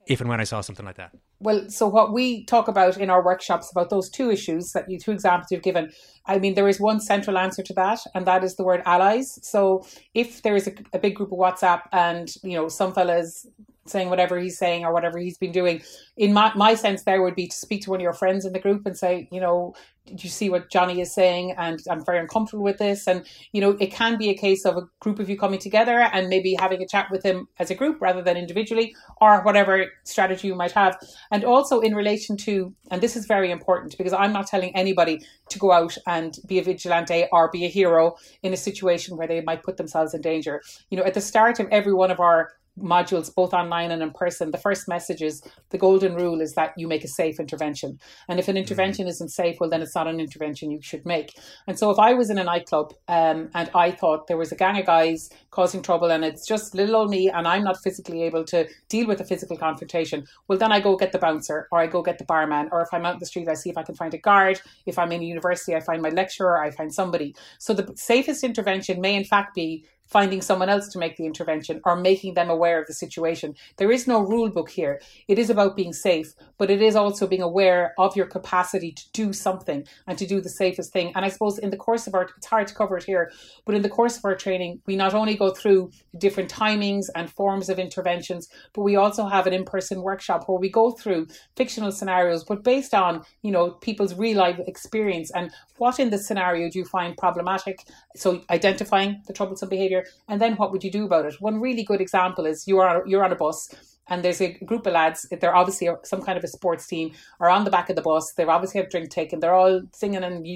if 0.07 0.21
and 0.21 0.31
when 0.31 0.40
I 0.40 0.45
saw 0.45 0.61
something 0.61 0.87
like 0.87 0.97
that. 0.97 1.12
Well, 1.38 1.68
so 1.68 1.87
what 1.87 2.12
we 2.12 2.44
talk 2.46 2.66
about 2.66 2.96
in 2.96 3.11
our 3.11 3.22
workshops 3.22 3.70
about 3.70 3.90
those 3.90 4.09
two 4.09 4.31
issues 4.31 4.72
that 4.72 4.88
you 4.88 4.99
two 4.99 5.12
examples 5.12 5.51
you've 5.51 5.62
given, 5.62 5.92
I 6.25 6.38
mean, 6.38 6.55
there 6.55 6.68
is 6.68 6.81
one 6.81 6.99
central 6.99 7.37
answer 7.37 7.62
to 7.62 7.75
that, 7.75 8.01
and 8.14 8.27
that 8.27 8.42
is 8.42 8.57
the 8.57 8.64
word 8.64 8.83
allies. 8.87 9.38
So 9.46 9.87
if 10.14 10.42
there 10.42 10.57
is 10.57 10.66
a, 10.66 10.72
a 10.94 10.99
big 10.99 11.14
group 11.14 11.33
of 11.33 11.38
WhatsApp 11.38 11.83
and 11.92 12.35
you 12.42 12.57
know 12.57 12.68
some 12.68 12.94
fellas 12.94 13.46
saying 13.88 14.11
whatever 14.11 14.38
he's 14.38 14.59
saying 14.59 14.85
or 14.85 14.92
whatever 14.92 15.18
he's 15.18 15.38
been 15.38 15.53
doing. 15.53 15.83
In 16.16 16.33
my, 16.33 16.53
my 16.55 16.75
sense, 16.75 17.05
there 17.05 17.22
would 17.22 17.35
be 17.35 17.46
to 17.46 17.57
speak 17.57 17.83
to 17.83 17.90
one 17.90 18.01
of 18.01 18.03
your 18.03 18.12
friends 18.12 18.44
in 18.44 18.53
the 18.53 18.59
group 18.59 18.87
and 18.87 18.96
say, 18.96 19.29
you 19.31 19.40
know, 19.40 19.75
did 20.07 20.22
you 20.22 20.31
see 20.31 20.49
what 20.49 20.70
Johnny 20.70 21.01
is 21.01 21.12
saying? 21.12 21.55
And 21.59 21.81
I'm 21.90 22.05
very 22.05 22.18
uncomfortable 22.18 22.64
with 22.64 22.79
this. 22.79 23.07
And, 23.07 23.27
you 23.53 23.61
know, 23.61 23.70
it 23.81 23.92
can 23.92 24.16
be 24.16 24.31
a 24.31 24.37
case 24.37 24.64
of 24.64 24.77
a 24.77 24.83
group 25.01 25.18
of 25.18 25.29
you 25.29 25.37
coming 25.37 25.59
together 25.59 25.99
and 26.12 26.29
maybe 26.29 26.57
having 26.59 26.81
a 26.81 26.87
chat 26.87 27.09
with 27.11 27.25
him 27.25 27.49
as 27.59 27.70
a 27.70 27.75
group 27.75 28.01
rather 28.01 28.22
than 28.22 28.37
individually 28.37 28.94
or 29.20 29.42
whatever 29.42 29.87
strategy 30.05 30.49
you 30.49 30.55
might 30.55 30.72
have. 30.72 30.96
And 31.31 31.44
also 31.44 31.81
in 31.81 31.94
relation 31.94 32.37
to, 32.38 32.72
and 32.90 33.03
this 33.03 33.16
is 33.16 33.27
very 33.27 33.51
important 33.51 33.99
because 33.99 34.12
I'm 34.12 34.33
not 34.33 34.46
telling 34.46 34.75
anybody 34.77 35.22
to 35.49 35.59
go 35.59 35.72
out 35.72 35.96
and 36.07 36.38
be 36.46 36.59
a 36.59 36.62
vigilante 36.62 37.27
or 37.33 37.51
be 37.51 37.64
a 37.64 37.68
hero 37.68 38.16
in 38.42 38.53
a 38.53 38.57
situation 38.57 39.16
where 39.16 39.27
they 39.27 39.40
might 39.40 39.62
put 39.62 39.77
themselves 39.77 40.14
in 40.14 40.20
danger. 40.20 40.62
You 40.90 40.99
know, 40.99 41.05
at 41.05 41.14
the 41.14 41.20
start 41.20 41.59
of 41.59 41.66
every 41.70 41.92
one 41.92 42.11
of 42.11 42.20
our 42.20 42.53
modules, 42.81 43.35
both 43.35 43.55
online 43.55 43.91
and 43.91 44.03
in 44.03 44.11
person, 44.12 44.51
the 44.51 44.59
first 44.59 44.89
message 44.89 45.23
is 45.23 45.43
the 45.71 45.79
golden 45.79 46.15
rule 46.15 46.41
is 46.41 46.55
that 46.55 46.73
you 46.77 46.87
make 46.87 47.05
a 47.05 47.09
safe 47.09 47.41
intervention. 47.41 47.99
And 48.29 48.39
if 48.39 48.49
an 48.49 48.57
intervention 48.57 49.05
mm-hmm. 49.05 49.11
isn't 49.11 49.31
safe, 49.31 49.57
well, 49.61 49.71
then 49.71 49.83
it's 49.83 49.95
not 49.95 50.07
an 50.07 50.21
intervention 50.21 50.71
you 50.71 50.81
should 50.83 51.05
make. 51.07 51.39
And 51.67 51.79
so 51.79 51.91
if 51.91 51.99
I 51.99 52.15
was 52.15 52.31
in 52.31 52.39
a 52.39 52.45
nightclub 52.45 52.93
um, 53.09 53.51
and 53.55 53.71
I 53.75 53.91
thought 53.91 54.27
there 54.27 54.37
was 54.37 54.53
a 54.53 54.57
gang 54.57 54.79
of 54.79 54.87
guys 54.87 55.31
causing 55.51 55.83
trouble 55.83 56.11
and 56.11 56.25
it's 56.25 56.47
just 56.47 56.75
little 56.75 56.97
old 56.97 57.11
me 57.11 57.31
and 57.31 57.47
I'm 57.49 57.65
not 57.65 57.83
physically 57.83 58.23
able 58.25 58.45
to 58.45 58.69
deal 58.89 59.07
with 59.07 59.21
a 59.21 59.25
physical 59.25 59.57
confrontation, 59.57 60.27
well, 60.49 60.59
then 60.59 60.73
I 60.73 60.81
go 60.81 60.97
get 60.97 61.12
the 61.12 61.19
bouncer 61.19 61.69
or 61.73 61.81
I 61.81 61.87
go 61.87 62.03
get 62.03 62.19
the 62.19 62.25
barman. 62.25 62.69
Or 62.73 62.83
if 62.83 62.89
I'm 62.93 63.07
out 63.07 63.15
in 63.15 63.21
the 63.21 63.27
street, 63.27 63.49
I 63.49 63.55
see 63.55 63.71
if 63.71 63.79
I 63.79 63.83
can 63.83 63.95
find 63.95 64.12
a 64.15 64.19
guard. 64.19 64.61
If 64.85 64.99
I'm 64.99 65.12
in 65.12 65.23
a 65.23 65.25
university, 65.25 65.75
I 65.75 65.81
find 65.81 66.03
my 66.03 66.11
lecturer, 66.11 66.62
I 66.62 66.71
find 66.71 66.93
somebody. 66.93 67.35
So 67.59 67.73
the 67.75 67.93
safest 67.97 68.45
intervention 68.45 69.01
may 69.01 69.15
in 69.15 69.25
fact 69.25 69.55
be 69.55 69.85
finding 70.07 70.40
someone 70.40 70.69
else 70.69 70.88
to 70.88 70.99
make 70.99 71.16
the 71.16 71.27
intervention 71.27 71.81
or 71.85 71.97
making 71.97 72.35
them 72.35 72.51
aware 72.51 72.81
of 72.81 72.87
the 72.87 72.95
situation. 72.95 73.55
There 73.77 73.90
is 73.90 74.07
no 74.07 74.21
rule 74.21 74.49
book 74.49 74.71
here. 74.71 75.01
It 75.29 75.38
is 75.38 75.51
about 75.51 75.77
being 75.77 75.92
safe, 75.92 76.33
but 76.59 76.71
it 76.71 76.81
is 76.81 76.97
also 76.97 77.27
being 77.27 77.42
aware 77.42 77.95
of 77.99 78.16
your 78.16 78.27
capacity 78.27 78.92
to 78.92 79.03
do 79.12 79.33
something 79.33 79.87
and 80.07 80.19
to 80.19 80.27
do 80.27 80.40
the 80.40 80.49
safest 80.49 80.92
thing. 80.92 81.12
And 81.14 81.25
I 81.25 81.29
suppose 81.29 81.59
in 81.59 81.71
the 81.71 81.77
course 81.77 82.07
of 82.07 82.14
our, 82.14 82.29
it's 82.37 82.47
hard 82.47 82.69
to 82.69 82.75
cover 82.75 82.97
it 82.97 83.05
here, 83.05 83.33
but 83.64 83.75
in 83.75 83.83
the 83.83 83.88
course 83.88 84.16
of 84.16 84.25
our 84.25 84.35
training, 84.35 84.81
we 84.87 84.97
not 84.97 85.14
only 85.14 85.37
go 85.37 85.51
through 85.51 85.90
different 86.19 86.51
timings 86.51 87.07
and 87.14 87.31
forms 87.31 87.69
of 87.69 87.79
interventions, 87.79 88.49
but 88.73 88.83
we 88.83 88.97
also 88.97 89.27
have 89.27 89.47
an 89.47 89.53
in-person 89.53 90.03
workshop 90.03 90.49
where 90.49 90.59
we 90.59 90.71
go 90.71 90.90
through 90.90 91.27
fictional 91.57 91.92
scenarios, 91.92 92.45
but 92.45 92.62
based 92.62 92.95
on, 92.95 93.23
you 93.42 93.51
know, 93.51 93.71
people's 93.71 94.14
real 94.14 94.38
life 94.38 94.59
experience 94.66 95.31
and 95.35 95.51
what 95.79 95.99
in 95.99 96.11
the 96.11 96.19
scenario 96.19 96.71
do 96.71 96.79
you 96.79 96.85
find 96.85 97.16
problematic? 97.16 97.81
So 98.14 98.42
identifying 98.51 99.23
the 99.27 99.33
troublesome 99.33 99.69
behavior 99.69 99.96
behavior 99.97 100.13
and 100.29 100.41
then 100.41 100.57
what 100.57 100.73
would 100.73 100.85
you 100.85 100.91
do 100.91 101.05
about 101.05 101.27
it? 101.27 101.41
One 101.41 101.61
really 101.61 101.85
good 101.85 102.01
example 102.01 102.47
is 102.47 102.67
you 102.67 102.79
are 102.79 103.03
you're 103.07 103.25
on 103.25 103.33
a 103.33 103.37
bus 103.37 103.69
and 104.09 104.25
there's 104.25 104.41
a 104.41 104.53
group 104.65 104.87
of 104.87 104.93
lads 104.93 105.27
they're 105.41 105.57
obviously 105.57 105.89
some 106.05 106.23
kind 106.23 106.39
of 106.39 106.45
a 106.45 106.47
sports 106.47 106.87
team 106.87 107.11
are 107.41 107.51
on 107.51 107.65
the 107.65 107.71
back 107.73 107.91
of 107.91 107.97
the 107.97 108.03
bus 108.03 108.33
they've 108.35 108.49
obviously 108.49 108.81
have 108.81 108.89
drink 108.89 109.11
taken 109.11 109.41
they're 109.41 109.53
all 109.53 109.83
singing 109.93 110.23
and 110.23 110.47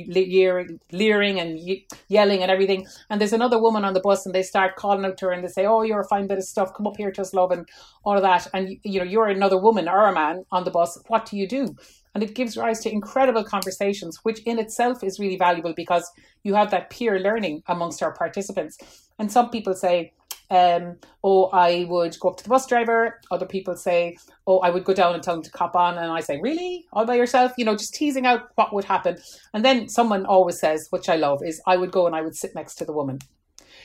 leering 0.93 1.41
and 1.41 1.59
yelling 2.07 2.43
and 2.43 2.51
everything 2.51 2.87
and 3.09 3.21
there's 3.21 3.33
another 3.33 3.61
woman 3.61 3.85
on 3.85 3.93
the 3.93 4.01
bus 4.01 4.25
and 4.25 4.33
they 4.33 4.43
start 4.45 4.77
calling 4.77 5.05
out 5.05 5.19
to 5.19 5.27
her 5.27 5.33
and 5.33 5.43
they 5.43 5.49
say 5.49 5.67
oh 5.67 5.83
you're 5.83 6.03
a 6.03 6.09
fine 6.09 6.29
bit 6.29 6.39
of 6.39 6.45
stuff 6.45 6.73
come 6.77 6.87
up 6.87 6.97
here 6.97 7.11
to 7.11 7.23
us 7.23 7.35
love 7.35 7.51
and 7.51 7.69
all 8.05 8.17
of 8.17 8.23
that 8.23 8.47
and 8.55 8.77
you 8.85 9.01
know 9.01 9.05
you're 9.05 9.27
another 9.27 9.59
woman 9.59 9.89
or 9.89 10.07
a 10.07 10.15
man 10.15 10.45
on 10.53 10.63
the 10.63 10.71
bus 10.71 10.97
what 11.09 11.27
do 11.27 11.37
you 11.37 11.49
do 11.49 11.75
and 12.15 12.23
it 12.23 12.35
gives 12.35 12.57
rise 12.57 12.81
to 12.81 12.93
incredible 12.93 13.45
conversations, 13.45 14.19
which 14.23 14.41
in 14.41 14.59
itself 14.59 15.05
is 15.05 15.19
really 15.19 15.37
valuable 15.37 15.73
because 15.75 16.11
you 16.43 16.55
have 16.55 16.71
that 16.71 16.91
peer 16.91 17.19
learning 17.21 17.63
amongst 17.69 18.03
our 18.03 18.13
participants. 18.13 18.79
And 19.19 19.31
some 19.31 19.51
people 19.51 19.75
say, 19.75 20.13
um, 20.51 20.97
oh, 21.23 21.45
I 21.53 21.87
would 21.89 22.19
go 22.19 22.31
up 22.31 22.37
to 22.39 22.43
the 22.43 22.51
bus 22.51 22.67
driver. 22.67 23.21
Other 23.31 23.47
people 23.47 23.77
say, 23.77 24.17
oh, 24.47 24.59
I 24.59 24.71
would 24.71 24.85
go 24.85 24.93
down 24.93 25.15
and 25.15 25.23
tell 25.23 25.37
him 25.37 25.43
to 25.43 25.51
cop 25.51 25.77
on. 25.77 25.97
And 25.97 26.11
I 26.11 26.21
say, 26.21 26.41
really? 26.41 26.87
All 26.93 27.05
by 27.05 27.15
yourself? 27.15 27.53
You 27.57 27.65
know, 27.65 27.77
just 27.77 27.95
teasing 27.95 28.27
out 28.27 28.49
what 28.57 28.75
would 28.75 28.85
happen. 28.85 29.19
And 29.55 29.65
then 29.65 29.89
someone 29.89 30.27
always 30.27 30.59
says, 30.59 30.89
which 30.91 31.09
I 31.09 31.17
love, 31.17 31.43
is 31.45 31.63
I 31.67 31.77
would 31.77 31.93
go 31.93 32.07
and 32.07 32.17
I 32.17 32.23
would 32.23 32.35
sit 32.35 32.55
next 32.55 32.75
to 32.77 32.85
the 32.85 32.93
woman. 32.93 33.21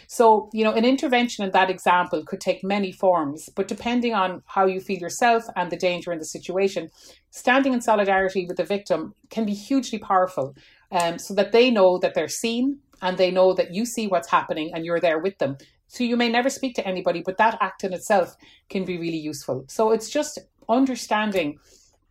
So, 0.08 0.50
you 0.54 0.64
know, 0.64 0.74
an 0.74 0.86
intervention 0.86 1.44
in 1.44 1.52
that 1.52 1.70
example 1.70 2.24
could 2.26 2.42
take 2.42 2.64
many 2.64 2.92
forms, 2.92 3.50
but 3.56 3.68
depending 3.68 4.14
on 4.14 4.44
how 4.46 4.66
you 4.66 4.80
feel 4.80 5.00
yourself 5.00 5.44
and 5.56 5.72
the 5.72 5.78
danger 5.78 6.12
in 6.12 6.20
the 6.20 6.26
situation, 6.26 6.90
standing 7.32 7.74
in 7.74 7.82
solidarity 7.82 8.46
with 8.46 8.58
the 8.58 8.64
victim 8.64 9.14
can 9.30 9.46
be 9.46 9.54
hugely 9.54 10.00
powerful 10.00 10.56
um, 10.92 11.20
so 11.20 11.34
that 11.34 11.52
they 11.52 11.72
know 11.72 11.98
that 11.98 12.14
they're 12.14 12.28
seen 12.28 12.80
and 13.02 13.18
they 13.18 13.32
know 13.32 13.54
that 13.54 13.74
you 13.74 13.86
see 13.86 14.08
what's 14.08 14.30
happening 14.30 14.72
and 14.74 14.86
you're 14.86 15.00
there 15.00 15.20
with 15.20 15.38
them. 15.38 15.58
So 15.88 16.04
you 16.04 16.18
may 16.18 16.30
never 16.30 16.50
speak 16.50 16.76
to 16.76 16.88
anybody, 16.88 17.22
but 17.26 17.38
that 17.38 17.58
act 17.62 17.84
in 17.84 17.94
itself 17.94 18.36
can 18.70 18.86
be 18.86 18.98
really 18.98 19.18
useful. 19.18 19.66
So 19.68 19.92
it's 19.92 20.10
just 20.10 20.40
understanding 20.68 21.60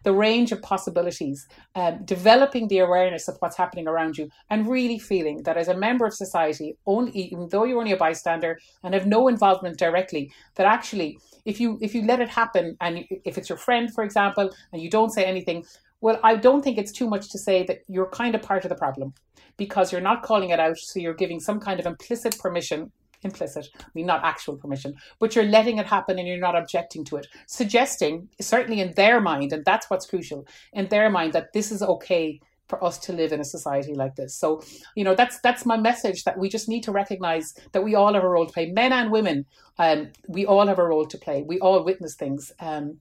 the 0.04 0.12
range 0.12 0.52
of 0.52 0.62
possibilities, 0.62 1.48
um, 1.74 2.04
developing 2.04 2.68
the 2.68 2.78
awareness 2.78 3.26
of 3.26 3.36
what's 3.40 3.56
happening 3.56 3.88
around 3.88 4.16
you, 4.16 4.28
and 4.50 4.68
really 4.68 4.98
feeling 4.98 5.42
that 5.42 5.56
as 5.56 5.68
a 5.68 5.76
member 5.76 6.06
of 6.06 6.14
society, 6.14 6.76
only, 6.86 7.10
even 7.12 7.48
though 7.48 7.64
you're 7.64 7.80
only 7.80 7.92
a 7.92 7.96
bystander 7.96 8.58
and 8.82 8.94
have 8.94 9.06
no 9.06 9.28
involvement 9.28 9.78
directly, 9.78 10.30
that 10.54 10.66
actually, 10.66 11.18
if 11.44 11.60
you 11.60 11.78
if 11.82 11.94
you 11.94 12.02
let 12.06 12.20
it 12.20 12.28
happen, 12.28 12.76
and 12.80 13.04
if 13.24 13.36
it's 13.36 13.48
your 13.48 13.58
friend, 13.58 13.92
for 13.92 14.04
example, 14.04 14.50
and 14.72 14.80
you 14.80 14.88
don't 14.88 15.10
say 15.10 15.24
anything, 15.24 15.64
well, 16.00 16.20
I 16.22 16.36
don't 16.36 16.62
think 16.62 16.78
it's 16.78 16.92
too 16.92 17.08
much 17.08 17.30
to 17.30 17.38
say 17.38 17.64
that 17.64 17.78
you're 17.88 18.10
kind 18.10 18.34
of 18.34 18.42
part 18.42 18.64
of 18.64 18.68
the 18.68 18.76
problem 18.76 19.14
because 19.56 19.90
you're 19.90 20.00
not 20.00 20.22
calling 20.22 20.50
it 20.50 20.60
out, 20.60 20.78
so 20.78 21.00
you're 21.00 21.14
giving 21.14 21.40
some 21.40 21.60
kind 21.60 21.80
of 21.80 21.86
implicit 21.86 22.38
permission 22.38 22.92
implicit, 23.24 23.68
I 23.80 23.84
mean, 23.94 24.06
not 24.06 24.24
actual 24.24 24.56
permission, 24.56 24.94
but 25.18 25.34
you're 25.34 25.44
letting 25.44 25.78
it 25.78 25.86
happen 25.86 26.18
and 26.18 26.28
you're 26.28 26.38
not 26.38 26.56
objecting 26.56 27.04
to 27.06 27.16
it. 27.16 27.26
Suggesting, 27.46 28.28
certainly 28.40 28.80
in 28.80 28.92
their 28.92 29.20
mind, 29.20 29.52
and 29.52 29.64
that's 29.64 29.90
what's 29.90 30.06
crucial, 30.06 30.46
in 30.72 30.88
their 30.88 31.10
mind, 31.10 31.32
that 31.32 31.52
this 31.52 31.72
is 31.72 31.82
okay 31.82 32.40
for 32.68 32.82
us 32.82 32.98
to 32.98 33.12
live 33.12 33.32
in 33.32 33.40
a 33.40 33.44
society 33.44 33.94
like 33.94 34.16
this. 34.16 34.34
So, 34.34 34.62
you 34.94 35.04
know, 35.04 35.14
that's 35.14 35.38
that's 35.40 35.66
my 35.66 35.76
message 35.76 36.24
that 36.24 36.38
we 36.38 36.48
just 36.48 36.68
need 36.68 36.82
to 36.84 36.92
recognize 36.92 37.54
that 37.72 37.84
we 37.84 37.94
all 37.94 38.14
have 38.14 38.24
a 38.24 38.28
role 38.28 38.46
to 38.46 38.52
play, 38.52 38.70
men 38.70 38.92
and 38.92 39.10
women. 39.10 39.44
Um, 39.78 40.10
we 40.28 40.46
all 40.46 40.66
have 40.66 40.78
a 40.78 40.84
role 40.84 41.06
to 41.06 41.18
play. 41.18 41.42
We 41.42 41.58
all 41.60 41.82
witness 41.84 42.14
things. 42.14 42.52
Um, 42.60 42.98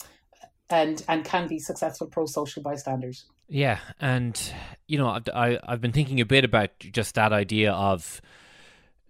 and 0.70 1.04
and 1.08 1.24
can 1.24 1.48
be 1.48 1.60
successful 1.60 2.08
pro 2.08 2.26
social 2.26 2.64
bystanders. 2.64 3.26
Yeah, 3.48 3.80
and 4.00 4.40
you 4.88 4.98
know, 4.98 5.10
I've, 5.10 5.30
I, 5.34 5.60
I've 5.64 5.82
been 5.82 5.92
thinking 5.92 6.20
a 6.20 6.26
bit 6.26 6.44
about 6.44 6.72
just 6.80 7.16
that 7.16 7.34
idea 7.34 7.72
of 7.74 8.22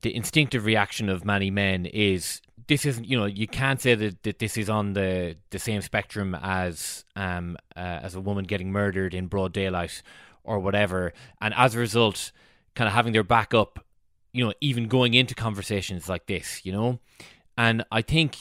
the 0.04 0.16
instinctive 0.16 0.66
reaction 0.66 1.10
of 1.10 1.26
many 1.26 1.50
men 1.50 1.86
is 1.86 2.42
this 2.68 2.86
isn't 2.86 3.06
you 3.06 3.18
know 3.18 3.26
you 3.26 3.48
can't 3.48 3.82
say 3.82 3.96
that, 3.96 4.24
that 4.24 4.40
this 4.40 4.58
is 4.58 4.70
on 4.70 4.94
the 4.94 5.36
the 5.50 5.60
same 5.60 5.82
spectrum 5.82 6.36
as 6.42 7.04
um 7.16 7.58
uh, 7.76 7.80
as 7.80 8.16
a 8.16 8.22
woman 8.22 8.46
getting 8.46 8.72
murdered 8.72 9.14
in 9.14 9.28
broad 9.28 9.52
daylight 9.52 10.02
or 10.44 10.60
whatever. 10.60 11.14
And 11.42 11.54
as 11.56 11.74
a 11.76 11.80
result 11.80 12.32
kind 12.76 12.88
of 12.88 12.94
having 12.94 13.14
their 13.14 13.24
back 13.24 13.54
up 13.54 13.84
you 14.34 14.44
know 14.44 14.54
even 14.60 14.88
going 14.88 15.14
into 15.14 15.34
conversations 15.36 16.10
like 16.10 16.26
this 16.26 16.66
you 16.66 16.72
know? 16.72 17.00
And 17.58 17.86
i 17.92 18.02
think 18.02 18.36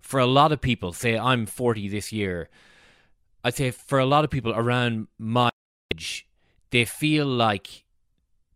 for 0.00 0.20
a 0.20 0.26
lot 0.26 0.52
of 0.52 0.60
people 0.60 0.92
say 0.92 1.18
i'm 1.18 1.46
40 1.46 1.88
this 1.88 2.12
year 2.12 2.50
i'd 3.44 3.54
say 3.54 3.70
for 3.70 3.98
a 3.98 4.04
lot 4.04 4.24
of 4.24 4.30
people 4.30 4.52
around 4.52 5.08
my 5.18 5.50
age 5.92 6.28
they 6.70 6.84
feel 6.84 7.26
like 7.26 7.84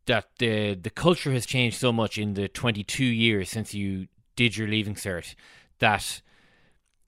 that 0.06 0.26
the 0.38 0.74
the 0.74 0.90
culture 0.90 1.32
has 1.32 1.46
changed 1.46 1.78
so 1.78 1.92
much 1.92 2.18
in 2.18 2.34
the 2.34 2.48
22 2.48 3.04
years 3.04 3.50
since 3.50 3.74
you 3.74 4.06
did 4.34 4.56
your 4.56 4.68
leaving 4.68 4.94
cert 4.94 5.34
that 5.78 6.22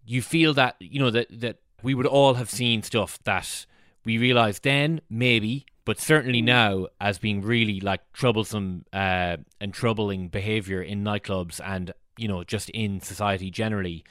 you 0.04 0.22
feel 0.22 0.54
that 0.54 0.76
you 0.80 0.98
know 1.00 1.10
that 1.10 1.26
that 1.30 1.58
we 1.82 1.94
would 1.94 2.06
all 2.06 2.34
have 2.34 2.50
seen 2.50 2.82
stuff 2.82 3.18
that 3.24 3.66
we 4.04 4.18
realized 4.18 4.62
then 4.64 5.00
maybe 5.08 5.66
but 5.84 6.00
certainly 6.00 6.42
now 6.42 6.86
as 7.00 7.18
being 7.18 7.40
really 7.40 7.80
like 7.80 8.00
troublesome 8.12 8.84
uh, 8.92 9.36
and 9.60 9.72
troubling 9.72 10.28
behavior 10.28 10.82
in 10.82 11.02
nightclubs 11.02 11.60
and 11.64 11.92
you 12.16 12.28
know 12.28 12.42
just 12.44 12.68
in 12.70 13.00
society 13.00 13.50
generally 13.50 14.04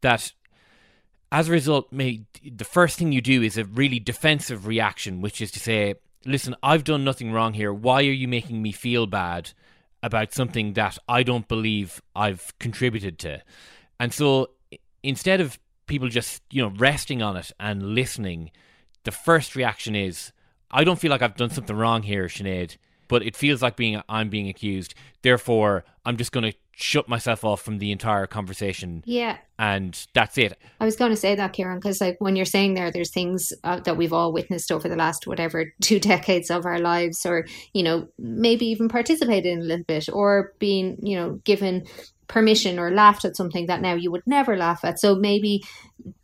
that 0.00 0.32
as 1.32 1.48
a 1.48 1.52
result 1.52 1.90
may 1.92 2.22
the 2.44 2.64
first 2.64 2.98
thing 2.98 3.12
you 3.12 3.20
do 3.20 3.42
is 3.42 3.56
a 3.56 3.64
really 3.64 3.98
defensive 3.98 4.66
reaction 4.66 5.20
which 5.20 5.40
is 5.40 5.50
to 5.50 5.58
say 5.58 5.94
listen, 6.24 6.54
I've 6.62 6.84
done 6.84 7.04
nothing 7.04 7.32
wrong 7.32 7.54
here. 7.54 7.72
Why 7.72 8.00
are 8.00 8.12
you 8.12 8.28
making 8.28 8.62
me 8.62 8.72
feel 8.72 9.06
bad 9.06 9.52
about 10.02 10.32
something 10.32 10.74
that 10.74 10.98
I 11.08 11.22
don't 11.22 11.48
believe 11.48 12.02
I've 12.14 12.52
contributed 12.58 13.18
to? 13.20 13.42
And 13.98 14.12
so 14.12 14.50
instead 15.02 15.40
of 15.40 15.58
people 15.86 16.08
just, 16.08 16.42
you 16.50 16.62
know, 16.62 16.72
resting 16.76 17.22
on 17.22 17.36
it 17.36 17.52
and 17.58 17.94
listening, 17.94 18.50
the 19.04 19.10
first 19.10 19.56
reaction 19.56 19.94
is, 19.94 20.32
I 20.70 20.84
don't 20.84 20.98
feel 20.98 21.10
like 21.10 21.22
I've 21.22 21.36
done 21.36 21.50
something 21.50 21.76
wrong 21.76 22.02
here, 22.02 22.26
Sinead, 22.26 22.76
but 23.08 23.22
it 23.22 23.34
feels 23.34 23.62
like 23.62 23.76
being 23.76 24.02
I'm 24.08 24.28
being 24.28 24.48
accused. 24.48 24.94
Therefore, 25.22 25.84
I'm 26.04 26.16
just 26.16 26.32
going 26.32 26.50
to 26.50 26.58
shut 26.80 27.08
myself 27.08 27.44
off 27.44 27.60
from 27.60 27.78
the 27.78 27.90
entire 27.90 28.28
conversation. 28.28 29.02
Yeah. 29.04 29.38
And 29.58 30.06
that's 30.14 30.38
it. 30.38 30.56
I 30.78 30.84
was 30.84 30.94
going 30.94 31.10
to 31.10 31.16
say 31.16 31.34
that, 31.34 31.52
Kieran, 31.52 31.78
because 31.78 32.00
like 32.00 32.16
when 32.20 32.36
you're 32.36 32.44
saying 32.44 32.74
there, 32.74 32.92
there's 32.92 33.12
things 33.12 33.52
uh, 33.64 33.80
that 33.80 33.96
we've 33.96 34.12
all 34.12 34.32
witnessed 34.32 34.70
over 34.70 34.88
the 34.88 34.94
last 34.94 35.26
whatever 35.26 35.72
two 35.80 35.98
decades 35.98 36.50
of 36.50 36.64
our 36.64 36.78
lives, 36.78 37.26
or 37.26 37.46
you 37.72 37.82
know 37.82 38.06
maybe 38.16 38.66
even 38.66 38.88
participated 38.88 39.46
in 39.46 39.58
a 39.58 39.64
little 39.64 39.84
bit, 39.84 40.08
or 40.12 40.52
being 40.60 40.98
you 41.02 41.16
know 41.16 41.40
given 41.42 41.84
permission 42.28 42.78
or 42.78 42.92
laughed 42.92 43.24
at 43.24 43.36
something 43.36 43.66
that 43.66 43.80
now 43.80 43.94
you 43.94 44.12
would 44.12 44.22
never 44.24 44.56
laugh 44.56 44.84
at. 44.84 45.00
So 45.00 45.16
maybe 45.16 45.64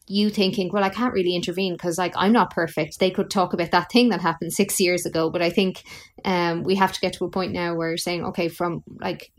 you 0.07 0.31
thinking, 0.31 0.71
well, 0.73 0.85
I 0.85 0.91
can't 0.91 1.15
really 1.15 1.35
intervene 1.35 1.73
because 1.73 1.99
like 1.99 2.15
I'm 2.17 2.33
not 2.33 2.51
perfect. 2.53 3.01
They 3.01 3.11
could 3.11 3.29
talk 3.29 3.55
about 3.55 3.73
that 3.73 3.91
thing 3.91 4.11
that 4.11 4.21
happened 4.21 4.53
six 4.53 4.79
years 4.79 5.05
ago, 5.05 5.31
but 5.31 5.43
I 5.43 5.51
think 5.51 5.83
um, 6.25 6.63
we 6.63 6.77
have 6.77 6.93
to 6.93 7.01
get 7.01 7.15
to 7.15 7.25
a 7.25 7.31
point 7.31 7.53
now 7.53 7.75
where 7.75 7.89
you're 7.89 7.97
saying, 7.97 8.25
okay, 8.27 8.49
from 8.49 8.85
like 9.01 9.33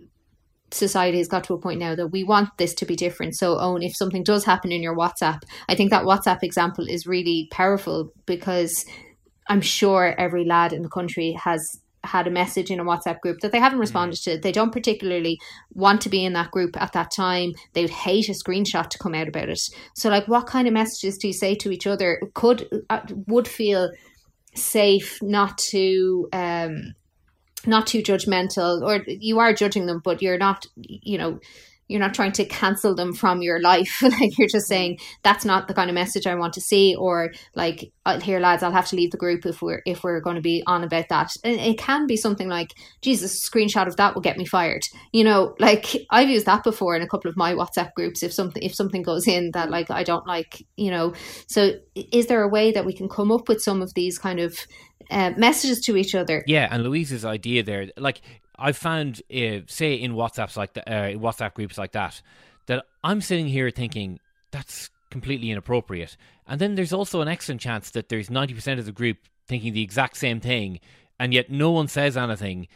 society 0.72 1.18
has 1.20 1.28
got 1.28 1.44
to 1.46 1.54
a 1.54 1.60
point 1.60 1.80
now 1.80 1.96
that 1.96 2.08
we 2.08 2.24
want 2.24 2.50
this 2.58 2.74
to 2.76 2.86
be 2.86 2.96
different. 2.96 3.36
So, 3.36 3.60
own 3.60 3.84
if 3.84 3.96
something 3.96 4.24
does 4.24 4.44
happen 4.44 4.72
in 4.72 4.82
your 4.82 4.96
WhatsApp, 4.96 5.40
I 5.70 5.76
think 5.76 5.92
that 5.92 6.04
WhatsApp 6.04 6.44
example 6.44 6.86
is 6.88 7.08
really 7.08 7.48
powerful 7.52 8.12
because 8.26 8.86
I'm 9.48 9.62
sure 9.62 10.16
every 10.18 10.46
lad 10.46 10.74
in 10.74 10.82
the 10.82 10.90
country 10.90 11.34
has 11.34 11.80
had 12.04 12.28
a 12.28 12.32
message 12.32 12.70
in 12.70 12.80
a 12.80 12.84
WhatsApp 12.84 13.20
group 13.20 13.40
that 13.40 13.52
they 13.52 13.60
haven't 13.60 13.80
mm. 13.80 13.82
responded 13.82 14.18
to. 14.22 14.38
They 14.38 14.52
don't 14.52 14.72
particularly 14.72 15.40
want 15.74 16.02
to 16.02 16.10
be 16.10 16.24
in 16.24 16.34
that 16.34 16.52
group 16.52 16.80
at 16.80 16.94
that 16.94 17.12
time. 17.12 17.54
They 17.74 17.82
would 17.82 17.90
hate 17.90 18.30
a 18.30 18.34
screenshot 18.34 18.90
to 18.90 18.98
come 19.00 19.16
out 19.16 19.28
about 19.28 19.50
it. 19.50 19.60
So, 19.96 20.10
like, 20.10 20.28
what 20.28 20.48
kind 20.48 20.68
of 20.68 20.74
messages 20.74 21.18
do 21.18 21.28
you 21.28 21.34
say 21.34 21.56
to 21.56 21.72
each 21.72 21.88
other? 21.88 22.22
Could 22.34 22.68
uh, 22.90 23.02
would 23.28 23.48
feel 23.48 23.92
safe 24.56 25.22
not 25.22 25.58
to 25.58 26.30
um 26.32 26.94
not 27.68 27.88
too 27.88 28.02
judgmental 28.02 28.82
or 28.82 29.04
you 29.08 29.40
are 29.40 29.54
judging 29.54 29.86
them 29.86 30.02
but 30.04 30.22
you're 30.22 30.38
not 30.38 30.66
you 30.76 31.18
know 31.18 31.40
you're 31.88 32.00
not 32.00 32.14
trying 32.14 32.32
to 32.32 32.46
cancel 32.46 32.96
them 32.96 33.14
from 33.14 33.42
your 33.42 33.62
life. 33.62 34.02
Like 34.16 34.38
you're 34.38 34.48
just 34.48 34.68
saying 34.68 35.00
that's 35.24 35.44
not 35.44 35.68
the 35.68 35.74
kind 35.74 35.90
of 35.90 35.94
message 35.94 36.26
i 36.26 36.36
want 36.36 36.54
to 36.54 36.62
see 36.62 36.96
or 36.96 37.34
like 37.54 37.92
here 38.22 38.40
lads 38.40 38.64
i'll 38.64 38.72
have 38.72 38.88
to 38.88 38.96
leave 38.96 39.12
the 39.12 39.18
group 39.18 39.46
if 39.46 39.62
we're 39.62 39.82
if 39.86 40.04
we're 40.04 40.22
going 40.22 40.38
to 40.38 40.42
be 40.42 40.64
on 40.68 40.84
about 40.84 41.10
that. 41.10 41.32
And 41.44 41.60
it 41.60 41.78
can 41.78 42.08
be 42.08 42.16
something 42.16 42.48
like 42.48 42.70
jesus 43.02 43.48
screenshot 43.48 43.88
of 43.88 43.98
that 43.98 44.14
will 44.14 44.22
get 44.22 44.38
me 44.38 44.46
fired. 44.46 44.84
You 45.12 45.24
know 45.26 45.56
like 45.60 45.96
i've 46.12 46.30
used 46.30 46.46
that 46.46 46.64
before 46.64 46.96
in 46.96 47.02
a 47.02 47.08
couple 47.08 47.30
of 47.30 47.36
my 47.36 47.54
whatsapp 47.54 47.94
groups 47.96 48.24
if 48.24 48.32
something 48.32 48.64
if 48.64 48.74
something 48.74 49.02
goes 49.02 49.28
in 49.28 49.52
that 49.54 49.70
like 49.70 49.92
i 49.92 50.04
don't 50.04 50.28
like 50.28 50.66
you 50.78 50.92
know. 50.92 51.14
So 51.48 51.74
is 51.96 52.28
there 52.28 52.44
a 52.44 52.50
way 52.50 52.72
that 52.72 52.86
we 52.86 52.94
can 52.94 53.10
come 53.10 53.32
up 53.32 53.50
with 53.50 53.62
some 53.62 53.82
of 53.82 53.94
these 53.96 54.18
kind 54.18 54.40
of 54.40 54.58
uh, 55.10 55.32
messages 55.38 55.82
to 55.82 55.98
each 55.98 56.16
other. 56.16 56.44
Yeah, 56.48 56.68
and 56.72 56.84
Louise's 56.84 57.26
idea 57.26 57.64
there, 57.64 57.90
like 57.98 58.22
I've 58.58 58.78
found, 58.78 59.22
uh, 59.32 59.62
say 59.68 59.96
in 59.96 60.14
WhatsApps 60.14 60.56
like 60.56 60.74
that, 60.74 60.88
uh, 60.88 61.18
WhatsApp 61.18 61.54
groups 61.54 61.78
like 61.78 61.92
that, 61.92 62.22
that 62.68 62.86
I'm 63.04 63.22
sitting 63.22 63.48
here 63.48 63.70
thinking 63.72 64.20
that's 64.52 64.90
completely 65.12 65.52
inappropriate, 65.52 66.18
and 66.48 66.60
then 66.60 66.76
there's 66.76 66.94
also 66.94 67.22
an 67.22 67.28
excellent 67.28 67.62
chance 67.62 67.92
that 67.92 68.10
there's 68.10 68.30
ninety 68.30 68.54
percent 68.54 68.80
of 68.80 68.86
the 68.86 68.92
group 68.92 69.18
thinking 69.48 69.74
the 69.74 69.84
exact 69.84 70.18
same 70.18 70.40
thing, 70.40 70.80
and 71.20 71.34
yet 71.34 71.50
no 71.50 71.72
one 71.72 71.88
says 71.88 72.18
anything, 72.18 72.68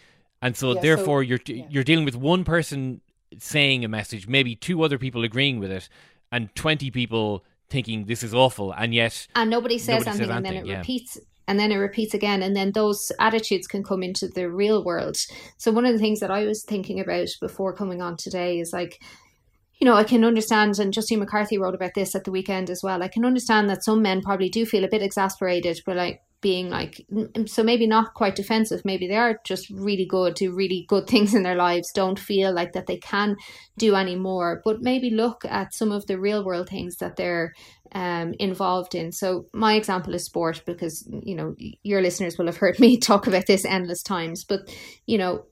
and 0.42 0.56
so 0.56 0.74
yeah, 0.74 0.82
therefore 0.82 1.24
so, 1.24 1.28
you're 1.28 1.40
yeah. 1.46 1.66
you're 1.70 1.84
dealing 1.84 2.06
with 2.06 2.16
one 2.16 2.44
person 2.44 3.02
saying 3.38 3.86
a 3.86 3.88
message, 3.88 4.28
maybe 4.28 4.56
two 4.56 4.84
other 4.84 4.98
people 4.98 5.24
agreeing 5.24 5.60
with 5.60 5.72
it, 5.72 5.90
and 6.32 6.54
twenty 6.56 6.92
people 6.92 7.44
thinking 7.70 8.06
this 8.06 8.24
is 8.24 8.34
awful, 8.34 8.72
and 8.72 8.94
yet 8.94 9.28
and 9.36 9.50
nobody 9.50 9.78
says, 9.78 10.06
nobody 10.06 10.10
anything, 10.10 10.28
says 10.28 10.30
anything, 10.30 10.38
and 10.38 10.46
then 10.46 10.56
it 10.56 10.66
yeah. 10.66 10.78
repeats 10.78 11.20
and 11.50 11.60
then 11.60 11.72
it 11.72 11.78
repeats 11.78 12.14
again 12.14 12.42
and 12.42 12.56
then 12.56 12.72
those 12.72 13.12
attitudes 13.20 13.68
can 13.68 13.84
come 13.84 14.04
into 14.04 14.28
the 14.28 14.50
real 14.50 14.84
world 14.86 15.18
so 15.58 15.72
one 15.72 15.86
of 15.86 15.92
the 15.92 16.00
things 16.00 16.22
that 16.22 16.32
i 16.32 16.46
was 16.46 16.64
thinking 16.64 17.00
about 17.00 17.28
before 17.42 17.74
coming 17.74 18.02
on 18.02 18.16
today 18.16 18.60
is 18.60 18.72
like 18.72 19.00
you 19.80 19.86
know, 19.86 19.94
I 19.94 20.04
can 20.04 20.26
understand, 20.26 20.78
and 20.78 20.94
Justine 20.94 21.20
McCarthy 21.20 21.58
wrote 21.58 21.74
about 21.74 21.94
this 21.96 22.14
at 22.14 22.26
the 22.26 22.32
weekend 22.32 22.70
as 22.70 22.84
well. 22.84 23.02
I 23.02 23.08
can 23.08 23.24
understand 23.24 23.70
that 23.70 23.84
some 23.84 24.02
men 24.02 24.22
probably 24.22 24.50
do 24.50 24.66
feel 24.66 24.84
a 24.84 24.90
bit 24.90 25.02
exasperated, 25.02 25.80
but 25.86 25.96
like 25.96 26.22
being 26.42 26.70
like 26.70 27.06
so 27.48 27.64
maybe 27.64 27.86
not 27.88 28.14
quite 28.14 28.36
defensive. 28.36 28.82
Maybe 28.86 29.08
they 29.08 29.16
are 29.16 29.40
just 29.46 29.70
really 29.70 30.06
good 30.06 30.36
do 30.36 30.54
really 30.54 30.86
good 30.88 31.08
things 31.10 31.34
in 31.34 31.44
their 31.44 31.56
lives 31.56 31.92
don't 31.94 32.20
feel 32.20 32.54
like 32.54 32.74
that 32.74 32.88
they 32.88 32.98
can 32.98 33.36
do 33.78 33.96
any 33.96 34.16
more. 34.16 34.62
But 34.64 34.82
maybe 34.82 35.10
look 35.10 35.44
at 35.46 35.74
some 35.74 35.92
of 35.92 36.06
the 36.08 36.20
real 36.20 36.46
world 36.46 36.70
things 36.70 36.98
that 36.98 37.16
they're 37.16 37.54
um, 37.92 38.34
involved 38.40 38.96
in. 38.96 39.12
So 39.12 39.46
my 39.54 39.74
example 39.74 40.14
is 40.14 40.26
sport 40.26 40.62
because 40.66 41.08
you 41.24 41.36
know 41.36 41.56
your 41.84 42.02
listeners 42.02 42.38
will 42.38 42.46
have 42.46 42.58
heard 42.58 42.80
me 42.80 42.98
talk 42.98 43.28
about 43.28 43.48
this 43.48 43.66
endless 43.66 44.04
times. 44.04 44.44
But 44.44 44.62
you 45.06 45.18
know 45.18 45.46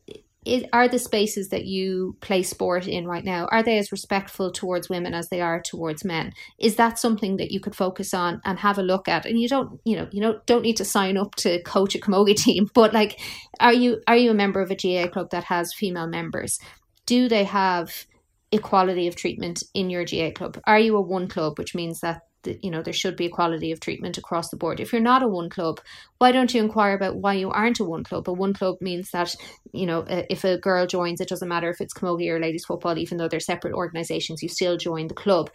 is, 0.47 0.63
are 0.73 0.87
the 0.87 0.99
spaces 0.99 1.49
that 1.49 1.65
you 1.65 2.15
play 2.21 2.43
sport 2.43 2.87
in 2.87 3.05
right 3.07 3.23
now 3.23 3.47
are 3.51 3.63
they 3.63 3.77
as 3.77 3.91
respectful 3.91 4.51
towards 4.51 4.89
women 4.89 5.13
as 5.13 5.29
they 5.29 5.41
are 5.41 5.61
towards 5.61 6.05
men? 6.05 6.33
Is 6.59 6.75
that 6.75 6.99
something 6.99 7.37
that 7.37 7.51
you 7.51 7.59
could 7.59 7.75
focus 7.75 8.13
on 8.13 8.41
and 8.45 8.59
have 8.59 8.77
a 8.77 8.83
look 8.83 9.07
at? 9.07 9.25
And 9.25 9.39
you 9.39 9.47
don't 9.47 9.79
you 9.85 9.95
know 9.95 10.07
you 10.11 10.21
know 10.21 10.39
don't 10.45 10.63
need 10.63 10.77
to 10.77 10.85
sign 10.85 11.17
up 11.17 11.35
to 11.35 11.61
coach 11.63 11.95
a 11.95 11.99
camogie 11.99 12.35
team 12.45 12.69
but 12.73 12.93
like 12.93 13.19
are 13.59 13.73
you 13.73 14.01
are 14.07 14.17
you 14.17 14.31
a 14.31 14.35
member 14.35 14.61
of 14.61 14.71
a 14.71 14.75
GAA 14.75 15.09
club 15.11 15.29
that 15.31 15.45
has 15.45 15.73
female 15.73 16.07
members? 16.07 16.59
Do 17.05 17.27
they 17.29 17.43
have 17.45 18.05
equality 18.51 19.07
of 19.07 19.15
treatment 19.15 19.63
in 19.73 19.89
your 19.89 20.05
GAA 20.05 20.31
club? 20.31 20.59
Are 20.65 20.79
you 20.79 20.95
a 20.95 21.01
one 21.01 21.27
club 21.27 21.57
which 21.57 21.75
means 21.75 21.99
that 22.01 22.21
you 22.45 22.71
know 22.71 22.81
there 22.81 22.93
should 22.93 23.15
be 23.15 23.25
equality 23.25 23.71
of 23.71 23.79
treatment 23.79 24.17
across 24.17 24.49
the 24.49 24.57
board. 24.57 24.79
If 24.79 24.91
you're 24.91 25.01
not 25.01 25.23
a 25.23 25.27
one 25.27 25.49
club 25.49 25.79
why 26.17 26.31
don't 26.31 26.53
you 26.53 26.61
inquire 26.61 26.95
about 26.95 27.17
why 27.17 27.33
you 27.33 27.49
aren't 27.49 27.79
a 27.79 27.83
one 27.83 28.03
club? 28.03 28.27
A 28.27 28.33
one 28.33 28.53
club 28.53 28.77
means 28.81 29.11
that 29.11 29.35
you 29.71 29.85
know 29.85 30.05
if 30.07 30.43
a 30.43 30.57
girl 30.57 30.87
joins 30.87 31.21
it 31.21 31.29
doesn't 31.29 31.47
matter 31.47 31.69
if 31.69 31.81
it's 31.81 31.93
camogie 31.93 32.29
or 32.29 32.39
ladies 32.39 32.65
football 32.65 32.97
even 32.97 33.17
though 33.17 33.27
they're 33.27 33.39
separate 33.39 33.73
organizations 33.73 34.41
you 34.41 34.49
still 34.49 34.77
join 34.77 35.07
the 35.07 35.13
club. 35.13 35.49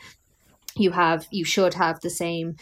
You 0.77 0.91
have 0.93 1.27
you 1.31 1.45
should 1.45 1.75
have 1.75 2.01
the 2.01 2.11
same 2.11 2.57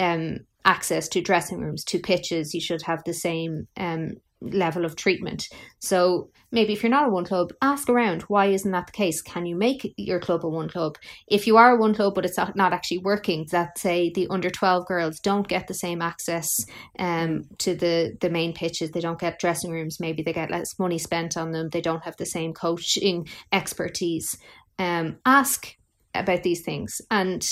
um 0.00 0.38
access 0.64 1.08
to 1.08 1.20
dressing 1.20 1.60
rooms 1.60 1.84
to 1.84 1.98
pitches. 1.98 2.54
You 2.54 2.60
should 2.60 2.82
have 2.82 3.02
the 3.04 3.14
same 3.14 3.68
um 3.76 4.14
level 4.40 4.84
of 4.84 4.96
treatment. 4.96 5.48
So 5.78 6.30
maybe 6.52 6.72
if 6.72 6.82
you're 6.82 6.90
not 6.90 7.06
a 7.06 7.10
one 7.10 7.24
club, 7.24 7.52
ask 7.62 7.88
around 7.88 8.22
why 8.22 8.46
isn't 8.46 8.70
that 8.70 8.86
the 8.86 8.92
case? 8.92 9.22
Can 9.22 9.46
you 9.46 9.56
make 9.56 9.94
your 9.96 10.20
club 10.20 10.44
a 10.44 10.48
one 10.48 10.68
club? 10.68 10.96
If 11.28 11.46
you 11.46 11.56
are 11.56 11.74
a 11.74 11.80
one 11.80 11.94
club 11.94 12.14
but 12.14 12.24
it's 12.24 12.38
not 12.38 12.72
actually 12.72 12.98
working, 12.98 13.46
that 13.52 13.78
say 13.78 14.10
the 14.14 14.26
under 14.28 14.50
12 14.50 14.86
girls 14.86 15.20
don't 15.20 15.48
get 15.48 15.66
the 15.66 15.74
same 15.74 16.02
access 16.02 16.64
um, 16.98 17.44
to 17.58 17.74
the, 17.74 18.16
the 18.20 18.30
main 18.30 18.52
pitches, 18.52 18.90
they 18.90 19.00
don't 19.00 19.18
get 19.18 19.38
dressing 19.38 19.70
rooms, 19.70 20.00
maybe 20.00 20.22
they 20.22 20.32
get 20.32 20.50
less 20.50 20.78
money 20.78 20.98
spent 20.98 21.36
on 21.36 21.52
them, 21.52 21.70
they 21.70 21.80
don't 21.80 22.04
have 22.04 22.16
the 22.16 22.26
same 22.26 22.52
coaching 22.52 23.26
expertise. 23.52 24.36
Um, 24.78 25.16
ask 25.24 25.74
about 26.14 26.42
these 26.42 26.62
things 26.62 27.00
and 27.10 27.46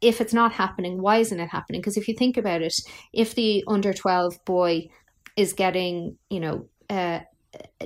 if 0.00 0.20
it's 0.20 0.34
not 0.34 0.52
happening, 0.52 1.00
why 1.00 1.18
isn't 1.18 1.38
it 1.38 1.48
happening? 1.48 1.80
Because 1.80 1.96
if 1.96 2.08
you 2.08 2.14
think 2.14 2.36
about 2.36 2.62
it, 2.62 2.74
if 3.12 3.34
the 3.34 3.64
under 3.68 3.92
12 3.92 4.44
boy 4.44 4.88
is 5.38 5.52
getting, 5.52 6.18
you 6.28 6.40
know, 6.40 6.66
uh, 6.90 7.20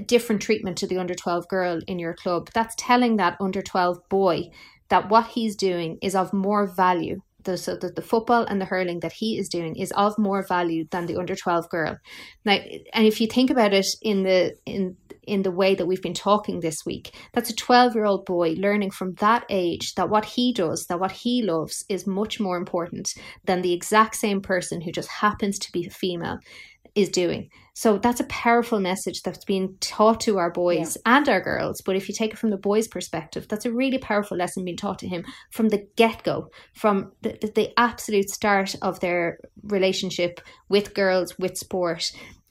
different 0.06 0.40
treatment 0.40 0.78
to 0.78 0.86
the 0.86 0.96
under 0.96 1.14
12 1.14 1.46
girl 1.48 1.80
in 1.86 1.98
your 1.98 2.14
club, 2.14 2.48
that's 2.54 2.74
telling 2.78 3.16
that 3.16 3.36
under 3.40 3.60
12 3.60 3.98
boy 4.08 4.50
that 4.88 5.10
what 5.10 5.26
he's 5.28 5.54
doing 5.54 5.98
is 6.02 6.14
of 6.14 6.32
more 6.32 6.66
value. 6.66 7.20
So 7.44 7.76
that 7.76 7.96
the 7.96 8.02
football 8.02 8.44
and 8.44 8.60
the 8.60 8.66
hurling 8.66 9.00
that 9.00 9.14
he 9.14 9.36
is 9.36 9.48
doing 9.48 9.74
is 9.74 9.90
of 9.92 10.16
more 10.16 10.46
value 10.46 10.86
than 10.92 11.06
the 11.06 11.16
under 11.16 11.34
12 11.34 11.68
girl. 11.70 11.98
Now, 12.44 12.58
and 12.94 13.04
if 13.04 13.20
you 13.20 13.26
think 13.26 13.50
about 13.50 13.74
it 13.74 13.86
in 14.00 14.22
the 14.22 14.56
in 14.64 14.96
in 15.24 15.42
the 15.42 15.50
way 15.50 15.74
that 15.74 15.86
we've 15.86 16.02
been 16.02 16.14
talking 16.14 16.60
this 16.60 16.86
week, 16.86 17.12
that's 17.32 17.50
a 17.50 17.56
12 17.56 17.96
year 17.96 18.04
old 18.04 18.24
boy 18.26 18.54
learning 18.58 18.92
from 18.92 19.14
that 19.14 19.44
age 19.50 19.94
that 19.94 20.08
what 20.08 20.24
he 20.24 20.52
does, 20.52 20.86
that 20.86 21.00
what 21.00 21.12
he 21.12 21.42
loves 21.42 21.84
is 21.88 22.06
much 22.06 22.38
more 22.38 22.56
important 22.56 23.12
than 23.44 23.62
the 23.62 23.72
exact 23.72 24.14
same 24.14 24.40
person 24.40 24.80
who 24.80 24.92
just 24.92 25.08
happens 25.08 25.58
to 25.58 25.72
be 25.72 25.88
female 25.88 26.38
is 26.94 27.08
doing. 27.08 27.48
So 27.74 27.96
that's 27.96 28.20
a 28.20 28.24
powerful 28.24 28.80
message 28.80 29.22
that's 29.22 29.44
being 29.44 29.76
taught 29.80 30.20
to 30.22 30.38
our 30.38 30.50
boys 30.50 30.96
yeah. 30.96 31.16
and 31.16 31.28
our 31.28 31.40
girls. 31.40 31.80
But 31.80 31.96
if 31.96 32.08
you 32.08 32.14
take 32.14 32.32
it 32.32 32.38
from 32.38 32.50
the 32.50 32.58
boys' 32.58 32.88
perspective, 32.88 33.46
that's 33.48 33.64
a 33.64 33.72
really 33.72 33.98
powerful 33.98 34.36
lesson 34.36 34.64
being 34.64 34.76
taught 34.76 34.98
to 35.00 35.08
him 35.08 35.24
from 35.50 35.68
the 35.68 35.86
get 35.96 36.22
go, 36.22 36.48
from 36.74 37.12
the, 37.22 37.38
the 37.54 37.70
absolute 37.78 38.28
start 38.28 38.74
of 38.82 39.00
their 39.00 39.38
relationship 39.62 40.40
with 40.68 40.94
girls, 40.94 41.38
with 41.38 41.56
sport. 41.56 42.04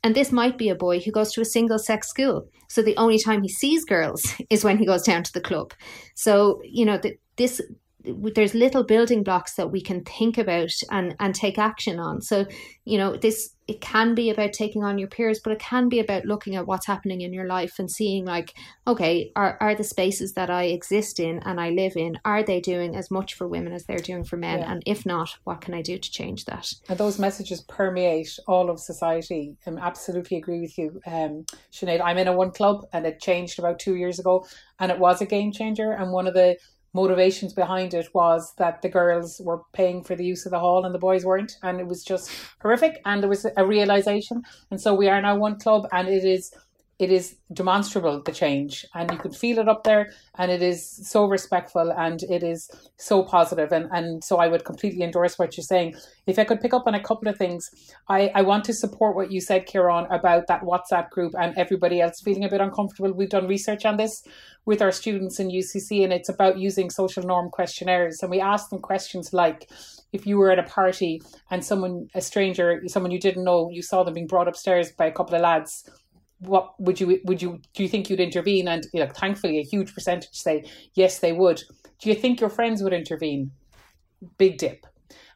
And 0.04 0.16
this 0.16 0.32
might 0.32 0.58
be 0.58 0.70
a 0.70 0.76
boy 0.76 1.00
who 1.00 1.12
goes 1.12 1.32
to 1.34 1.42
a 1.42 1.46
single 1.46 1.78
sex 1.78 2.08
school. 2.08 2.48
So 2.68 2.82
the 2.82 2.98
only 2.98 3.20
time 3.20 3.44
he 3.44 3.50
sees 3.50 3.86
girls 3.86 4.24
is 4.50 4.64
when 4.64 4.80
he 4.80 4.86
goes 4.86 5.04
down 5.04 5.24
to 5.24 5.34
the 5.34 5.42
club. 5.42 5.74
So, 6.16 6.62
you 6.64 6.86
know, 6.86 6.98
the, 6.98 7.18
this 7.38 7.62
there's 8.04 8.54
little 8.54 8.84
building 8.84 9.24
blocks 9.24 9.56
that 9.56 9.72
we 9.72 9.82
can 9.82 10.04
think 10.04 10.38
about 10.38 10.72
and 10.90 11.16
and 11.20 11.36
take 11.36 11.58
action 11.58 12.00
on. 12.00 12.22
So 12.22 12.46
you 12.86 12.98
know 12.98 13.16
this 13.16 13.56
it 13.68 13.80
can 13.80 14.16
be 14.16 14.30
about 14.30 14.52
taking 14.52 14.84
on 14.84 14.98
your 14.98 15.08
peers 15.08 15.40
but 15.42 15.54
it 15.54 15.60
can 15.60 15.88
be 15.88 16.00
about 16.00 16.26
looking 16.26 16.56
at 16.56 16.66
what's 16.66 16.88
happening 16.88 17.22
in 17.22 17.32
your 17.32 17.46
life 17.46 17.78
and 17.80 17.90
seeing 17.90 18.26
like 18.26 18.54
okay 18.88 19.32
are, 19.36 19.58
are 19.62 19.76
the 19.76 19.84
spaces 19.84 20.34
that 20.34 20.50
i 20.50 20.64
exist 20.64 21.20
in 21.20 21.40
and 21.46 21.62
i 21.62 21.70
live 21.70 21.96
in 21.96 22.18
are 22.26 22.44
they 22.44 22.60
doing 22.60 22.96
as 22.96 23.12
much 23.12 23.36
for 23.36 23.48
women 23.48 23.72
as 23.72 23.86
they're 23.86 23.98
doing 23.98 24.24
for 24.24 24.36
men? 24.36 24.60
Yeah. 24.60 24.72
and 24.72 24.84
if 24.86 25.06
not 25.06 25.38
what 25.44 25.62
can 25.62 25.74
i 25.74 25.82
do 25.82 25.98
to 25.98 26.12
change 26.12 26.46
that? 26.46 26.68
And 26.90 26.98
those 26.98 27.20
messages 27.20 27.62
permeate 27.62 28.38
all 28.48 28.70
of 28.70 28.80
society. 28.80 29.56
I 29.66 29.72
absolutely 29.80 30.38
agree 30.38 30.62
with 30.62 30.78
you. 30.78 31.00
Um 31.06 31.46
Sinead 31.72 32.02
i'm 32.04 32.18
in 32.18 32.28
a 32.28 32.34
one 32.34 32.52
club 32.52 32.86
and 32.94 33.06
it 33.06 33.22
changed 33.22 33.60
about 33.60 33.80
two 33.80 33.96
years 33.96 34.20
ago 34.20 34.46
and 34.80 34.92
it 34.92 35.00
was 35.00 35.22
a 35.22 35.26
game 35.26 35.52
changer. 35.52 35.92
And 35.92 36.12
one 36.12 36.28
of 36.28 36.34
the 36.34 36.58
motivations 36.94 37.54
behind 37.54 37.94
it 37.94 38.10
was 38.14 38.54
that 38.58 38.82
the 38.82 38.90
girls 38.90 39.42
were 39.44 39.62
paying 39.74 40.04
for 40.04 40.16
the 40.16 40.26
use 40.26 40.46
of 40.46 40.52
the 40.52 40.60
hall 40.60 40.86
and 40.86 40.94
the 40.94 41.00
boys 41.00 41.26
weren't. 41.26 41.58
And 41.64 41.80
it 41.80 41.88
was 41.88 42.04
just 42.04 42.32
horrific. 42.62 43.02
And 43.06 43.22
there 43.22 43.30
was 43.30 43.46
a 43.58 43.66
realization. 43.66 44.44
And 44.70 44.80
so 44.80 44.94
we 44.94 45.10
are 45.10 45.22
now 45.22 45.38
one 45.38 45.60
club 45.60 45.88
and 45.92 46.08
it 46.08 46.26
is 46.26 46.54
it 47.02 47.12
is 47.12 47.36
demonstrable 47.52 48.22
the 48.22 48.32
change 48.32 48.86
and 48.94 49.10
you 49.12 49.18
can 49.18 49.32
feel 49.32 49.58
it 49.58 49.68
up 49.68 49.84
there 49.84 50.12
and 50.38 50.52
it 50.52 50.62
is 50.62 50.88
so 51.10 51.26
respectful 51.26 51.92
and 51.98 52.22
it 52.30 52.44
is 52.44 52.70
so 52.98 53.24
positive 53.24 53.72
and, 53.72 53.90
and 53.92 54.24
so 54.24 54.38
I 54.38 54.48
would 54.48 54.66
completely 54.66 55.02
endorse 55.02 55.40
what 55.40 55.58
you're 55.58 55.64
saying. 55.64 55.96
If 56.28 56.38
I 56.38 56.44
could 56.44 56.62
pick 56.62 56.76
up 56.76 56.84
on 56.86 56.94
a 56.94 57.02
couple 57.02 57.28
of 57.28 57.38
things, 57.38 57.72
I, 58.08 58.32
I 58.36 58.44
want 58.44 58.66
to 58.66 58.74
support 58.74 59.16
what 59.16 59.32
you 59.32 59.42
said, 59.42 59.66
Kieran, 59.66 60.06
about 60.12 60.46
that 60.46 60.62
WhatsApp 60.62 61.10
group 61.10 61.34
and 61.40 61.58
everybody 61.58 62.02
else 62.02 62.22
feeling 62.22 62.44
a 62.44 62.50
bit 62.50 62.62
uncomfortable. 62.62 63.12
We've 63.12 63.28
done 63.28 63.48
research 63.48 63.84
on 63.84 63.98
this 63.98 64.24
with 64.66 64.80
our 64.84 64.92
students 64.92 65.40
in 65.40 65.50
UCC 65.50 66.04
and 66.04 66.14
it's 66.14 66.30
about 66.30 66.60
using 66.60 66.92
social 66.92 67.24
norm 67.24 67.50
questionnaires 67.50 68.22
and 68.22 68.30
we 68.30 68.40
ask 68.40 68.70
them 68.70 68.80
questions 68.80 69.34
like 69.34 69.72
if 70.14 70.28
you 70.28 70.38
were 70.38 70.52
at 70.52 70.60
a 70.60 70.64
party 70.64 71.20
and 71.50 71.66
someone 71.66 72.08
a 72.14 72.22
stranger 72.22 72.80
someone 72.86 73.12
you 73.12 73.20
didn't 73.20 73.44
know 73.44 73.70
you 73.72 73.82
saw 73.82 74.04
them 74.04 74.14
being 74.14 74.28
brought 74.28 74.48
upstairs 74.48 74.92
by 74.92 75.06
a 75.06 75.12
couple 75.12 75.34
of 75.34 75.42
lads 75.42 75.90
what 76.42 76.80
would 76.80 77.00
you 77.00 77.20
would 77.26 77.42
you 77.42 77.60
do 77.74 77.84
you 77.84 77.90
think 77.90 78.10
you'd 78.10 78.20
intervene? 78.20 78.68
And 78.68 78.86
you 78.94 79.00
know 79.00 79.10
thankfully 79.10 79.60
a 79.60 79.64
huge 79.64 79.94
percentage 79.94 80.34
say 80.34 80.64
yes 80.94 81.20
they 81.20 81.34
would. 81.34 81.62
Do 82.00 82.10
you 82.10 82.16
think 82.16 82.42
your 82.42 82.50
friends 82.50 82.84
would 82.84 82.94
intervene? 82.94 83.52
Big 84.38 84.58
dip 84.58 84.86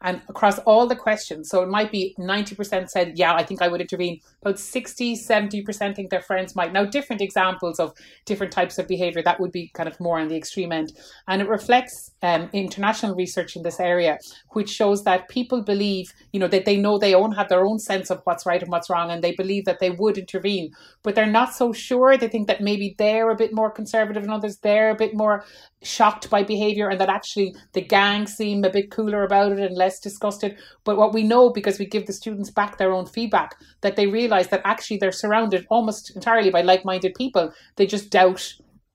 and 0.02 0.22
across 0.30 0.60
all 0.60 0.88
the 0.88 0.96
questions. 0.96 1.50
So 1.50 1.62
it 1.62 1.70
might 1.70 1.92
be 1.92 2.16
90% 2.20 2.90
said 2.90 3.18
yeah 3.18 3.34
i 3.34 3.44
think 3.44 3.62
i 3.62 3.68
would 3.68 3.82
intervene. 3.82 4.20
About 4.42 4.60
60 4.60 5.16
70% 5.18 5.96
think 5.96 6.10
their 6.10 6.22
friends 6.22 6.56
might. 6.56 6.74
Now 6.74 6.86
different 6.86 7.22
examples 7.22 7.80
of 7.80 7.94
different 8.26 8.54
types 8.54 8.78
of 8.78 8.88
behavior 8.88 9.22
that 9.24 9.40
would 9.40 9.52
be 9.52 9.70
kind 9.74 9.90
of 9.90 10.00
more 10.00 10.20
on 10.20 10.28
the 10.28 10.36
extreme 10.36 10.72
end. 10.72 10.94
And 11.28 11.42
it 11.42 11.48
reflects 11.48 12.12
um, 12.22 12.50
international 12.54 13.16
research 13.16 13.56
in 13.56 13.64
this 13.64 13.80
area 13.80 14.18
which 14.52 14.70
shows 14.70 15.04
that 15.04 15.30
people 15.30 15.62
believe 15.62 16.14
you 16.32 16.40
know 16.40 16.48
that 16.48 16.66
they 16.66 16.78
know 16.78 16.98
they 16.98 17.16
own 17.16 17.32
have 17.32 17.50
their 17.50 17.66
own 17.66 17.80
sense 17.80 18.10
of 18.10 18.22
what's 18.26 18.46
right 18.46 18.62
and 18.62 18.72
what's 18.72 18.90
wrong 18.90 19.12
and 19.12 19.24
they 19.24 19.34
believe 19.34 19.66
that 19.66 19.80
they 19.80 19.90
would 19.90 20.18
intervene. 20.18 20.72
But 21.04 21.16
they're 21.16 21.26
not 21.26 21.54
so 21.54 21.74
sure. 21.74 22.18
They 22.18 22.28
think 22.28 22.48
that 22.48 22.62
maybe 22.62 22.96
they're 22.98 23.30
a 23.30 23.36
bit 23.36 23.54
more 23.54 23.72
conservative 23.72 24.24
and 24.24 24.32
others 24.32 24.58
they're 24.58 24.92
a 24.92 24.96
bit 24.96 25.16
more 25.16 25.46
shocked 25.86 26.30
by 26.30 26.44
behavior 26.44 26.90
and 26.90 27.00
that 27.00 27.10
actually 27.10 27.56
the 27.74 27.82
gang 27.82 28.28
seem 28.28 28.64
a 28.64 28.70
bit 28.70 28.92
cooler 28.92 29.24
about 29.24 29.52
it 29.52 29.60
and 29.60 29.76
less 29.76 30.00
disgusted. 30.00 30.58
But 30.84 30.98
what 30.98 31.14
we 31.14 31.24
know, 31.24 31.50
because 31.50 31.80
we 31.80 31.86
give 31.86 32.06
the 32.06 32.14
students 32.14 32.50
back 32.50 32.78
their 32.78 32.92
own 32.92 33.06
feedback, 33.06 33.56
that 33.82 33.96
they 33.96 34.08
realize 34.08 34.48
that 34.50 34.62
actually 34.66 34.98
they're 34.98 35.12
surrounded 35.12 35.66
almost 35.70 36.16
entirely 36.16 36.50
by 36.50 36.62
like 36.62 36.86
minded 36.86 37.14
people. 37.16 37.54
They 37.76 37.86
just 37.86 38.10
doubt 38.10 38.54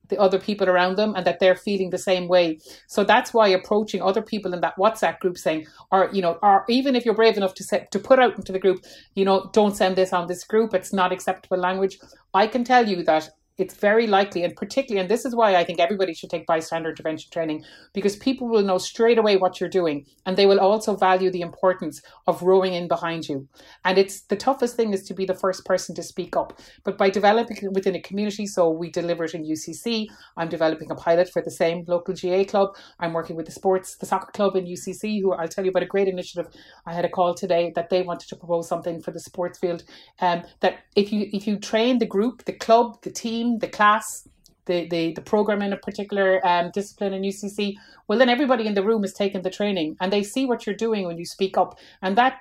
the 0.09 0.21
other 0.21 0.39
people 0.39 0.69
around 0.69 0.97
them 0.97 1.15
and 1.15 1.25
that 1.25 1.39
they're 1.39 1.55
feeling 1.55 1.91
the 1.91 1.99
same 1.99 2.27
way. 2.29 2.59
So 2.89 3.05
that's 3.05 3.33
why 3.33 3.49
approaching 3.49 4.03
other 4.03 4.23
people 4.23 4.53
in 4.53 4.61
that 4.61 4.77
WhatsApp 4.77 5.21
group 5.21 5.39
saying, 5.39 5.67
or, 5.91 6.11
you 6.13 6.21
know, 6.21 6.39
or 6.43 6.65
even 6.69 6.97
if 6.97 7.05
you're 7.05 7.15
brave 7.15 7.37
enough 7.37 7.55
to 7.55 7.65
say, 7.65 7.87
to 7.93 7.99
put 7.99 8.19
out 8.19 8.37
into 8.37 8.53
the 8.53 8.59
group, 8.59 8.85
you 9.15 9.25
know, 9.25 9.49
don't 9.53 9.77
send 9.77 9.97
this 9.97 10.13
on 10.13 10.27
this 10.27 10.45
group, 10.45 10.75
it's 10.75 10.93
not 10.93 11.13
acceptable 11.13 11.59
language. 11.59 11.99
I 12.35 12.49
can 12.49 12.65
tell 12.65 12.87
you 12.87 13.05
that 13.05 13.31
it's 13.61 13.75
very 13.75 14.07
likely, 14.07 14.45
and 14.45 14.57
particularly, 14.57 15.01
and 15.01 15.11
this 15.11 15.25
is 15.25 15.35
why 15.35 15.57
I 15.57 15.65
think 15.65 15.81
everybody 15.81 16.15
should 16.15 16.31
take 16.31 16.47
bystander 16.47 16.91
intervention 16.91 17.31
training, 17.31 17.65
because 17.93 18.17
people 18.17 18.49
will 18.49 18.63
know 18.63 18.79
straight 18.79 19.19
away 19.19 19.37
what 19.37 19.61
you're 19.61 19.69
doing, 19.69 20.07
and 20.27 20.37
they 20.37 20.47
will 20.47 20.61
also 20.61 20.97
value 20.97 21.31
the 21.31 21.41
importance 21.41 22.03
of 22.27 22.43
rowing 22.43 22.75
in 22.75 22.89
behind 22.89 23.29
you. 23.29 23.49
And 23.85 23.99
it's 23.99 24.23
the 24.23 24.37
toughest 24.37 24.77
thing 24.77 24.93
is 24.93 25.03
to 25.05 25.15
be 25.15 25.27
the 25.27 25.35
first 25.35 25.65
person 25.65 25.95
to 25.97 26.03
speak 26.03 26.37
up. 26.37 26.59
But 26.85 26.99
by 26.99 27.11
developing 27.11 27.59
within 27.73 27.95
a 27.95 28.01
community, 28.01 28.47
so 28.47 28.71
we 28.71 28.91
deliver 28.91 29.25
it 29.25 29.35
in 29.35 29.45
UCC, 29.45 30.07
I'm 30.37 30.49
developing 30.49 30.91
a 30.91 30.95
pilot 30.95 31.31
for 31.31 31.43
the 31.43 31.51
same 31.51 31.85
local 31.87 32.15
GAA 32.15 32.45
club. 32.45 32.77
I'm 32.99 33.13
working 33.13 33.37
with 33.37 33.47
the 33.47 33.53
sports, 33.53 33.97
the 33.97 34.07
soccer 34.07 34.33
club 34.33 34.57
in 34.57 34.65
UCC, 34.65 35.21
who 35.21 35.33
I'll 35.33 35.49
tell 35.49 35.65
you 35.65 35.71
about 35.71 35.83
a 35.83 35.87
great 35.87 36.09
initiative. 36.09 36.53
I 36.87 36.93
had 36.93 37.05
a 37.05 37.09
call 37.09 37.35
today 37.35 37.73
that 37.75 37.91
they 37.91 38.03
wanted 38.03 38.29
to 38.29 38.37
propose 38.37 38.69
something 38.69 39.01
for 39.01 39.11
the 39.11 39.21
sports 39.21 39.59
field. 39.59 39.85
Um, 40.21 40.43
that 40.61 40.81
if 40.97 41.13
you 41.13 41.29
if 41.33 41.47
you 41.47 41.59
train 41.59 41.99
the 41.99 42.07
group, 42.07 42.45
the 42.45 42.53
club, 42.53 43.03
the 43.03 43.11
team, 43.11 43.50
the 43.59 43.69
class, 43.69 44.29
the, 44.67 44.89
the, 44.89 45.13
the 45.15 45.21
program 45.21 45.63
in 45.63 45.73
a 45.73 45.77
particular 45.77 46.47
um, 46.47 46.71
discipline 46.73 47.13
in 47.13 47.23
UCC, 47.23 47.75
well, 48.09 48.19
then 48.19 48.29
everybody 48.29 48.67
in 48.67 48.75
the 48.75 48.85
room 48.85 49.05
is 49.05 49.13
taking 49.13 49.43
the 49.43 49.51
training 49.51 49.97
and 50.01 50.13
they 50.13 50.23
see 50.23 50.47
what 50.47 50.67
you're 50.67 50.77
doing 50.77 51.07
when 51.07 51.19
you 51.19 51.25
speak 51.25 51.59
up. 51.59 51.79
And 52.03 52.17
that 52.17 52.41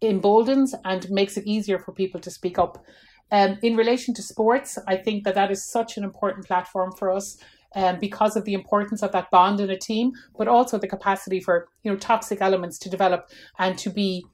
emboldens 0.00 0.74
and 0.84 1.08
makes 1.10 1.36
it 1.36 1.46
easier 1.46 1.78
for 1.78 1.92
people 1.92 2.20
to 2.20 2.30
speak 2.30 2.58
up. 2.58 2.84
Um, 3.32 3.58
in 3.62 3.76
relation 3.76 4.14
to 4.14 4.22
sports, 4.22 4.78
I 4.86 4.96
think 4.96 5.24
that 5.24 5.34
that 5.34 5.50
is 5.50 5.64
such 5.64 5.96
an 5.96 6.04
important 6.04 6.46
platform 6.46 6.92
for 6.92 7.10
us. 7.10 7.38
Um, 7.74 7.98
because 7.98 8.36
of 8.36 8.46
the 8.46 8.54
importance 8.54 9.02
of 9.02 9.12
that 9.12 9.30
bond 9.30 9.60
in 9.60 9.68
a 9.68 9.76
team, 9.76 10.12
but 10.38 10.48
also 10.48 10.78
the 10.78 10.88
capacity 10.88 11.40
for 11.40 11.68
you 11.82 11.90
know 11.90 11.98
toxic 11.98 12.40
elements 12.40 12.78
to 12.78 12.88
develop 12.88 13.28
and 13.58 13.76
to 13.78 13.90
be 13.90 14.24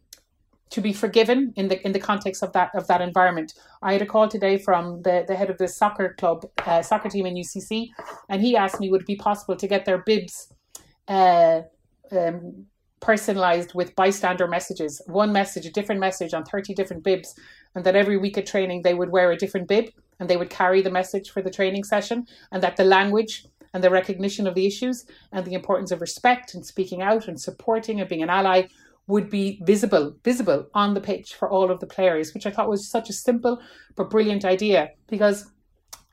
to 0.72 0.80
be 0.80 0.92
forgiven 0.92 1.52
in 1.56 1.68
the 1.68 1.84
in 1.86 1.92
the 1.92 1.98
context 2.00 2.42
of 2.42 2.52
that 2.54 2.70
of 2.74 2.86
that 2.86 3.00
environment. 3.00 3.52
I 3.82 3.92
had 3.92 4.02
a 4.02 4.06
call 4.06 4.26
today 4.26 4.56
from 4.56 5.02
the, 5.02 5.24
the 5.28 5.36
head 5.36 5.50
of 5.50 5.58
the 5.58 5.68
soccer 5.68 6.14
club, 6.18 6.46
uh, 6.66 6.82
soccer 6.82 7.10
team 7.10 7.26
in 7.26 7.34
UCC, 7.34 7.90
and 8.30 8.42
he 8.42 8.56
asked 8.56 8.80
me 8.80 8.90
would 8.90 9.02
it 9.02 9.06
be 9.06 9.16
possible 9.16 9.54
to 9.54 9.66
get 9.68 9.84
their 9.84 9.98
bibs 9.98 10.52
uh, 11.08 11.60
um, 12.10 12.66
personalized 13.00 13.74
with 13.74 13.94
bystander 13.96 14.48
messages, 14.48 15.02
one 15.06 15.32
message, 15.32 15.66
a 15.66 15.70
different 15.70 16.00
message 16.00 16.32
on 16.32 16.42
thirty 16.44 16.72
different 16.72 17.04
bibs, 17.04 17.34
and 17.74 17.84
that 17.84 17.94
every 17.94 18.16
week 18.16 18.38
of 18.38 18.46
training 18.46 18.80
they 18.80 18.94
would 18.94 19.10
wear 19.10 19.30
a 19.30 19.36
different 19.36 19.68
bib 19.68 19.90
and 20.18 20.30
they 20.30 20.36
would 20.36 20.50
carry 20.50 20.80
the 20.82 20.90
message 20.90 21.30
for 21.30 21.42
the 21.42 21.50
training 21.50 21.84
session, 21.84 22.26
and 22.50 22.62
that 22.62 22.76
the 22.76 22.84
language 22.84 23.44
and 23.74 23.84
the 23.84 23.90
recognition 23.90 24.46
of 24.46 24.54
the 24.54 24.66
issues 24.66 25.04
and 25.32 25.44
the 25.44 25.54
importance 25.54 25.90
of 25.90 26.00
respect 26.00 26.54
and 26.54 26.64
speaking 26.64 27.02
out 27.02 27.28
and 27.28 27.40
supporting 27.40 28.00
and 28.00 28.08
being 28.08 28.22
an 28.22 28.30
ally 28.30 28.62
would 29.06 29.28
be 29.28 29.60
visible 29.64 30.14
visible 30.24 30.66
on 30.74 30.94
the 30.94 31.00
pitch 31.00 31.34
for 31.34 31.50
all 31.50 31.70
of 31.70 31.80
the 31.80 31.86
players 31.86 32.32
which 32.34 32.46
i 32.46 32.50
thought 32.50 32.68
was 32.68 32.88
such 32.88 33.10
a 33.10 33.12
simple 33.12 33.60
but 33.96 34.10
brilliant 34.10 34.44
idea 34.44 34.88
because 35.08 35.50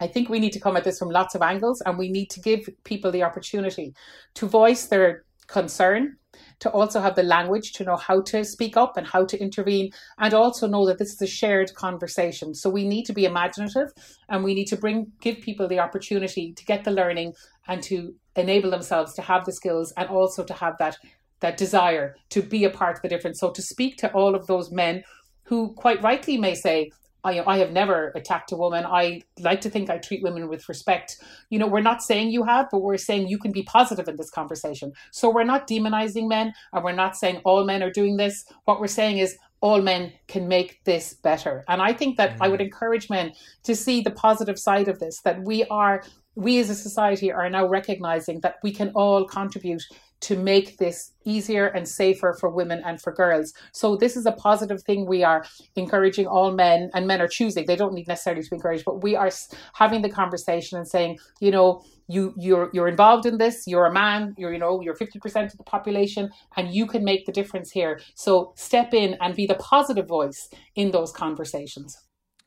I 0.01 0.07
think 0.07 0.29
we 0.29 0.39
need 0.39 0.53
to 0.53 0.59
come 0.59 0.77
at 0.77 0.83
this 0.83 0.97
from 0.97 1.09
lots 1.09 1.35
of 1.35 1.41
angles 1.41 1.81
and 1.81 1.97
we 1.97 2.09
need 2.09 2.29
to 2.31 2.39
give 2.39 2.69
people 2.83 3.11
the 3.11 3.23
opportunity 3.23 3.93
to 4.35 4.45
voice 4.47 4.87
their 4.87 5.25
concern, 5.47 6.15
to 6.59 6.69
also 6.71 7.01
have 7.01 7.15
the 7.15 7.23
language 7.23 7.73
to 7.73 7.83
know 7.83 7.97
how 7.97 8.21
to 8.21 8.43
speak 8.45 8.77
up 8.77 8.95
and 8.95 9.07
how 9.07 9.25
to 9.25 9.37
intervene, 9.39 9.91
and 10.19 10.33
also 10.33 10.67
know 10.67 10.85
that 10.85 10.99
this 10.99 11.13
is 11.13 11.21
a 11.21 11.27
shared 11.27 11.73
conversation. 11.73 12.53
So 12.53 12.69
we 12.69 12.87
need 12.87 13.05
to 13.05 13.13
be 13.13 13.25
imaginative 13.25 13.89
and 14.29 14.43
we 14.43 14.53
need 14.53 14.67
to 14.67 14.77
bring 14.77 15.11
give 15.21 15.41
people 15.41 15.67
the 15.67 15.79
opportunity 15.79 16.53
to 16.53 16.65
get 16.65 16.83
the 16.83 16.91
learning 16.91 17.33
and 17.67 17.81
to 17.83 18.13
enable 18.35 18.69
themselves 18.69 19.13
to 19.15 19.21
have 19.21 19.45
the 19.45 19.51
skills 19.51 19.91
and 19.97 20.07
also 20.07 20.43
to 20.43 20.53
have 20.53 20.75
that 20.79 20.97
that 21.41 21.57
desire 21.57 22.15
to 22.29 22.41
be 22.41 22.63
a 22.63 22.69
part 22.69 22.97
of 22.97 23.01
the 23.01 23.09
difference. 23.09 23.39
So 23.39 23.51
to 23.51 23.61
speak 23.61 23.97
to 23.97 24.11
all 24.13 24.35
of 24.35 24.47
those 24.47 24.71
men 24.71 25.03
who 25.43 25.73
quite 25.73 26.01
rightly 26.01 26.37
may 26.37 26.55
say, 26.55 26.91
I, 27.23 27.41
I 27.45 27.57
have 27.57 27.71
never 27.71 28.11
attacked 28.15 28.51
a 28.51 28.55
woman. 28.55 28.85
I 28.85 29.23
like 29.39 29.61
to 29.61 29.69
think 29.69 29.89
I 29.89 29.97
treat 29.97 30.23
women 30.23 30.47
with 30.47 30.69
respect. 30.69 31.17
You 31.49 31.59
know, 31.59 31.67
we're 31.67 31.81
not 31.81 32.01
saying 32.01 32.31
you 32.31 32.43
have, 32.43 32.67
but 32.71 32.81
we're 32.81 32.97
saying 32.97 33.27
you 33.27 33.39
can 33.39 33.51
be 33.51 33.63
positive 33.63 34.07
in 34.07 34.15
this 34.15 34.29
conversation. 34.29 34.93
So 35.11 35.29
we're 35.29 35.43
not 35.43 35.67
demonizing 35.67 36.27
men 36.29 36.53
and 36.71 36.83
we're 36.83 36.93
not 36.93 37.17
saying 37.17 37.41
all 37.43 37.65
men 37.65 37.83
are 37.83 37.91
doing 37.91 38.17
this. 38.17 38.45
What 38.65 38.79
we're 38.79 38.87
saying 38.87 39.17
is 39.17 39.37
all 39.61 39.81
men 39.81 40.13
can 40.27 40.47
make 40.47 40.81
this 40.85 41.15
better. 41.15 41.65
And 41.67 41.81
I 41.81 41.91
think 41.91 42.15
that 42.17 42.35
mm. 42.35 42.37
I 42.39 42.47
would 42.47 42.61
encourage 42.61 43.09
men 43.09 43.33
to 43.63 43.75
see 43.75 44.01
the 44.01 44.11
positive 44.11 44.57
side 44.57 44.87
of 44.87 44.99
this, 44.99 45.19
that 45.21 45.43
we 45.43 45.65
are, 45.65 46.03
we 46.35 46.59
as 46.59 46.69
a 46.69 46.75
society 46.75 47.31
are 47.31 47.49
now 47.49 47.67
recognizing 47.67 48.39
that 48.41 48.55
we 48.63 48.71
can 48.71 48.91
all 48.95 49.25
contribute 49.25 49.83
to 50.21 50.37
make 50.37 50.77
this 50.77 51.11
easier 51.23 51.67
and 51.67 51.87
safer 51.87 52.35
for 52.39 52.49
women 52.49 52.81
and 52.85 53.01
for 53.01 53.13
girls. 53.13 53.53
So 53.71 53.95
this 53.95 54.17
is 54.17 54.25
a 54.25 54.31
positive 54.31 54.81
thing. 54.83 55.05
We 55.05 55.23
are 55.23 55.45
encouraging 55.75 56.27
all 56.27 56.51
men, 56.51 56.89
and 56.93 57.07
men 57.07 57.21
are 57.21 57.27
choosing. 57.27 57.65
They 57.65 57.75
don't 57.75 57.93
need 57.93 58.07
necessarily 58.07 58.43
to 58.43 58.49
be 58.49 58.55
encouraged, 58.55 58.85
but 58.85 59.03
we 59.03 59.15
are 59.15 59.29
having 59.73 60.01
the 60.01 60.09
conversation 60.09 60.77
and 60.77 60.87
saying, 60.87 61.19
you 61.39 61.51
know, 61.51 61.83
you 62.07 62.33
you're 62.37 62.69
you're 62.73 62.87
involved 62.87 63.25
in 63.25 63.37
this. 63.37 63.65
You're 63.67 63.85
a 63.85 63.93
man. 63.93 64.33
You're 64.37 64.51
you 64.51 64.59
know 64.59 64.81
you're 64.81 64.95
fifty 64.95 65.19
percent 65.19 65.51
of 65.51 65.57
the 65.57 65.63
population, 65.63 66.31
and 66.57 66.73
you 66.73 66.87
can 66.87 67.03
make 67.03 67.25
the 67.25 67.31
difference 67.31 67.71
here. 67.71 68.01
So 68.15 68.53
step 68.55 68.93
in 68.93 69.15
and 69.21 69.35
be 69.35 69.45
the 69.45 69.55
positive 69.55 70.07
voice 70.07 70.49
in 70.75 70.91
those 70.91 71.11
conversations. 71.11 71.97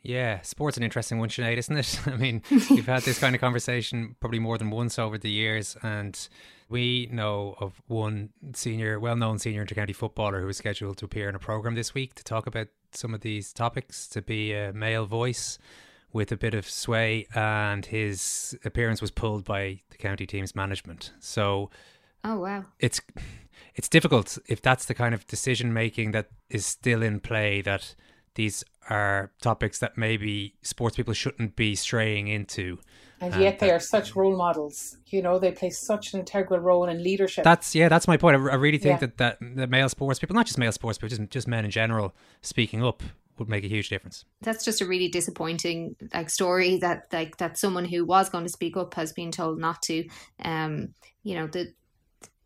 Yeah, 0.02 0.40
sport's 0.40 0.76
an 0.76 0.82
interesting 0.82 1.20
one, 1.20 1.28
Sinead, 1.28 1.58
isn't 1.58 1.76
it? 1.76 2.00
I 2.06 2.16
mean, 2.16 2.42
we've 2.50 2.86
had 2.86 3.02
this 3.02 3.18
kind 3.18 3.34
of 3.34 3.40
conversation 3.40 4.16
probably 4.20 4.40
more 4.40 4.58
than 4.58 4.70
once 4.70 4.98
over 4.98 5.16
the 5.16 5.30
years, 5.30 5.76
and 5.82 6.28
we 6.72 7.08
know 7.12 7.54
of 7.60 7.80
one 7.86 8.30
senior, 8.54 8.98
well-known 8.98 9.38
senior 9.38 9.64
intercounty 9.64 9.94
footballer 9.94 10.40
who 10.40 10.48
is 10.48 10.56
scheduled 10.56 10.96
to 10.96 11.04
appear 11.04 11.28
in 11.28 11.34
a 11.34 11.38
program 11.38 11.74
this 11.74 11.94
week 11.94 12.14
to 12.14 12.24
talk 12.24 12.46
about 12.46 12.68
some 12.92 13.14
of 13.14 13.20
these 13.20 13.52
topics, 13.52 14.08
to 14.08 14.22
be 14.22 14.52
a 14.54 14.72
male 14.72 15.06
voice 15.06 15.58
with 16.12 16.32
a 16.32 16.36
bit 16.36 16.54
of 16.54 16.68
sway, 16.68 17.26
and 17.34 17.86
his 17.86 18.58
appearance 18.64 19.00
was 19.00 19.10
pulled 19.10 19.44
by 19.44 19.80
the 19.90 19.98
county 19.98 20.26
team's 20.26 20.54
management. 20.54 21.12
So, 21.20 21.70
oh 22.24 22.38
wow, 22.38 22.64
it's 22.80 23.00
it's 23.74 23.88
difficult 23.88 24.38
if 24.48 24.60
that's 24.60 24.86
the 24.86 24.94
kind 24.94 25.14
of 25.14 25.26
decision 25.26 25.72
making 25.72 26.12
that 26.12 26.28
is 26.50 26.66
still 26.66 27.02
in 27.02 27.20
play 27.20 27.62
that 27.62 27.94
these 28.34 28.64
are 28.88 29.30
topics 29.40 29.78
that 29.78 29.96
maybe 29.96 30.54
sports 30.62 30.96
people 30.96 31.14
shouldn't 31.14 31.54
be 31.54 31.74
straying 31.74 32.28
into. 32.28 32.78
And 33.22 33.40
yet 33.40 33.60
they 33.60 33.70
are 33.70 33.78
such 33.78 34.16
role 34.16 34.36
models. 34.36 34.98
You 35.06 35.22
know, 35.22 35.38
they 35.38 35.52
play 35.52 35.70
such 35.70 36.12
an 36.12 36.20
integral 36.20 36.58
role 36.58 36.86
in 36.86 37.02
leadership. 37.02 37.44
That's 37.44 37.74
yeah, 37.74 37.88
that's 37.88 38.08
my 38.08 38.16
point. 38.16 38.36
I, 38.36 38.50
I 38.50 38.54
really 38.56 38.78
think 38.78 39.00
yeah. 39.00 39.06
that, 39.06 39.18
that 39.18 39.38
the 39.40 39.66
male 39.68 39.88
sports 39.88 40.18
people, 40.18 40.34
not 40.34 40.46
just 40.46 40.58
male 40.58 40.72
sports, 40.72 40.98
but 40.98 41.08
just 41.08 41.22
just 41.30 41.46
men 41.46 41.64
in 41.64 41.70
general, 41.70 42.14
speaking 42.40 42.82
up 42.82 43.02
would 43.38 43.48
make 43.48 43.64
a 43.64 43.68
huge 43.68 43.88
difference. 43.88 44.24
That's 44.40 44.64
just 44.64 44.80
a 44.80 44.86
really 44.86 45.08
disappointing 45.08 45.96
like 46.12 46.30
story 46.30 46.78
that 46.78 47.06
like 47.12 47.36
that 47.38 47.56
someone 47.58 47.84
who 47.84 48.04
was 48.04 48.28
going 48.28 48.44
to 48.44 48.50
speak 48.50 48.76
up 48.76 48.94
has 48.94 49.12
been 49.12 49.30
told 49.30 49.58
not 49.58 49.82
to. 49.82 50.04
Um, 50.44 50.94
you 51.22 51.36
know, 51.36 51.46
the 51.46 51.72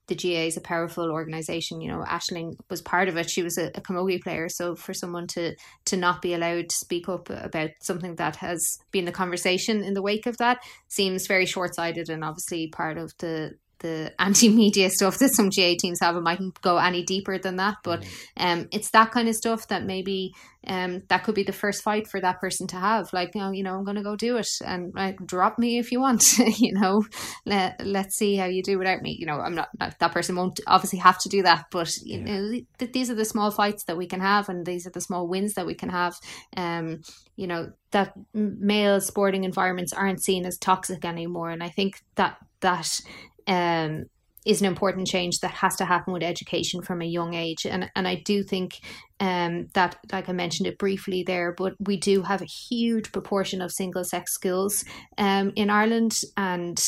the 0.09 0.15
GAA 0.15 0.47
is 0.47 0.57
a 0.57 0.61
powerful 0.61 1.11
organization. 1.11 1.81
You 1.81 1.91
know, 1.91 2.05
Ashling 2.07 2.57
was 2.71 2.81
part 2.81 3.09
of 3.09 3.17
it. 3.17 3.29
She 3.29 3.43
was 3.43 3.59
a, 3.59 3.67
a 3.75 3.81
camogie 3.81 4.23
player. 4.23 4.49
So 4.49 4.77
for 4.77 4.95
someone 4.95 5.27
to 5.29 5.55
to 5.87 5.97
not 5.97 6.23
be 6.23 6.35
allowed 6.35 6.69
to 6.69 6.77
speak 6.77 7.09
up 7.09 7.29
about 7.31 7.71
something 7.81 8.17
that 8.17 8.37
has 8.37 8.79
been 8.93 9.05
the 9.05 9.13
conversation 9.13 9.83
in 9.83 9.95
the 9.95 10.03
wake 10.03 10.27
of 10.27 10.37
that 10.39 10.59
seems 10.89 11.27
very 11.27 11.47
short 11.47 11.75
sighted 11.75 12.09
and 12.09 12.25
obviously 12.25 12.69
part 12.69 12.99
of 12.99 13.13
the 13.19 13.55
the 13.81 14.13
anti-media 14.19 14.91
stuff 14.97 15.19
that 15.19 15.35
some 15.35 15.51
GAA 15.51 15.75
teams 15.79 16.01
have. 16.01 16.17
It 16.17 16.23
mightn't 16.23 16.61
go 16.63 16.79
any 16.79 17.03
deeper 17.03 17.39
than 17.39 17.57
that, 17.57 17.77
but 17.83 18.03
mm. 18.03 18.09
um, 18.37 18.69
it's 18.73 18.91
that 18.91 19.11
kind 19.11 19.29
of 19.29 19.35
stuff 19.35 19.69
that 19.69 19.85
maybe 19.85 20.33
um, 20.67 21.03
that 21.09 21.23
could 21.23 21.35
be 21.35 21.45
the 21.45 21.53
first 21.53 21.83
fight 21.83 22.09
for 22.09 22.21
that 22.21 22.41
person 22.41 22.67
to 22.69 22.77
have. 22.77 23.13
Like, 23.13 23.35
you 23.35 23.41
know, 23.41 23.51
you 23.53 23.63
know 23.63 23.75
I'm 23.75 23.85
going 23.85 23.97
to 23.97 24.03
go 24.03 24.17
do 24.17 24.37
it, 24.37 24.49
and 24.65 24.93
like, 24.95 25.17
drop 25.25 25.59
me 25.59 25.79
if 25.79 25.93
you 25.93 26.01
want. 26.01 26.39
you 26.59 26.73
know, 26.73 27.03
let 27.45 27.85
let's 27.85 28.17
see 28.17 28.37
how 28.37 28.47
you 28.47 28.63
do 28.63 28.79
without 28.79 29.03
me. 29.03 29.17
You 29.19 29.27
know, 29.27 29.41
I'm 29.41 29.55
not 29.55 29.69
that 29.79 30.13
person 30.13 30.37
won't 30.37 30.61
obviously 30.67 30.99
have 30.99 31.19
to 31.21 31.29
do 31.29 31.43
that, 31.43 31.67
but 31.71 31.91
you 32.03 32.19
yeah. 32.19 32.25
know, 32.25 32.61
th- 32.79 32.93
these 32.93 33.11
are 33.11 33.15
the 33.15 33.25
small 33.25 33.51
fights 33.51 33.85
that 33.85 33.97
we 33.97 34.07
can 34.07 34.21
have, 34.21 34.49
and 34.49 34.67
these 34.67 34.87
are 34.87 34.91
the 34.91 35.01
small 35.01 35.29
wins 35.29 35.55
that 35.55 35.67
we 35.67 35.75
can 35.75 35.89
have. 35.89 36.15
Um, 36.57 37.01
you 37.37 37.47
know 37.47 37.71
that 37.93 38.15
male 38.35 39.01
sporting 39.01 39.45
environments 39.45 39.93
aren't 39.93 40.23
seen 40.23 40.47
as 40.47 40.59
toxic 40.59 41.05
anymore, 41.05 41.51
and 41.51 41.63
I 41.63 41.69
think 41.69 42.01
that 42.17 42.39
that 42.61 43.01
um, 43.47 44.05
is 44.47 44.61
an 44.61 44.67
important 44.67 45.09
change 45.09 45.41
that 45.41 45.51
has 45.51 45.75
to 45.77 45.85
happen 45.85 46.13
with 46.13 46.23
education 46.23 46.81
from 46.81 47.03
a 47.03 47.07
young 47.07 47.35
age. 47.35 47.67
And 47.67 47.91
and 47.97 48.07
I 48.07 48.23
do 48.25 48.43
think 48.43 48.75
um, 49.19 49.67
that, 49.75 49.97
like 50.13 50.29
I 50.29 50.33
mentioned 50.33 50.69
it 50.69 50.79
briefly 50.79 51.25
there, 51.25 51.53
but 51.53 51.75
we 51.81 51.97
do 51.97 52.23
have 52.23 52.43
a 52.43 52.47
huge 52.47 53.11
proportion 53.13 53.61
of 53.61 53.73
single 53.73 54.05
sex 54.05 54.33
schools 54.33 54.85
um, 55.19 55.53
in 55.57 55.69
Ireland, 55.69 56.21
and 56.37 56.79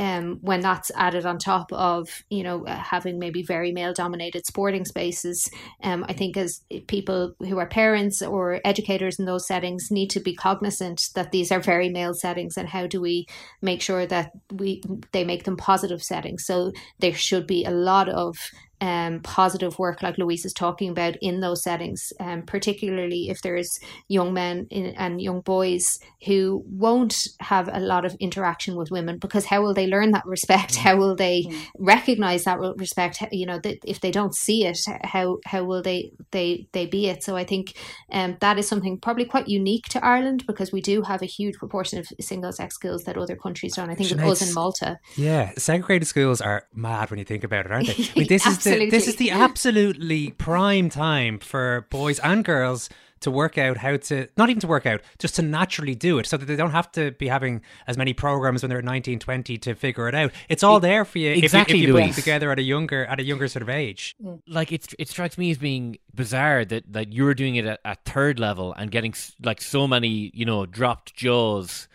um, 0.00 0.38
when 0.40 0.60
that's 0.60 0.90
added 0.96 1.26
on 1.26 1.38
top 1.38 1.72
of 1.72 2.08
you 2.30 2.42
know 2.42 2.64
uh, 2.66 2.74
having 2.74 3.18
maybe 3.18 3.42
very 3.42 3.70
male 3.70 3.92
dominated 3.92 4.46
sporting 4.46 4.84
spaces 4.84 5.48
um, 5.82 6.04
i 6.08 6.12
think 6.12 6.36
as 6.36 6.62
people 6.88 7.34
who 7.40 7.58
are 7.58 7.68
parents 7.68 8.22
or 8.22 8.60
educators 8.64 9.18
in 9.18 9.26
those 9.26 9.46
settings 9.46 9.90
need 9.90 10.08
to 10.08 10.20
be 10.20 10.34
cognizant 10.34 11.02
that 11.14 11.30
these 11.30 11.52
are 11.52 11.60
very 11.60 11.88
male 11.88 12.14
settings 12.14 12.56
and 12.56 12.68
how 12.68 12.86
do 12.86 13.00
we 13.00 13.26
make 13.62 13.82
sure 13.82 14.06
that 14.06 14.32
we 14.52 14.82
they 15.12 15.24
make 15.24 15.44
them 15.44 15.56
positive 15.56 16.02
settings. 16.02 16.44
So 16.44 16.72
there 16.98 17.14
should 17.14 17.46
be 17.46 17.64
a 17.64 17.70
lot 17.70 18.08
of 18.08 18.36
um, 18.80 19.20
positive 19.20 19.78
work 19.78 20.02
like 20.02 20.18
Louise 20.18 20.44
is 20.44 20.52
talking 20.52 20.90
about 20.90 21.16
in 21.20 21.40
those 21.40 21.62
settings, 21.62 22.12
um, 22.18 22.42
particularly 22.42 23.28
if 23.28 23.42
there's 23.42 23.78
young 24.08 24.32
men 24.32 24.66
in, 24.70 24.86
and 24.96 25.20
young 25.20 25.40
boys 25.40 25.98
who 26.26 26.64
won't 26.66 27.28
have 27.40 27.68
a 27.72 27.80
lot 27.80 28.04
of 28.04 28.14
interaction 28.20 28.76
with 28.76 28.90
women 28.90 29.18
because 29.18 29.46
how 29.46 29.62
will 29.62 29.74
they 29.74 29.86
learn 29.86 30.12
that 30.12 30.26
respect? 30.26 30.76
How 30.76 30.96
will 30.96 31.14
they 31.14 31.42
mm. 31.42 31.66
recognize 31.78 32.44
that 32.44 32.58
respect? 32.76 33.22
You 33.32 33.46
know, 33.46 33.58
that 33.58 33.78
if 33.84 34.00
they 34.00 34.10
don't 34.10 34.34
see 34.34 34.66
it, 34.66 34.78
how 35.02 35.38
how 35.44 35.64
will 35.64 35.82
they 35.82 36.12
they 36.30 36.66
they 36.72 36.86
be 36.86 37.08
it? 37.08 37.22
So 37.22 37.36
I 37.36 37.44
think 37.44 37.74
um, 38.12 38.36
that 38.40 38.58
is 38.58 38.66
something 38.68 38.98
probably 38.98 39.24
quite 39.24 39.48
unique 39.48 39.88
to 39.90 40.04
Ireland 40.04 40.44
because 40.46 40.72
we 40.72 40.80
do 40.80 41.02
have 41.02 41.22
a 41.22 41.26
huge 41.26 41.56
proportion 41.56 41.98
of 41.98 42.06
single 42.20 42.52
sex 42.52 42.74
schools 42.74 43.04
that 43.04 43.18
other 43.18 43.36
countries 43.36 43.74
don't. 43.74 43.90
I 43.90 43.94
think 43.94 44.10
it 44.10 44.20
was 44.20 44.46
in 44.46 44.54
Malta. 44.54 44.98
Yeah, 45.16 45.52
segregated 45.58 46.08
schools 46.08 46.40
are 46.40 46.66
mad 46.74 47.10
when 47.10 47.18
you 47.18 47.24
think 47.24 47.44
about 47.44 47.66
it, 47.66 47.72
aren't 47.72 47.86
they? 47.88 48.04
I 48.04 48.18
mean, 48.18 48.28
this 48.28 48.46
is 48.46 48.58
the, 48.64 48.69
this 48.90 49.08
is 49.08 49.16
the 49.16 49.30
absolutely 49.30 50.30
prime 50.32 50.88
time 50.90 51.38
for 51.38 51.86
boys 51.90 52.18
and 52.20 52.44
girls 52.44 52.88
to 53.20 53.30
work 53.30 53.58
out 53.58 53.76
how 53.76 53.96
to 53.96 54.28
not 54.36 54.50
even 54.50 54.60
to 54.60 54.66
work 54.66 54.86
out, 54.86 55.02
just 55.18 55.36
to 55.36 55.42
naturally 55.42 55.94
do 55.94 56.18
it, 56.18 56.26
so 56.26 56.36
that 56.36 56.46
they 56.46 56.56
don't 56.56 56.70
have 56.70 56.90
to 56.92 57.12
be 57.12 57.28
having 57.28 57.60
as 57.86 57.96
many 57.96 58.12
programs 58.12 58.62
when 58.62 58.70
they're 58.70 58.82
19, 58.82 59.18
20 59.18 59.58
to 59.58 59.74
figure 59.74 60.08
it 60.08 60.14
out. 60.14 60.32
It's 60.48 60.62
all 60.62 60.80
there 60.80 61.04
for 61.04 61.18
you 61.18 61.32
exactly, 61.32 61.80
if 61.80 61.82
you, 61.82 61.96
if 61.96 62.02
you 62.02 62.08
put 62.08 62.18
it 62.18 62.20
together 62.20 62.50
at 62.50 62.58
a 62.58 62.62
younger 62.62 63.04
at 63.06 63.20
a 63.20 63.22
younger 63.22 63.48
sort 63.48 63.62
of 63.62 63.68
age. 63.68 64.16
Mm. 64.22 64.40
like 64.46 64.72
it 64.72 64.94
it 64.98 65.08
strikes 65.08 65.38
me 65.38 65.50
as 65.50 65.58
being 65.58 65.98
bizarre 66.14 66.64
that 66.64 66.92
that 66.92 67.12
you're 67.12 67.34
doing 67.34 67.56
it 67.56 67.66
at, 67.66 67.80
at 67.84 68.04
third 68.04 68.38
level 68.38 68.72
and 68.72 68.90
getting 68.90 69.14
like 69.42 69.60
so 69.60 69.86
many 69.86 70.30
you 70.34 70.44
know 70.44 70.66
dropped 70.66 71.14
jaws 71.14 71.88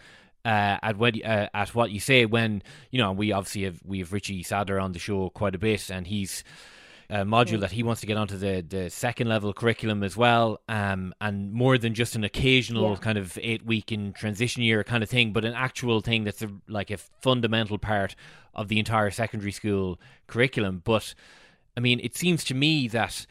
uh, 0.45 0.77
at 0.81 0.97
what 0.97 1.15
uh, 1.25 1.49
at 1.53 1.69
what 1.75 1.91
you 1.91 1.99
say 1.99 2.25
when 2.25 2.61
you 2.91 2.99
know 2.99 3.11
we 3.11 3.31
obviously 3.33 3.63
have 3.63 3.79
we 3.83 3.99
have 3.99 4.13
Richie 4.13 4.43
Sadlier 4.43 4.79
on 4.79 4.91
the 4.93 4.99
show 4.99 5.29
quite 5.31 5.55
a 5.55 5.59
bit 5.59 5.89
and 5.89 6.07
he's 6.07 6.43
a 7.09 7.17
module 7.17 7.59
that 7.59 7.71
he 7.71 7.83
wants 7.83 8.01
to 8.01 8.07
get 8.07 8.17
onto 8.17 8.35
the, 8.35 8.65
the 8.67 8.89
second 8.89 9.27
level 9.29 9.53
curriculum 9.53 10.01
as 10.01 10.17
well, 10.17 10.59
um, 10.67 11.13
and 11.21 11.53
more 11.53 11.77
than 11.77 11.93
just 11.93 12.15
an 12.15 12.23
occasional 12.23 12.91
Yeah. 12.91 12.95
kind 12.97 13.17
of 13.19 13.37
eight 13.43 13.63
week 13.63 13.91
in 13.91 14.11
transition 14.11 14.63
year 14.63 14.83
kind 14.83 15.03
of 15.03 15.09
thing, 15.09 15.31
but 15.31 15.45
an 15.45 15.53
actual 15.53 16.01
thing 16.01 16.23
that's 16.23 16.41
a, 16.41 16.49
like 16.67 16.89
a 16.89 16.97
fundamental 17.21 17.77
part 17.77 18.15
of 18.55 18.69
the 18.69 18.79
entire 18.79 19.11
secondary 19.11 19.51
school 19.51 19.99
curriculum. 20.25 20.81
But 20.83 21.13
I 21.77 21.79
mean, 21.79 21.99
it 22.01 22.15
seems 22.15 22.43
to 22.45 22.55
me 22.55 22.87
that 22.87 23.27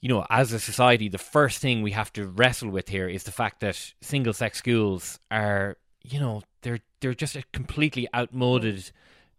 you 0.00 0.08
know, 0.08 0.26
as 0.28 0.52
a 0.52 0.58
society, 0.58 1.08
the 1.08 1.16
first 1.16 1.60
thing 1.60 1.80
we 1.80 1.92
have 1.92 2.12
to 2.14 2.26
wrestle 2.26 2.70
with 2.70 2.88
here 2.88 3.08
is 3.08 3.22
the 3.22 3.30
fact 3.30 3.60
that 3.60 3.92
single 4.00 4.32
sex 4.32 4.58
schools 4.58 5.20
are, 5.30 5.76
you 6.04 6.20
know, 6.20 6.42
they're 6.62 6.80
they're 7.00 7.14
just 7.14 7.36
a 7.36 7.42
completely 7.52 8.08
outmoded 8.14 8.90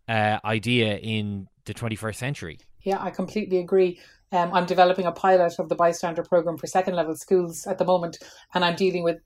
uh, 0.08 0.40
idea 0.44 0.98
in 0.98 1.48
the 1.66 1.74
21st 1.74 2.16
century. 2.16 2.60
Yeah, 2.82 3.02
I 3.02 3.10
completely 3.12 3.60
agree. 3.60 4.00
Um, 4.32 4.52
I'm 4.54 4.66
developing 4.66 5.06
a 5.06 5.12
pilot 5.12 5.54
of 5.60 5.70
the 5.70 5.76
bystander 5.76 6.24
program 6.24 6.58
for 6.58 6.68
second 6.68 6.96
level 6.96 7.16
schools 7.16 7.66
at 7.68 7.78
the 7.78 7.86
moment, 7.86 8.18
and 8.54 8.66
I'm 8.66 8.76
dealing 8.76 9.04
with 9.04 9.20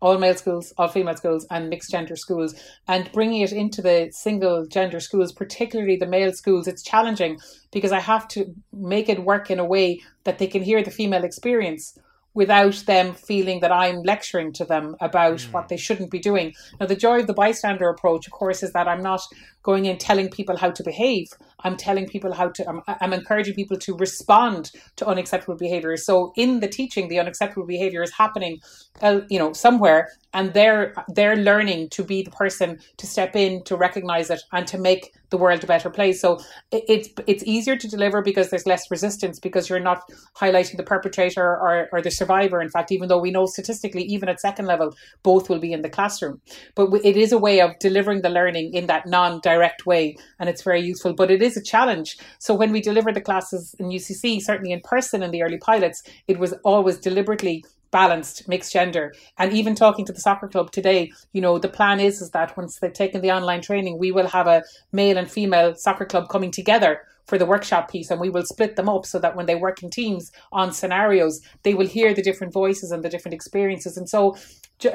all 0.00 0.18
male 0.18 0.34
schools, 0.34 0.72
all 0.78 0.88
female 0.88 1.16
schools, 1.16 1.46
and 1.50 1.68
mixed 1.68 1.90
gender 1.90 2.16
schools, 2.16 2.54
and 2.88 3.10
bringing 3.12 3.42
it 3.42 3.52
into 3.52 3.80
the 3.80 4.08
single 4.12 4.66
gender 4.66 4.98
schools, 4.98 5.32
particularly 5.32 5.96
the 5.96 6.06
male 6.06 6.32
schools. 6.32 6.66
It's 6.66 6.82
challenging 6.82 7.38
because 7.70 7.92
I 7.92 8.00
have 8.00 8.26
to 8.28 8.52
make 8.72 9.08
it 9.08 9.24
work 9.24 9.50
in 9.50 9.60
a 9.60 9.64
way 9.64 10.00
that 10.24 10.38
they 10.38 10.48
can 10.48 10.62
hear 10.62 10.82
the 10.82 10.90
female 10.90 11.24
experience 11.24 11.96
without 12.34 12.74
them 12.86 13.14
feeling 13.14 13.60
that 13.60 13.72
I'm 13.72 14.02
lecturing 14.02 14.52
to 14.54 14.64
them 14.64 14.96
about 15.00 15.42
hmm. 15.42 15.52
what 15.52 15.68
they 15.68 15.76
shouldn't 15.76 16.10
be 16.10 16.18
doing. 16.18 16.54
Now, 16.80 16.86
the 16.86 16.96
joy 16.96 17.20
of 17.20 17.26
the 17.26 17.34
bystander 17.34 17.88
approach, 17.88 18.26
of 18.26 18.32
course, 18.32 18.62
is 18.62 18.72
that 18.72 18.88
I'm 18.88 19.02
not 19.02 19.20
going 19.62 19.86
in 19.86 19.98
telling 19.98 20.28
people 20.28 20.56
how 20.56 20.70
to 20.70 20.82
behave. 20.82 21.28
I'm 21.64 21.76
telling 21.76 22.06
people 22.06 22.32
how 22.32 22.48
to, 22.48 22.68
I'm, 22.68 22.80
I'm 22.86 23.12
encouraging 23.12 23.54
people 23.54 23.78
to 23.78 23.96
respond 23.96 24.72
to 24.96 25.06
unacceptable 25.06 25.56
behavior. 25.56 25.96
So 25.96 26.32
in 26.36 26.60
the 26.60 26.68
teaching, 26.68 27.08
the 27.08 27.20
unacceptable 27.20 27.66
behavior 27.66 28.02
is 28.02 28.12
happening, 28.12 28.60
uh, 29.00 29.20
you 29.28 29.38
know, 29.38 29.52
somewhere, 29.52 30.08
and 30.34 30.54
they're 30.54 30.94
they're 31.08 31.36
learning 31.36 31.90
to 31.90 32.02
be 32.02 32.22
the 32.22 32.30
person 32.30 32.78
to 32.96 33.06
step 33.06 33.36
in, 33.36 33.62
to 33.64 33.76
recognize 33.76 34.30
it, 34.30 34.40
and 34.52 34.66
to 34.66 34.78
make 34.78 35.12
the 35.30 35.36
world 35.36 35.62
a 35.62 35.66
better 35.66 35.90
place. 35.90 36.20
So 36.20 36.40
it, 36.70 36.84
it's 36.88 37.08
it's 37.26 37.44
easier 37.44 37.76
to 37.76 37.88
deliver 37.88 38.22
because 38.22 38.50
there's 38.50 38.66
less 38.66 38.90
resistance 38.90 39.38
because 39.38 39.68
you're 39.68 39.80
not 39.80 40.02
highlighting 40.36 40.76
the 40.76 40.82
perpetrator 40.82 41.44
or, 41.44 41.88
or 41.92 42.00
the 42.00 42.10
survivor. 42.10 42.62
In 42.62 42.70
fact, 42.70 42.92
even 42.92 43.08
though 43.08 43.20
we 43.20 43.30
know 43.30 43.46
statistically, 43.46 44.02
even 44.04 44.28
at 44.28 44.40
second 44.40 44.66
level, 44.66 44.94
both 45.22 45.48
will 45.48 45.58
be 45.58 45.72
in 45.72 45.82
the 45.82 45.90
classroom. 45.90 46.40
But 46.74 46.88
it 47.04 47.16
is 47.16 47.32
a 47.32 47.38
way 47.38 47.60
of 47.60 47.78
delivering 47.78 48.22
the 48.22 48.30
learning 48.30 48.72
in 48.74 48.86
that 48.86 49.06
non-direct 49.52 49.86
way, 49.86 50.16
and 50.38 50.48
it's 50.48 50.62
very 50.62 50.80
useful. 50.80 51.12
But 51.14 51.30
it 51.30 51.42
is 51.42 51.56
a 51.56 51.62
challenge. 51.62 52.18
So 52.38 52.54
when 52.54 52.72
we 52.72 52.80
deliver 52.80 53.12
the 53.12 53.20
classes 53.20 53.74
in 53.78 53.86
UCC, 53.88 54.40
certainly 54.40 54.72
in 54.72 54.80
person 54.80 55.22
in 55.22 55.30
the 55.30 55.42
early 55.42 55.58
pilots, 55.58 56.02
it 56.28 56.38
was 56.38 56.54
always 56.64 56.98
deliberately 56.98 57.64
balanced 57.90 58.48
mixed 58.48 58.72
gender 58.72 59.12
and 59.36 59.52
even 59.52 59.74
talking 59.74 60.06
to 60.06 60.14
the 60.14 60.20
soccer 60.20 60.48
club 60.48 60.70
today 60.72 61.12
you 61.34 61.42
know 61.42 61.58
the 61.58 61.68
plan 61.68 62.00
is 62.00 62.22
is 62.22 62.30
that 62.30 62.56
once 62.56 62.78
they've 62.78 62.94
taken 62.94 63.20
the 63.20 63.30
online 63.30 63.60
training 63.60 63.98
we 63.98 64.10
will 64.10 64.26
have 64.26 64.46
a 64.46 64.62
male 64.92 65.18
and 65.18 65.30
female 65.30 65.74
soccer 65.74 66.06
club 66.06 66.26
coming 66.30 66.50
together 66.50 67.02
for 67.26 67.36
the 67.36 67.44
workshop 67.44 67.90
piece 67.90 68.10
and 68.10 68.18
we 68.18 68.30
will 68.30 68.46
split 68.46 68.76
them 68.76 68.88
up 68.88 69.04
so 69.04 69.18
that 69.18 69.36
when 69.36 69.44
they 69.44 69.54
work 69.54 69.82
in 69.82 69.90
teams 69.90 70.32
on 70.52 70.72
scenarios 70.72 71.42
they 71.64 71.74
will 71.74 71.86
hear 71.86 72.14
the 72.14 72.22
different 72.22 72.50
voices 72.50 72.92
and 72.92 73.04
the 73.04 73.10
different 73.10 73.34
experiences 73.34 73.98
and 73.98 74.08
so 74.08 74.34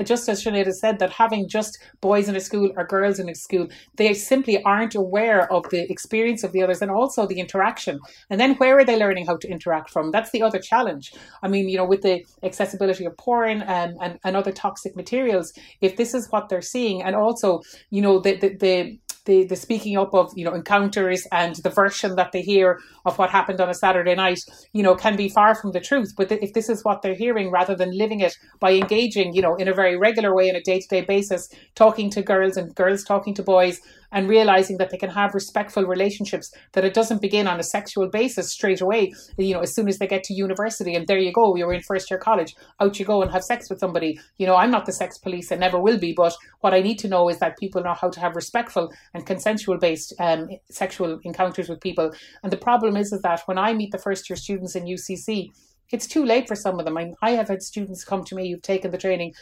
just 0.04 0.30
as 0.30 0.44
Sinead 0.44 0.72
said 0.74 1.00
that 1.00 1.12
having 1.12 1.48
just 1.48 1.78
boys 2.02 2.30
in 2.30 2.36
a 2.36 2.40
school 2.40 2.72
or 2.76 2.86
girls 2.86 3.20
in 3.20 3.30
a 3.30 3.36
school 3.36 3.68
they 3.96 4.14
simply 4.14 4.62
aren't 4.64 4.96
aware 4.96 5.52
of 5.52 5.70
the 5.70 5.90
experience 5.92 6.44
of 6.44 6.52
the 6.52 6.62
others 6.62 6.82
and 6.82 6.92
also 6.92 7.26
the 7.26 7.40
interaction. 7.40 8.00
And 8.30 8.40
then 8.40 8.56
where 8.56 8.78
are 8.78 8.86
they 8.86 8.98
learning 8.98 9.26
how 9.26 9.38
to 9.38 9.48
interact 9.50 9.90
from? 9.90 10.12
That's 10.12 10.32
the 10.32 10.42
other 10.42 10.60
challenge. 10.60 11.14
I 11.44 11.48
mean 11.48 11.70
you 11.70 11.78
know 11.78 11.86
with 11.86 12.02
the 12.02 12.26
accessibility 12.44 13.06
of 13.06 13.16
porn 13.18 13.62
and, 13.62 13.98
and, 14.02 14.20
and 14.24 14.36
other 14.36 14.52
toxic 14.52 14.96
materials 14.96 15.54
if 15.82 15.96
this 15.98 16.14
is 16.14 16.30
what 16.32 16.50
they're 16.50 16.62
seeing 16.62 17.02
and 17.02 17.16
also 17.16 17.62
you 17.90 18.02
know 18.02 18.20
the 18.20 18.36
the, 18.38 18.50
the 18.56 19.00
the, 19.28 19.44
the 19.44 19.56
speaking 19.56 19.98
up 19.98 20.14
of 20.14 20.34
you 20.36 20.44
know 20.44 20.54
encounters 20.54 21.28
and 21.32 21.56
the 21.58 21.70
version 21.70 22.16
that 22.16 22.32
they 22.32 22.42
hear 22.42 22.80
of 23.06 23.18
what 23.20 23.30
happened 23.30 23.62
on 23.62 23.70
a 23.70 23.74
Saturday 23.74 24.16
night 24.16 24.40
you 24.74 24.82
know 24.82 24.96
can 24.96 25.16
be 25.16 25.30
far 25.30 25.54
from 25.54 25.72
the 25.74 25.80
truth. 25.80 26.14
But 26.18 26.32
if 26.32 26.54
this 26.54 26.70
is 26.70 26.84
what 26.84 27.02
they're 27.02 27.14
hearing 27.14 27.52
rather 27.52 27.76
than 27.76 27.96
living 27.96 28.22
it 28.22 28.36
by 28.60 28.72
engaging 28.74 29.36
you 29.36 29.44
know 29.44 29.56
in 29.56 29.68
a 29.68 29.74
very 29.74 29.98
regular 29.98 30.34
way 30.34 30.50
in 30.50 30.56
a 30.56 30.62
day-to-day 30.62 31.02
basis 31.02 31.50
talking 31.76 32.10
to 32.10 32.24
girls 32.24 32.58
and 32.58 32.74
girls 32.74 33.04
talking 33.04 33.36
to 33.36 33.44
boys 33.44 33.80
and 34.12 34.30
realizing 34.30 34.78
that 34.78 34.90
they 34.90 34.98
can 34.98 35.10
have 35.10 35.34
respectful 35.34 35.84
relationships 35.84 36.54
that 36.74 36.86
it 36.86 36.94
doesn't 36.94 37.22
begin 37.22 37.48
on 37.48 37.60
a 37.60 37.64
sexual 37.64 38.08
basis 38.10 38.52
straight 38.52 38.82
away 38.82 39.14
you 39.38 39.54
know 39.54 39.62
as 39.62 39.74
soon 39.74 39.88
as 39.88 39.98
they 39.98 40.08
get 40.08 40.24
to 40.24 40.34
university 40.34 40.96
and 40.96 41.08
there 41.08 41.18
you 41.18 41.32
go 41.32 41.56
you're 41.56 41.74
in 41.74 41.82
first 41.82 42.10
year 42.10 42.20
college 42.20 42.56
out 42.80 43.00
you 43.00 43.06
go 43.06 43.22
and 43.22 43.32
have 43.32 43.44
sex 43.44 43.70
with 43.70 43.80
somebody. 43.80 44.20
You 44.38 44.48
know 44.48 44.56
i'm 44.56 44.72
not 44.72 44.86
the 44.86 44.92
sex 44.92 45.18
police 45.18 45.52
and 45.52 45.60
never 45.60 45.80
will 45.80 45.98
be 45.98 46.14
but 46.14 46.36
what 46.62 46.74
i 46.74 46.82
need 46.82 47.00
to 47.00 47.08
know 47.08 47.30
is 47.30 47.40
that 47.40 47.58
people 47.58 47.84
know 47.84 47.94
how 47.94 48.10
to 48.10 48.20
have 48.20 48.36
respectful 48.36 48.92
and 49.14 49.26
consensual 49.26 49.78
based 49.78 50.14
um, 50.20 50.50
sexual 50.70 51.20
encounters 51.24 51.70
with 51.70 51.82
people. 51.82 52.12
And 52.44 52.52
the 52.52 52.58
problem 52.58 52.98
is, 52.98 53.12
is 53.12 53.22
that 53.22 53.42
when 53.46 53.58
i 53.58 53.74
meet 53.74 53.92
the 53.92 53.98
first 53.98 54.30
year 54.30 54.38
students 54.38 54.76
in 54.76 54.86
ucc 54.86 55.52
it's 55.90 56.08
too 56.08 56.26
late 56.26 56.48
for 56.48 56.56
some 56.56 56.80
of 56.80 56.86
them. 56.86 56.98
I, 56.98 57.14
I 57.22 57.32
have 57.32 57.48
had 57.48 57.64
students 57.64 58.04
come 58.04 58.24
to 58.26 58.36
me 58.36 58.52
who've 58.52 58.62
taken 58.62 58.92
the 58.92 58.98
training 58.98 59.34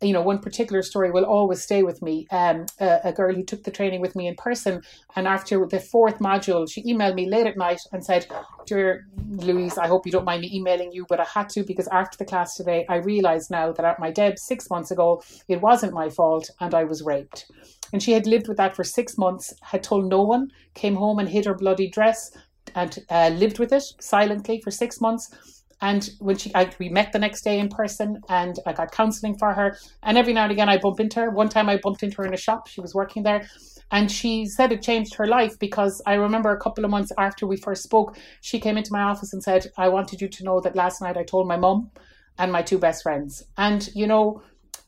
you 0.00 0.12
know, 0.12 0.22
one 0.22 0.38
particular 0.38 0.82
story 0.82 1.10
will 1.10 1.24
always 1.24 1.62
stay 1.62 1.82
with 1.82 2.02
me. 2.02 2.26
Um, 2.30 2.66
a, 2.80 3.00
a 3.04 3.12
girl 3.12 3.34
who 3.34 3.42
took 3.42 3.64
the 3.64 3.70
training 3.70 4.00
with 4.00 4.14
me 4.16 4.26
in 4.26 4.34
person, 4.36 4.82
and 5.16 5.26
after 5.26 5.66
the 5.66 5.80
fourth 5.80 6.18
module, 6.18 6.70
she 6.70 6.82
emailed 6.82 7.14
me 7.14 7.28
late 7.28 7.46
at 7.46 7.56
night 7.56 7.80
and 7.92 8.04
said, 8.04 8.26
"Dear 8.66 9.06
Louise, 9.28 9.78
I 9.78 9.86
hope 9.86 10.06
you 10.06 10.12
don't 10.12 10.24
mind 10.24 10.42
me 10.42 10.50
emailing 10.52 10.92
you, 10.92 11.06
but 11.08 11.20
I 11.20 11.24
had 11.24 11.48
to 11.50 11.62
because 11.62 11.88
after 11.88 12.16
the 12.18 12.24
class 12.24 12.54
today, 12.54 12.86
I 12.88 12.96
realised 12.96 13.50
now 13.50 13.72
that 13.72 13.84
at 13.84 14.00
my 14.00 14.10
Deb 14.10 14.38
six 14.38 14.70
months 14.70 14.90
ago, 14.90 15.22
it 15.48 15.60
wasn't 15.60 15.92
my 15.94 16.08
fault, 16.08 16.50
and 16.60 16.74
I 16.74 16.84
was 16.84 17.02
raped." 17.02 17.50
And 17.92 18.02
she 18.02 18.12
had 18.12 18.26
lived 18.26 18.48
with 18.48 18.58
that 18.58 18.76
for 18.76 18.84
six 18.84 19.16
months, 19.16 19.54
had 19.62 19.82
told 19.82 20.06
no 20.06 20.22
one, 20.22 20.50
came 20.74 20.96
home 20.96 21.18
and 21.18 21.28
hid 21.28 21.46
her 21.46 21.54
bloody 21.54 21.88
dress, 21.88 22.30
and 22.74 22.98
uh, 23.08 23.30
lived 23.34 23.58
with 23.58 23.72
it 23.72 23.84
silently 24.00 24.60
for 24.60 24.70
six 24.70 25.00
months. 25.00 25.57
And 25.80 26.10
when 26.18 26.36
she, 26.36 26.52
I, 26.54 26.70
we 26.78 26.88
met 26.88 27.12
the 27.12 27.18
next 27.18 27.42
day 27.42 27.58
in 27.58 27.68
person, 27.68 28.20
and 28.28 28.58
I 28.66 28.72
got 28.72 28.90
counselling 28.90 29.38
for 29.38 29.52
her. 29.52 29.78
And 30.02 30.18
every 30.18 30.32
now 30.32 30.42
and 30.44 30.52
again, 30.52 30.68
I 30.68 30.78
bump 30.78 30.98
into 30.98 31.20
her. 31.20 31.30
One 31.30 31.48
time, 31.48 31.68
I 31.68 31.76
bumped 31.76 32.02
into 32.02 32.16
her 32.16 32.26
in 32.26 32.34
a 32.34 32.38
shop. 32.38 32.66
She 32.66 32.80
was 32.80 32.94
working 32.94 33.22
there, 33.22 33.48
and 33.92 34.10
she 34.10 34.46
said 34.46 34.72
it 34.72 34.82
changed 34.82 35.14
her 35.14 35.26
life 35.26 35.58
because 35.58 36.02
I 36.04 36.14
remember 36.14 36.50
a 36.50 36.60
couple 36.60 36.84
of 36.84 36.90
months 36.90 37.12
after 37.16 37.46
we 37.46 37.56
first 37.56 37.82
spoke, 37.84 38.16
she 38.40 38.58
came 38.58 38.76
into 38.76 38.92
my 38.92 39.02
office 39.02 39.32
and 39.32 39.42
said, 39.42 39.66
"I 39.76 39.88
wanted 39.88 40.20
you 40.20 40.28
to 40.28 40.44
know 40.44 40.60
that 40.60 40.76
last 40.76 41.00
night 41.00 41.16
I 41.16 41.22
told 41.22 41.46
my 41.46 41.56
mum 41.56 41.90
and 42.38 42.50
my 42.50 42.62
two 42.62 42.78
best 42.78 43.02
friends." 43.02 43.44
And 43.56 43.88
you 43.94 44.06
know, 44.06 44.42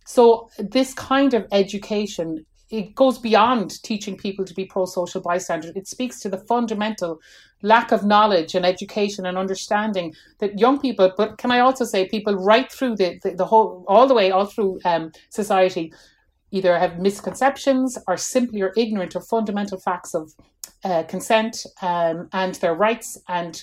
so 0.05 0.51
this 0.59 0.93
kind 0.95 1.35
of 1.35 1.47
education 1.53 2.45
it 2.71 2.95
goes 2.95 3.19
beyond 3.19 3.83
teaching 3.83 4.17
people 4.17 4.45
to 4.45 4.55
be 4.55 4.65
pro-social 4.65 5.21
bystanders. 5.21 5.73
It 5.75 5.89
speaks 5.89 6.21
to 6.21 6.29
the 6.29 6.39
fundamental 6.39 7.21
lack 7.63 7.93
of 7.93 8.05
knowledge 8.05 8.55
and 8.55 8.65
education 8.65 9.27
and 9.27 9.37
understanding 9.37 10.15
that 10.39 10.59
young 10.59 10.79
people, 10.79 11.13
but 11.17 11.39
can 11.39 11.51
I 11.51 11.61
also 11.61 11.85
say 11.85 12.09
people 12.09 12.35
right 12.35 12.71
through 12.71 12.97
the, 12.97 13.19
the, 13.23 13.33
the 13.33 13.45
whole, 13.45 13.85
all 13.89 14.07
the 14.07 14.15
way, 14.15 14.31
all 14.31 14.47
through 14.47 14.81
um, 14.85 15.13
society, 15.29 15.93
either 16.51 16.79
have 16.79 16.99
misconceptions 16.99 17.99
or 18.09 18.17
simply 18.17 18.63
are 18.63 18.73
ignorant 18.77 19.15
of 19.15 19.27
fundamental 19.27 19.79
facts 19.79 20.15
of 20.15 20.33
uh, 20.85 21.03
consent 21.05 21.65
um, 21.83 22.29
and 22.33 22.55
their 22.57 22.75
rights 22.75 23.19
and 23.29 23.63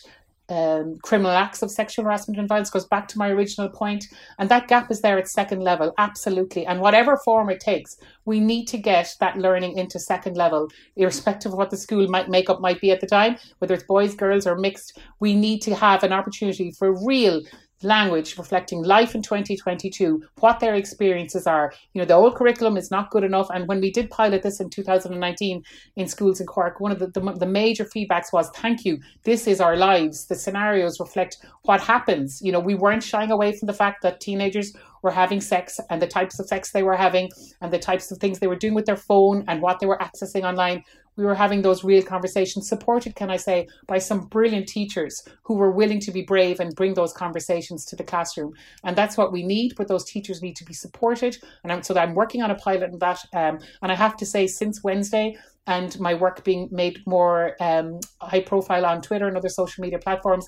um, 0.50 0.98
criminal 1.04 1.32
acts 1.32 1.62
of 1.62 1.72
sexual 1.72 2.06
harassment 2.06 2.40
and 2.40 2.48
violence 2.48 2.70
goes 2.70 2.86
back 2.86 3.08
to 3.10 3.18
my 3.18 3.30
original 3.30 3.70
point. 3.70 4.06
And 4.40 4.50
that 4.50 4.68
gap 4.68 4.90
is 4.92 5.02
there 5.02 5.18
at 5.18 5.28
second 5.28 5.62
level, 5.62 5.94
absolutely. 5.98 6.66
And 6.66 6.80
whatever 6.80 7.18
form 7.18 7.50
it 7.50 7.60
takes, 7.60 7.98
we 8.26 8.40
need 8.40 8.66
to 8.68 8.78
get 8.78 9.16
that 9.20 9.38
learning 9.38 9.78
into 9.78 10.00
second 10.00 10.38
level, 10.38 10.70
irrespective 10.96 11.52
of 11.52 11.58
what 11.58 11.70
the 11.70 11.78
school 11.78 12.08
might 12.08 12.30
makeup 12.30 12.62
might 12.62 12.82
be 12.82 12.92
at 12.92 13.02
the 13.02 13.08
time, 13.08 13.38
whether 13.60 13.74
it's 13.74 13.84
boys, 13.84 14.16
girls, 14.16 14.48
or 14.48 14.56
mixed. 14.56 15.00
We 15.20 15.36
need 15.36 15.62
to 15.64 15.76
have 15.76 16.04
an 16.04 16.14
opportunity 16.14 16.72
for 16.72 17.06
real 17.06 17.42
language 17.84 18.38
reflecting 18.38 18.84
life 18.84 19.14
in 19.14 19.22
2022, 19.22 20.24
what 20.40 20.60
their 20.60 20.76
experiences 20.76 21.46
are. 21.46 21.74
You 21.94 22.02
know, 22.02 22.06
the 22.06 22.16
old 22.16 22.36
curriculum 22.36 22.78
is 22.78 22.90
not 22.90 23.12
good 23.12 23.24
enough. 23.24 23.50
And 23.54 23.68
when 23.68 23.80
we 23.80 23.92
did 23.92 24.10
pilot 24.10 24.42
this 24.42 24.60
in 24.60 24.70
2019 24.70 25.64
in 25.96 26.08
schools 26.08 26.40
in 26.40 26.48
Cork, 26.48 26.80
one 26.80 26.92
of 26.92 27.00
the, 27.00 27.08
the, 27.08 27.34
the 27.34 27.46
major 27.46 27.86
feedbacks 27.86 28.34
was, 28.34 28.50
thank 28.56 28.84
you, 28.86 29.00
this 29.24 29.48
is 29.48 29.62
our 29.62 29.76
lives. 29.76 30.26
The 30.26 30.36
scenarios 30.36 31.00
reflect 31.00 31.38
what 31.64 31.82
happens. 31.82 32.42
You 32.42 32.52
know, 32.52 32.60
we 32.60 32.76
weren't 32.76 33.04
shying 33.04 33.32
away 33.32 33.56
from 33.56 33.68
the 33.68 33.74
fact 33.74 34.02
that 34.02 34.20
teenagers 34.20 34.74
were 35.04 35.12
having 35.12 35.40
sex 35.40 35.80
and 35.90 36.02
the 36.02 36.08
types 36.08 36.40
of 36.40 36.48
sex 36.48 36.72
they 36.72 36.84
were 36.84 36.96
having 36.96 37.30
and 37.62 37.72
the 37.72 37.80
types 37.80 38.12
of 38.12 38.18
things 38.18 38.40
they 38.40 38.48
were 38.48 38.56
doing 38.56 38.74
with 38.74 38.86
their 38.86 38.98
phone 38.98 39.44
and 39.48 39.62
what 39.62 39.80
they 39.80 39.86
were 39.86 40.00
accessing 40.00 40.44
online 40.44 40.84
we 41.18 41.26
were 41.26 41.36
having 41.36 41.62
those 41.62 41.84
real 41.84 42.04
conversations, 42.04 42.70
supported, 42.70 43.16
can 43.16 43.30
I 43.30 43.38
say, 43.38 43.68
by 43.88 43.98
some 43.98 44.28
brilliant 44.28 44.68
teachers 44.68 45.28
who 45.44 45.56
were 45.56 45.72
willing 45.72 46.00
to 46.02 46.12
be 46.12 46.22
brave 46.22 46.60
and 46.60 46.76
bring 46.76 46.94
those 46.94 47.12
conversations 47.12 47.86
to 47.86 47.96
the 47.96 48.04
classroom. 48.04 48.54
And 48.84 48.96
that's 48.96 49.18
what 49.18 49.32
we 49.32 49.44
need, 49.44 49.74
but 49.76 49.88
those 49.88 50.06
teachers 50.06 50.42
need 50.42 50.56
to 50.58 50.66
be 50.66 50.74
supported. 50.74 51.38
And 51.64 51.72
I'm, 51.72 51.84
so 51.84 51.98
I'm 51.98 52.14
working 52.14 52.42
on 52.44 52.52
a 52.52 52.56
pilot 52.56 52.92
in 52.94 53.00
that. 53.00 53.20
Um, 53.34 53.60
and 53.82 53.92
I 53.92 53.96
have 53.96 54.16
to 54.18 54.26
say, 54.26 54.48
since 54.48 54.84
Wednesday, 54.84 55.36
and 55.66 56.00
my 56.00 56.14
work 56.14 56.44
being 56.46 56.70
made 56.72 57.06
more 57.06 57.56
um, 57.60 58.00
high 58.22 58.40
profile 58.42 58.86
on 58.86 59.02
Twitter 59.02 59.28
and 59.28 59.36
other 59.36 59.50
social 59.50 59.82
media 59.82 60.00
platforms, 60.00 60.48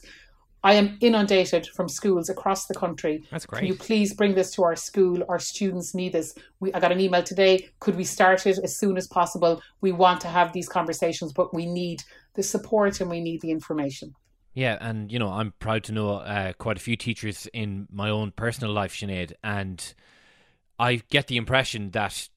I 0.64 0.74
am 0.74 0.97
inundated 0.99 1.68
from 1.68 1.88
schools 1.88 2.30
across 2.30 2.66
the 2.66 2.74
country. 2.74 3.24
That's 3.32 3.45
great. 3.45 3.60
Can 3.60 3.68
you 3.68 3.76
please 3.76 4.14
bring 4.14 4.36
this 4.36 4.51
to 4.55 4.64
our 4.64 4.76
school? 4.76 5.24
Our 5.30 5.39
students 5.39 5.95
need 5.95 6.12
this. 6.12 6.36
We, 6.60 6.74
I 6.74 6.80
got 6.80 6.91
an 6.91 6.99
email 6.99 7.24
today. 7.24 7.70
Could 7.80 7.95
we 7.95 8.03
start 8.03 8.45
it 8.45 8.60
as 8.62 8.78
soon 8.78 8.97
as 8.97 9.07
possible? 9.07 9.62
We 9.82 9.91
want 9.91 10.22
to 10.22 10.28
have 10.28 10.51
these 10.51 10.68
conversations, 10.68 11.32
but 11.32 11.53
we 11.53 11.66
need 11.66 12.03
the 12.34 12.43
support 12.43 12.99
and 12.99 13.10
we 13.10 13.22
need 13.22 13.41
the 13.41 13.51
information. 13.51 14.16
Yeah, 14.53 14.78
and 14.82 15.12
you 15.12 15.20
know, 15.20 15.30
I'm 15.30 15.53
proud 15.60 15.84
to 15.86 15.91
know 15.93 16.16
uh, 16.16 16.53
quite 16.53 16.78
a 16.78 16.82
few 16.82 16.97
teachers 16.97 17.47
in 17.53 17.88
my 17.91 18.10
own 18.10 18.32
personal 18.32 18.74
life, 18.74 18.93
Sinead, 18.93 19.34
and 19.43 19.93
I 20.78 21.01
get 21.10 21.28
the 21.28 21.38
impression 21.38 21.91
that 21.91 22.28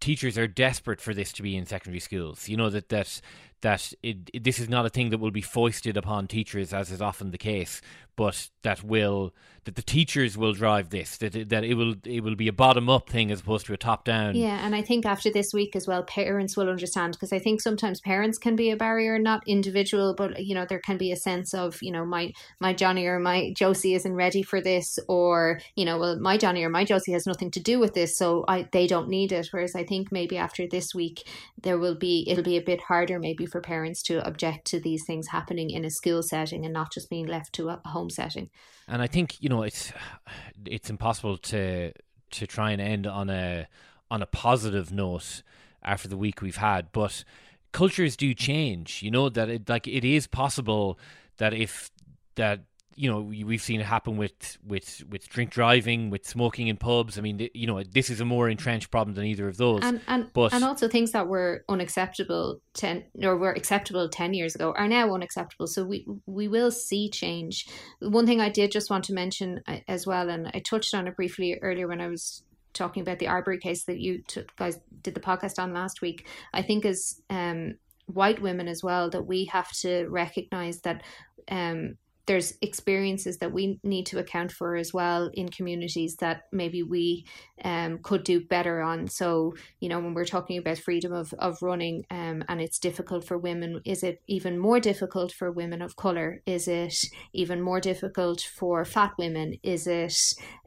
teachers 0.00 0.38
are 0.38 0.46
desperate 0.46 1.00
for 1.00 1.12
this 1.12 1.32
to 1.32 1.42
be 1.42 1.56
in 1.56 1.66
secondary 1.66 2.00
schools. 2.00 2.48
You 2.48 2.56
know 2.56 2.70
that 2.70 2.88
that 2.88 3.20
that 3.60 3.92
it, 4.02 4.30
it, 4.32 4.44
this 4.44 4.58
is 4.58 4.68
not 4.68 4.86
a 4.86 4.90
thing 4.90 5.10
that 5.10 5.18
will 5.18 5.30
be 5.30 5.40
foisted 5.40 5.96
upon 5.96 6.26
teachers, 6.26 6.72
as 6.72 6.90
is 6.90 7.02
often 7.02 7.30
the 7.30 7.38
case, 7.38 7.80
but 8.18 8.50
that 8.62 8.82
will 8.82 9.32
that 9.64 9.76
the 9.76 9.82
teachers 9.82 10.36
will 10.36 10.52
drive 10.52 10.90
this 10.90 11.18
that 11.18 11.48
that 11.50 11.62
it 11.62 11.74
will 11.74 11.94
it 12.04 12.24
will 12.24 12.34
be 12.34 12.48
a 12.48 12.52
bottom 12.52 12.88
up 12.88 13.08
thing 13.08 13.30
as 13.30 13.40
opposed 13.40 13.64
to 13.66 13.72
a 13.72 13.76
top 13.76 14.04
down 14.04 14.34
yeah 14.34 14.64
and 14.64 14.74
i 14.74 14.82
think 14.82 15.06
after 15.06 15.30
this 15.30 15.54
week 15.54 15.76
as 15.76 15.86
well 15.86 16.02
parents 16.02 16.56
will 16.56 16.68
understand 16.68 17.12
because 17.12 17.32
i 17.32 17.38
think 17.38 17.60
sometimes 17.60 18.00
parents 18.00 18.36
can 18.36 18.56
be 18.56 18.70
a 18.70 18.76
barrier 18.76 19.18
not 19.18 19.46
individual 19.46 20.14
but 20.14 20.44
you 20.44 20.54
know 20.54 20.66
there 20.68 20.80
can 20.80 20.96
be 20.96 21.12
a 21.12 21.16
sense 21.16 21.54
of 21.54 21.80
you 21.80 21.92
know 21.92 22.04
my 22.04 22.32
my 22.58 22.72
johnny 22.72 23.06
or 23.06 23.20
my 23.20 23.52
josie 23.56 23.94
isn't 23.94 24.14
ready 24.14 24.42
for 24.42 24.60
this 24.60 24.98
or 25.06 25.60
you 25.76 25.84
know 25.84 25.96
well 25.98 26.18
my 26.18 26.36
johnny 26.36 26.64
or 26.64 26.70
my 26.70 26.84
josie 26.84 27.12
has 27.12 27.26
nothing 27.26 27.50
to 27.50 27.60
do 27.60 27.78
with 27.78 27.94
this 27.94 28.16
so 28.18 28.44
i 28.48 28.66
they 28.72 28.86
don't 28.86 29.08
need 29.08 29.30
it. 29.30 29.48
Whereas 29.52 29.76
i 29.76 29.84
think 29.84 30.10
maybe 30.10 30.36
after 30.36 30.66
this 30.66 30.92
week 30.92 31.28
there 31.62 31.78
will 31.78 31.94
be 31.94 32.24
it'll 32.26 32.42
be 32.42 32.56
a 32.56 32.62
bit 32.62 32.80
harder 32.80 33.20
maybe 33.20 33.46
for 33.48 33.60
parents 33.60 34.02
to 34.02 34.24
object 34.26 34.66
to 34.66 34.80
these 34.80 35.04
things 35.04 35.28
happening 35.28 35.70
in 35.70 35.84
a 35.84 35.90
school 35.90 36.22
setting 36.22 36.64
and 36.64 36.72
not 36.72 36.92
just 36.92 37.10
being 37.10 37.26
left 37.26 37.52
to 37.54 37.68
a 37.68 37.80
home 37.86 38.10
setting 38.10 38.50
and 38.88 39.02
I 39.02 39.06
think 39.06 39.40
you 39.40 39.48
know 39.48 39.62
it's 39.62 39.92
it's 40.64 40.90
impossible 40.90 41.36
to 41.38 41.92
to 42.30 42.46
try 42.46 42.72
and 42.72 42.80
end 42.80 43.06
on 43.06 43.30
a 43.30 43.68
on 44.10 44.22
a 44.22 44.26
positive 44.26 44.90
note 44.90 45.42
after 45.82 46.08
the 46.08 46.16
week 46.16 46.42
we've 46.42 46.56
had, 46.56 46.90
but 46.92 47.24
cultures 47.72 48.16
do 48.16 48.34
change. 48.34 49.02
You 49.02 49.10
know 49.10 49.28
that 49.28 49.48
it 49.48 49.68
like 49.68 49.86
it 49.86 50.04
is 50.04 50.26
possible 50.26 50.98
that 51.36 51.52
if 51.52 51.90
that 52.36 52.62
you 52.98 53.10
know 53.10 53.20
we've 53.20 53.62
seen 53.62 53.80
it 53.80 53.86
happen 53.86 54.16
with 54.16 54.58
with 54.66 55.04
with 55.08 55.28
drink 55.28 55.50
driving 55.50 56.10
with 56.10 56.26
smoking 56.26 56.68
in 56.68 56.76
pubs. 56.76 57.18
I 57.18 57.20
mean 57.20 57.48
you 57.54 57.66
know 57.66 57.82
this 57.82 58.10
is 58.10 58.20
a 58.20 58.24
more 58.24 58.48
entrenched 58.48 58.90
problem 58.90 59.14
than 59.14 59.24
either 59.24 59.48
of 59.48 59.56
those. 59.56 59.80
And 59.82 60.00
and, 60.08 60.32
but, 60.32 60.52
and 60.52 60.64
also 60.64 60.88
things 60.88 61.12
that 61.12 61.28
were 61.28 61.64
unacceptable 61.68 62.60
10 62.74 63.04
or 63.22 63.36
were 63.36 63.52
acceptable 63.52 64.08
10 64.08 64.34
years 64.34 64.54
ago 64.54 64.72
are 64.76 64.88
now 64.88 65.12
unacceptable. 65.14 65.66
So 65.66 65.84
we 65.84 66.06
we 66.26 66.48
will 66.48 66.70
see 66.70 67.08
change. 67.10 67.66
One 68.00 68.26
thing 68.26 68.40
i 68.40 68.48
did 68.48 68.72
just 68.72 68.90
want 68.90 69.04
to 69.04 69.12
mention 69.12 69.60
uh, 69.66 69.78
as 69.88 70.06
well 70.06 70.28
and 70.28 70.50
i 70.54 70.60
touched 70.60 70.94
on 70.94 71.06
it 71.08 71.16
briefly 71.16 71.58
earlier 71.62 71.88
when 71.88 72.00
i 72.00 72.08
was 72.08 72.42
talking 72.72 73.02
about 73.02 73.18
the 73.18 73.26
Arbery 73.26 73.58
case 73.58 73.84
that 73.84 73.98
you 73.98 74.22
t- 74.26 74.44
guys 74.56 74.78
did 75.02 75.14
the 75.14 75.20
podcast 75.20 75.58
on 75.58 75.72
last 75.72 76.00
week 76.02 76.26
i 76.52 76.62
think 76.62 76.84
as 76.84 77.20
um 77.30 77.74
white 78.06 78.40
women 78.40 78.68
as 78.68 78.82
well 78.82 79.10
that 79.10 79.26
we 79.26 79.46
have 79.46 79.70
to 79.72 80.06
recognize 80.08 80.80
that 80.80 81.02
um 81.50 81.96
there's 82.28 82.52
experiences 82.60 83.38
that 83.38 83.52
we 83.52 83.80
need 83.82 84.04
to 84.04 84.18
account 84.18 84.52
for 84.52 84.76
as 84.76 84.92
well 84.92 85.30
in 85.32 85.48
communities 85.48 86.16
that 86.16 86.42
maybe 86.52 86.82
we 86.82 87.24
um, 87.64 87.98
could 88.02 88.22
do 88.22 88.44
better 88.44 88.82
on. 88.82 89.08
So, 89.08 89.54
you 89.80 89.88
know, 89.88 89.98
when 89.98 90.12
we're 90.12 90.26
talking 90.26 90.58
about 90.58 90.76
freedom 90.76 91.12
of, 91.12 91.32
of 91.38 91.56
running 91.62 92.04
um, 92.10 92.44
and 92.46 92.60
it's 92.60 92.78
difficult 92.78 93.26
for 93.26 93.38
women, 93.38 93.80
is 93.86 94.02
it 94.02 94.20
even 94.28 94.58
more 94.58 94.78
difficult 94.78 95.32
for 95.32 95.50
women 95.50 95.80
of 95.80 95.96
colour? 95.96 96.42
Is 96.44 96.68
it 96.68 96.94
even 97.32 97.62
more 97.62 97.80
difficult 97.80 98.42
for 98.42 98.84
fat 98.84 99.12
women? 99.18 99.54
Is 99.62 99.86
it, 99.86 100.14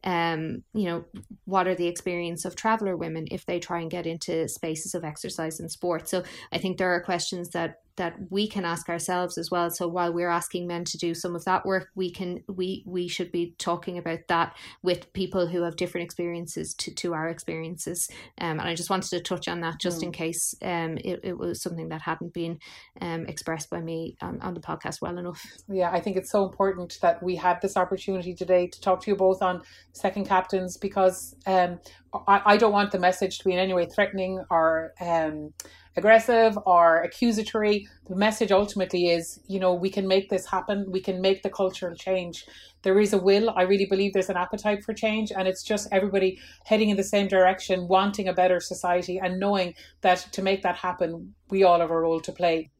um, 0.03 0.64
you 0.74 0.86
know, 0.86 1.05
what 1.45 1.68
are 1.68 1.76
the 1.76 1.88
experience 1.88 2.43
of 2.43 2.55
traveller 2.55 2.97
women 2.97 3.28
if 3.30 3.45
they 3.45 3.59
try 3.59 3.82
and 3.82 3.91
get 3.91 4.07
into 4.07 4.47
spaces 4.47 4.95
of 4.95 5.03
exercise 5.03 5.59
and 5.59 5.72
sport? 5.72 6.09
So 6.09 6.24
I 6.51 6.57
think 6.57 6.80
there 6.80 6.91
are 6.91 7.03
questions 7.03 7.49
that 7.49 7.82
that 7.97 8.15
we 8.29 8.47
can 8.47 8.65
ask 8.65 8.89
ourselves 8.89 9.37
as 9.37 9.49
well. 9.51 9.69
So 9.69 9.87
while 9.87 10.13
we're 10.13 10.29
asking 10.29 10.67
men 10.67 10.85
to 10.85 10.97
do 10.97 11.13
some 11.13 11.35
of 11.35 11.45
that 11.45 11.65
work 11.65 11.89
we 11.95 12.11
can 12.11 12.43
we 12.47 12.83
we 12.85 13.07
should 13.07 13.31
be 13.31 13.53
talking 13.57 13.97
about 13.97 14.19
that 14.27 14.55
with 14.81 15.11
people 15.13 15.47
who 15.47 15.63
have 15.63 15.75
different 15.75 16.05
experiences 16.05 16.73
to, 16.75 16.93
to 16.95 17.13
our 17.13 17.29
experiences. 17.29 18.09
Um, 18.39 18.59
and 18.59 18.61
i 18.61 18.75
just 18.75 18.89
wanted 18.89 19.09
to 19.09 19.21
touch 19.21 19.47
on 19.47 19.61
that 19.61 19.79
just 19.79 20.01
mm. 20.01 20.03
in 20.03 20.11
case 20.11 20.55
um, 20.61 20.97
it, 20.97 21.19
it 21.23 21.37
was 21.37 21.61
something 21.61 21.89
that 21.89 22.01
hadn't 22.01 22.33
been 22.33 22.59
um, 23.01 23.25
expressed 23.25 23.69
by 23.69 23.81
me 23.81 24.17
on, 24.21 24.41
on 24.41 24.53
the 24.53 24.59
podcast 24.59 25.01
well 25.01 25.17
enough. 25.17 25.45
Yeah 25.69 25.91
i 25.91 25.99
think 25.99 26.17
it's 26.17 26.31
so 26.31 26.45
important 26.45 26.97
that 27.01 27.21
we 27.21 27.35
had 27.35 27.61
this 27.61 27.77
opportunity 27.77 28.33
today 28.33 28.67
to 28.67 28.81
talk 28.81 29.01
to 29.01 29.11
you 29.11 29.17
both 29.17 29.41
on 29.41 29.61
second 29.93 30.25
captains 30.25 30.77
because 30.77 31.35
um, 31.45 31.79
I, 32.27 32.41
I 32.45 32.57
don't 32.57 32.73
want 32.73 32.91
the 32.91 32.99
message 32.99 33.39
to 33.39 33.45
be 33.45 33.53
in 33.53 33.59
any 33.59 33.73
way 33.73 33.85
threatening 33.85 34.43
or 34.49 34.93
um, 34.99 35.53
aggressive 35.97 36.57
or 36.65 37.01
accusatory. 37.01 37.87
The 38.07 38.15
message 38.15 38.51
ultimately 38.51 39.09
is, 39.09 39.39
you 39.47 39.59
know, 39.59 39.73
we 39.73 39.89
can 39.89 40.07
make 40.07 40.29
this 40.29 40.45
happen. 40.45 40.85
We 40.89 41.01
can 41.01 41.21
make 41.21 41.43
the 41.43 41.49
cultural 41.49 41.95
change. 41.95 42.45
There 42.83 42.99
is 42.99 43.13
a 43.13 43.17
will. 43.17 43.51
I 43.51 43.63
really 43.63 43.85
believe 43.85 44.13
there's 44.13 44.29
an 44.29 44.37
appetite 44.37 44.83
for 44.83 44.93
change, 44.93 45.31
and 45.31 45.47
it's 45.47 45.63
just 45.63 45.87
everybody 45.91 46.39
heading 46.65 46.89
in 46.89 46.97
the 46.97 47.03
same 47.03 47.27
direction, 47.27 47.87
wanting 47.87 48.27
a 48.27 48.33
better 48.33 48.59
society, 48.59 49.19
and 49.19 49.39
knowing 49.39 49.75
that 50.01 50.27
to 50.31 50.41
make 50.41 50.63
that 50.63 50.77
happen, 50.77 51.35
we 51.49 51.63
all 51.63 51.79
have 51.79 51.91
a 51.91 51.99
role 51.99 52.21
to 52.21 52.31
play. 52.31 52.71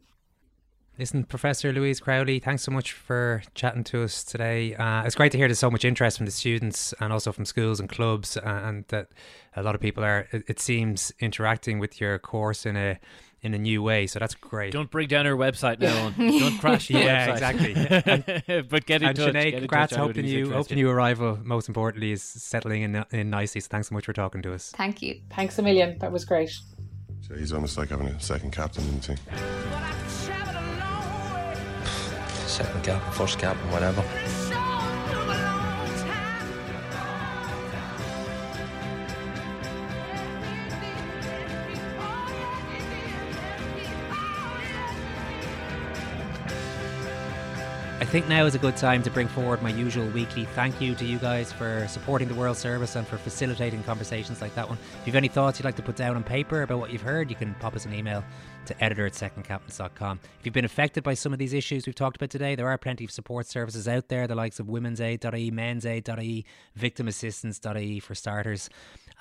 Listen, 1.02 1.24
Professor 1.24 1.74
Louise 1.74 2.00
Crowley, 2.00 2.38
thanks 2.38 2.62
so 2.62 2.72
much 2.72 2.94
for 2.94 3.42
chatting 3.56 3.84
to 3.86 4.04
us 4.04 4.24
today. 4.24 4.76
Uh, 4.76 5.02
it's 5.04 5.16
great 5.16 5.32
to 5.32 5.38
hear 5.40 5.48
there's 5.48 5.58
so 5.58 5.72
much 5.72 5.84
interest 5.84 6.18
from 6.18 6.28
the 6.28 6.32
students 6.32 6.94
and 7.00 7.12
also 7.12 7.32
from 7.32 7.44
schools 7.44 7.80
and 7.80 7.90
clubs, 7.90 8.38
uh, 8.38 8.42
and 8.46 8.86
that 8.90 9.08
a 9.56 9.64
lot 9.64 9.74
of 9.74 9.82
people 9.82 10.04
are. 10.04 10.28
It, 10.32 10.44
it, 10.48 10.60
seems 10.60 11.12
interacting 11.20 11.80
with 11.80 12.00
your 12.00 12.20
course 12.20 12.68
in 12.68 12.78
a 12.78 13.00
in 13.42 13.56
a 13.56 13.58
new 13.58 13.82
way. 13.82 14.06
So 14.06 14.20
that's 14.20 14.36
great. 14.36 14.74
Don't 14.74 14.92
break 14.92 15.10
down 15.10 15.26
our 15.26 15.34
website 15.34 15.80
now. 15.80 16.12
Don't 16.12 16.60
crash 16.60 16.90
the 16.90 16.94
yeah, 17.00 17.30
website. 17.30 17.32
exactly. 17.32 18.44
And, 18.48 18.70
but 18.70 18.86
get 18.86 19.02
in 19.02 19.08
and 19.08 19.18
touch. 19.18 19.34
Sinead, 19.34 19.58
congrats. 19.58 19.96
Hoping 19.96 20.26
you, 20.26 20.52
hoping 20.52 20.78
you 20.78 20.88
arrival. 20.88 21.40
Most 21.44 21.68
importantly, 21.68 22.12
is 22.12 22.22
settling 22.22 22.84
in, 22.84 23.04
in 23.10 23.32
nicely. 23.32 23.60
So 23.60 23.70
thanks 23.72 23.90
so 23.90 23.96
much 23.96 24.06
for 24.06 24.14
talking 24.14 24.44
to 24.44 24.54
us. 24.54 24.72
Thank 24.78 25.02
you. 25.02 25.20
Thanks 25.32 25.58
a 25.58 25.64
million. 25.64 25.98
That 25.98 26.12
was 26.12 26.26
great. 26.26 26.52
So 27.22 27.34
he's 27.34 27.54
almost 27.54 27.76
like 27.76 27.90
having 27.90 28.06
a 28.06 28.20
second 28.20 28.52
captain 28.52 28.84
in 28.88 29.00
the 29.00 29.02
team. 29.02 29.18
Second 32.52 32.84
cap, 32.84 33.02
first 33.14 33.40
cap, 33.40 33.56
and 33.64 33.72
whatever. 33.72 34.04
Think 48.12 48.28
now 48.28 48.46
is 48.46 48.56
a 48.56 48.60
good 48.60 48.76
time 48.76 49.02
to 49.02 49.10
bring 49.10 49.30
forward 49.30 49.62
my 49.62 49.70
usual 49.70 50.06
weekly 50.08 50.44
thank 50.44 50.82
you 50.82 50.94
to 50.94 51.06
you 51.06 51.18
guys 51.18 51.54
for 51.54 51.88
supporting 51.88 52.28
the 52.28 52.34
World 52.36 52.58
Service 52.58 52.98
and 52.98 53.08
for 53.08 53.16
facilitating 53.16 53.82
conversations 53.84 54.42
like 54.42 54.54
that 54.54 54.68
one. 54.68 54.78
If 55.00 55.08
you've 55.08 55.16
any 55.16 55.30
thoughts 55.30 55.58
you'd 55.58 55.64
like 55.64 55.78
to 55.78 55.82
put 55.82 55.96
down 55.96 56.18
on 56.18 56.24
paper 56.26 56.64
about 56.64 56.80
what 56.80 56.92
you've 56.92 57.02
heard, 57.02 57.30
you 57.30 57.38
can 57.38 57.54
pop 57.62 57.74
us 57.74 57.86
an 57.86 57.94
email 57.94 58.22
to 58.66 58.84
editor 58.84 59.06
at 59.06 59.14
secondcaptains.com. 59.14 60.20
If 60.42 60.46
you've 60.46 60.54
been 60.54 60.66
affected 60.66 61.06
by 61.06 61.14
some 61.14 61.32
of 61.32 61.40
these 61.40 61.54
issues 61.54 61.86
we've 61.86 61.96
talked 61.96 62.18
about 62.18 62.30
today, 62.30 62.54
there 62.54 62.68
are 62.68 62.78
plenty 62.78 63.06
of 63.06 63.12
support 63.12 63.48
services 63.48 63.88
out 63.88 64.10
there, 64.10 64.28
the 64.28 64.36
likes 64.36 64.60
of 64.60 64.68
women's 64.68 65.00
aid.ie, 65.00 65.50
men's 65.50 65.86
aid.ie, 65.86 66.46
victimassistance.ie 66.78 68.02
for 68.02 68.14
starters. 68.14 68.70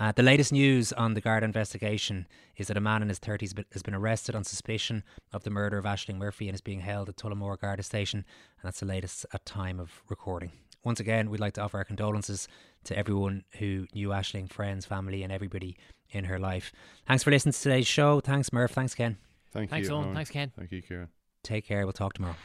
Uh, 0.00 0.10
the 0.10 0.24
latest 0.24 0.50
news 0.50 0.92
on 0.94 1.14
the 1.14 1.20
Garda 1.20 1.44
investigation 1.44 2.26
is 2.60 2.66
that 2.66 2.76
a 2.76 2.80
man 2.80 3.00
in 3.00 3.08
his 3.08 3.18
30s 3.18 3.64
has 3.72 3.82
been 3.82 3.94
arrested 3.94 4.34
on 4.34 4.44
suspicion 4.44 5.02
of 5.32 5.44
the 5.44 5.50
murder 5.50 5.78
of 5.78 5.86
Ashling 5.86 6.18
Murphy 6.18 6.46
and 6.46 6.54
is 6.54 6.60
being 6.60 6.80
held 6.80 7.08
at 7.08 7.16
Tullamore 7.16 7.58
Garda 7.58 7.82
Station. 7.82 8.18
And 8.18 8.68
that's 8.68 8.80
the 8.80 8.86
latest 8.86 9.24
at 9.32 9.46
time 9.46 9.80
of 9.80 10.02
recording. 10.10 10.52
once 10.84 11.00
again, 11.00 11.30
we'd 11.30 11.40
like 11.40 11.54
to 11.54 11.62
offer 11.62 11.78
our 11.78 11.84
condolences 11.84 12.48
to 12.84 12.96
everyone 12.96 13.44
who 13.58 13.86
knew 13.94 14.08
Ashling, 14.10 14.50
friends, 14.50 14.84
family, 14.84 15.22
and 15.22 15.32
everybody 15.32 15.74
in 16.10 16.24
her 16.24 16.38
life. 16.38 16.70
Thanks 17.06 17.22
for 17.22 17.30
listening 17.30 17.54
to 17.54 17.60
today's 17.60 17.86
show. 17.86 18.20
Thanks, 18.20 18.52
Murph. 18.52 18.72
Thanks, 18.72 18.94
Ken. 18.94 19.16
Thank 19.52 19.70
Thanks, 19.70 19.88
you. 19.88 19.94
Owen. 19.94 20.06
Owen. 20.06 20.14
Thanks, 20.14 20.30
Ken. 20.30 20.52
Thank 20.54 20.70
you, 20.70 20.82
Kieran. 20.82 21.08
Take 21.42 21.64
care. 21.66 21.86
We'll 21.86 21.94
talk 21.94 22.12
tomorrow. 22.12 22.36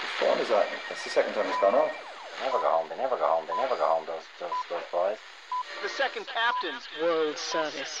Whose 0.00 0.10
phone 0.20 0.38
is 0.38 0.48
that? 0.48 0.68
That's 0.88 1.02
the 1.04 1.10
second 1.10 1.34
time 1.34 1.46
it's 1.46 1.60
gone 1.60 1.74
off. 1.74 2.07
Never 2.42 2.58
go 2.58 2.70
home. 2.70 2.88
They 2.88 2.96
never 2.96 3.16
go 3.16 3.26
home. 3.26 3.44
They 3.46 3.56
never 3.56 3.76
go 3.76 3.84
home. 3.84 4.04
Those 4.06 4.22
those 4.38 4.50
those 4.70 4.86
boys. 4.92 5.18
The 5.82 5.88
second 5.88 6.26
captain's 6.26 6.88
World 7.00 7.38
Service. 7.38 8.00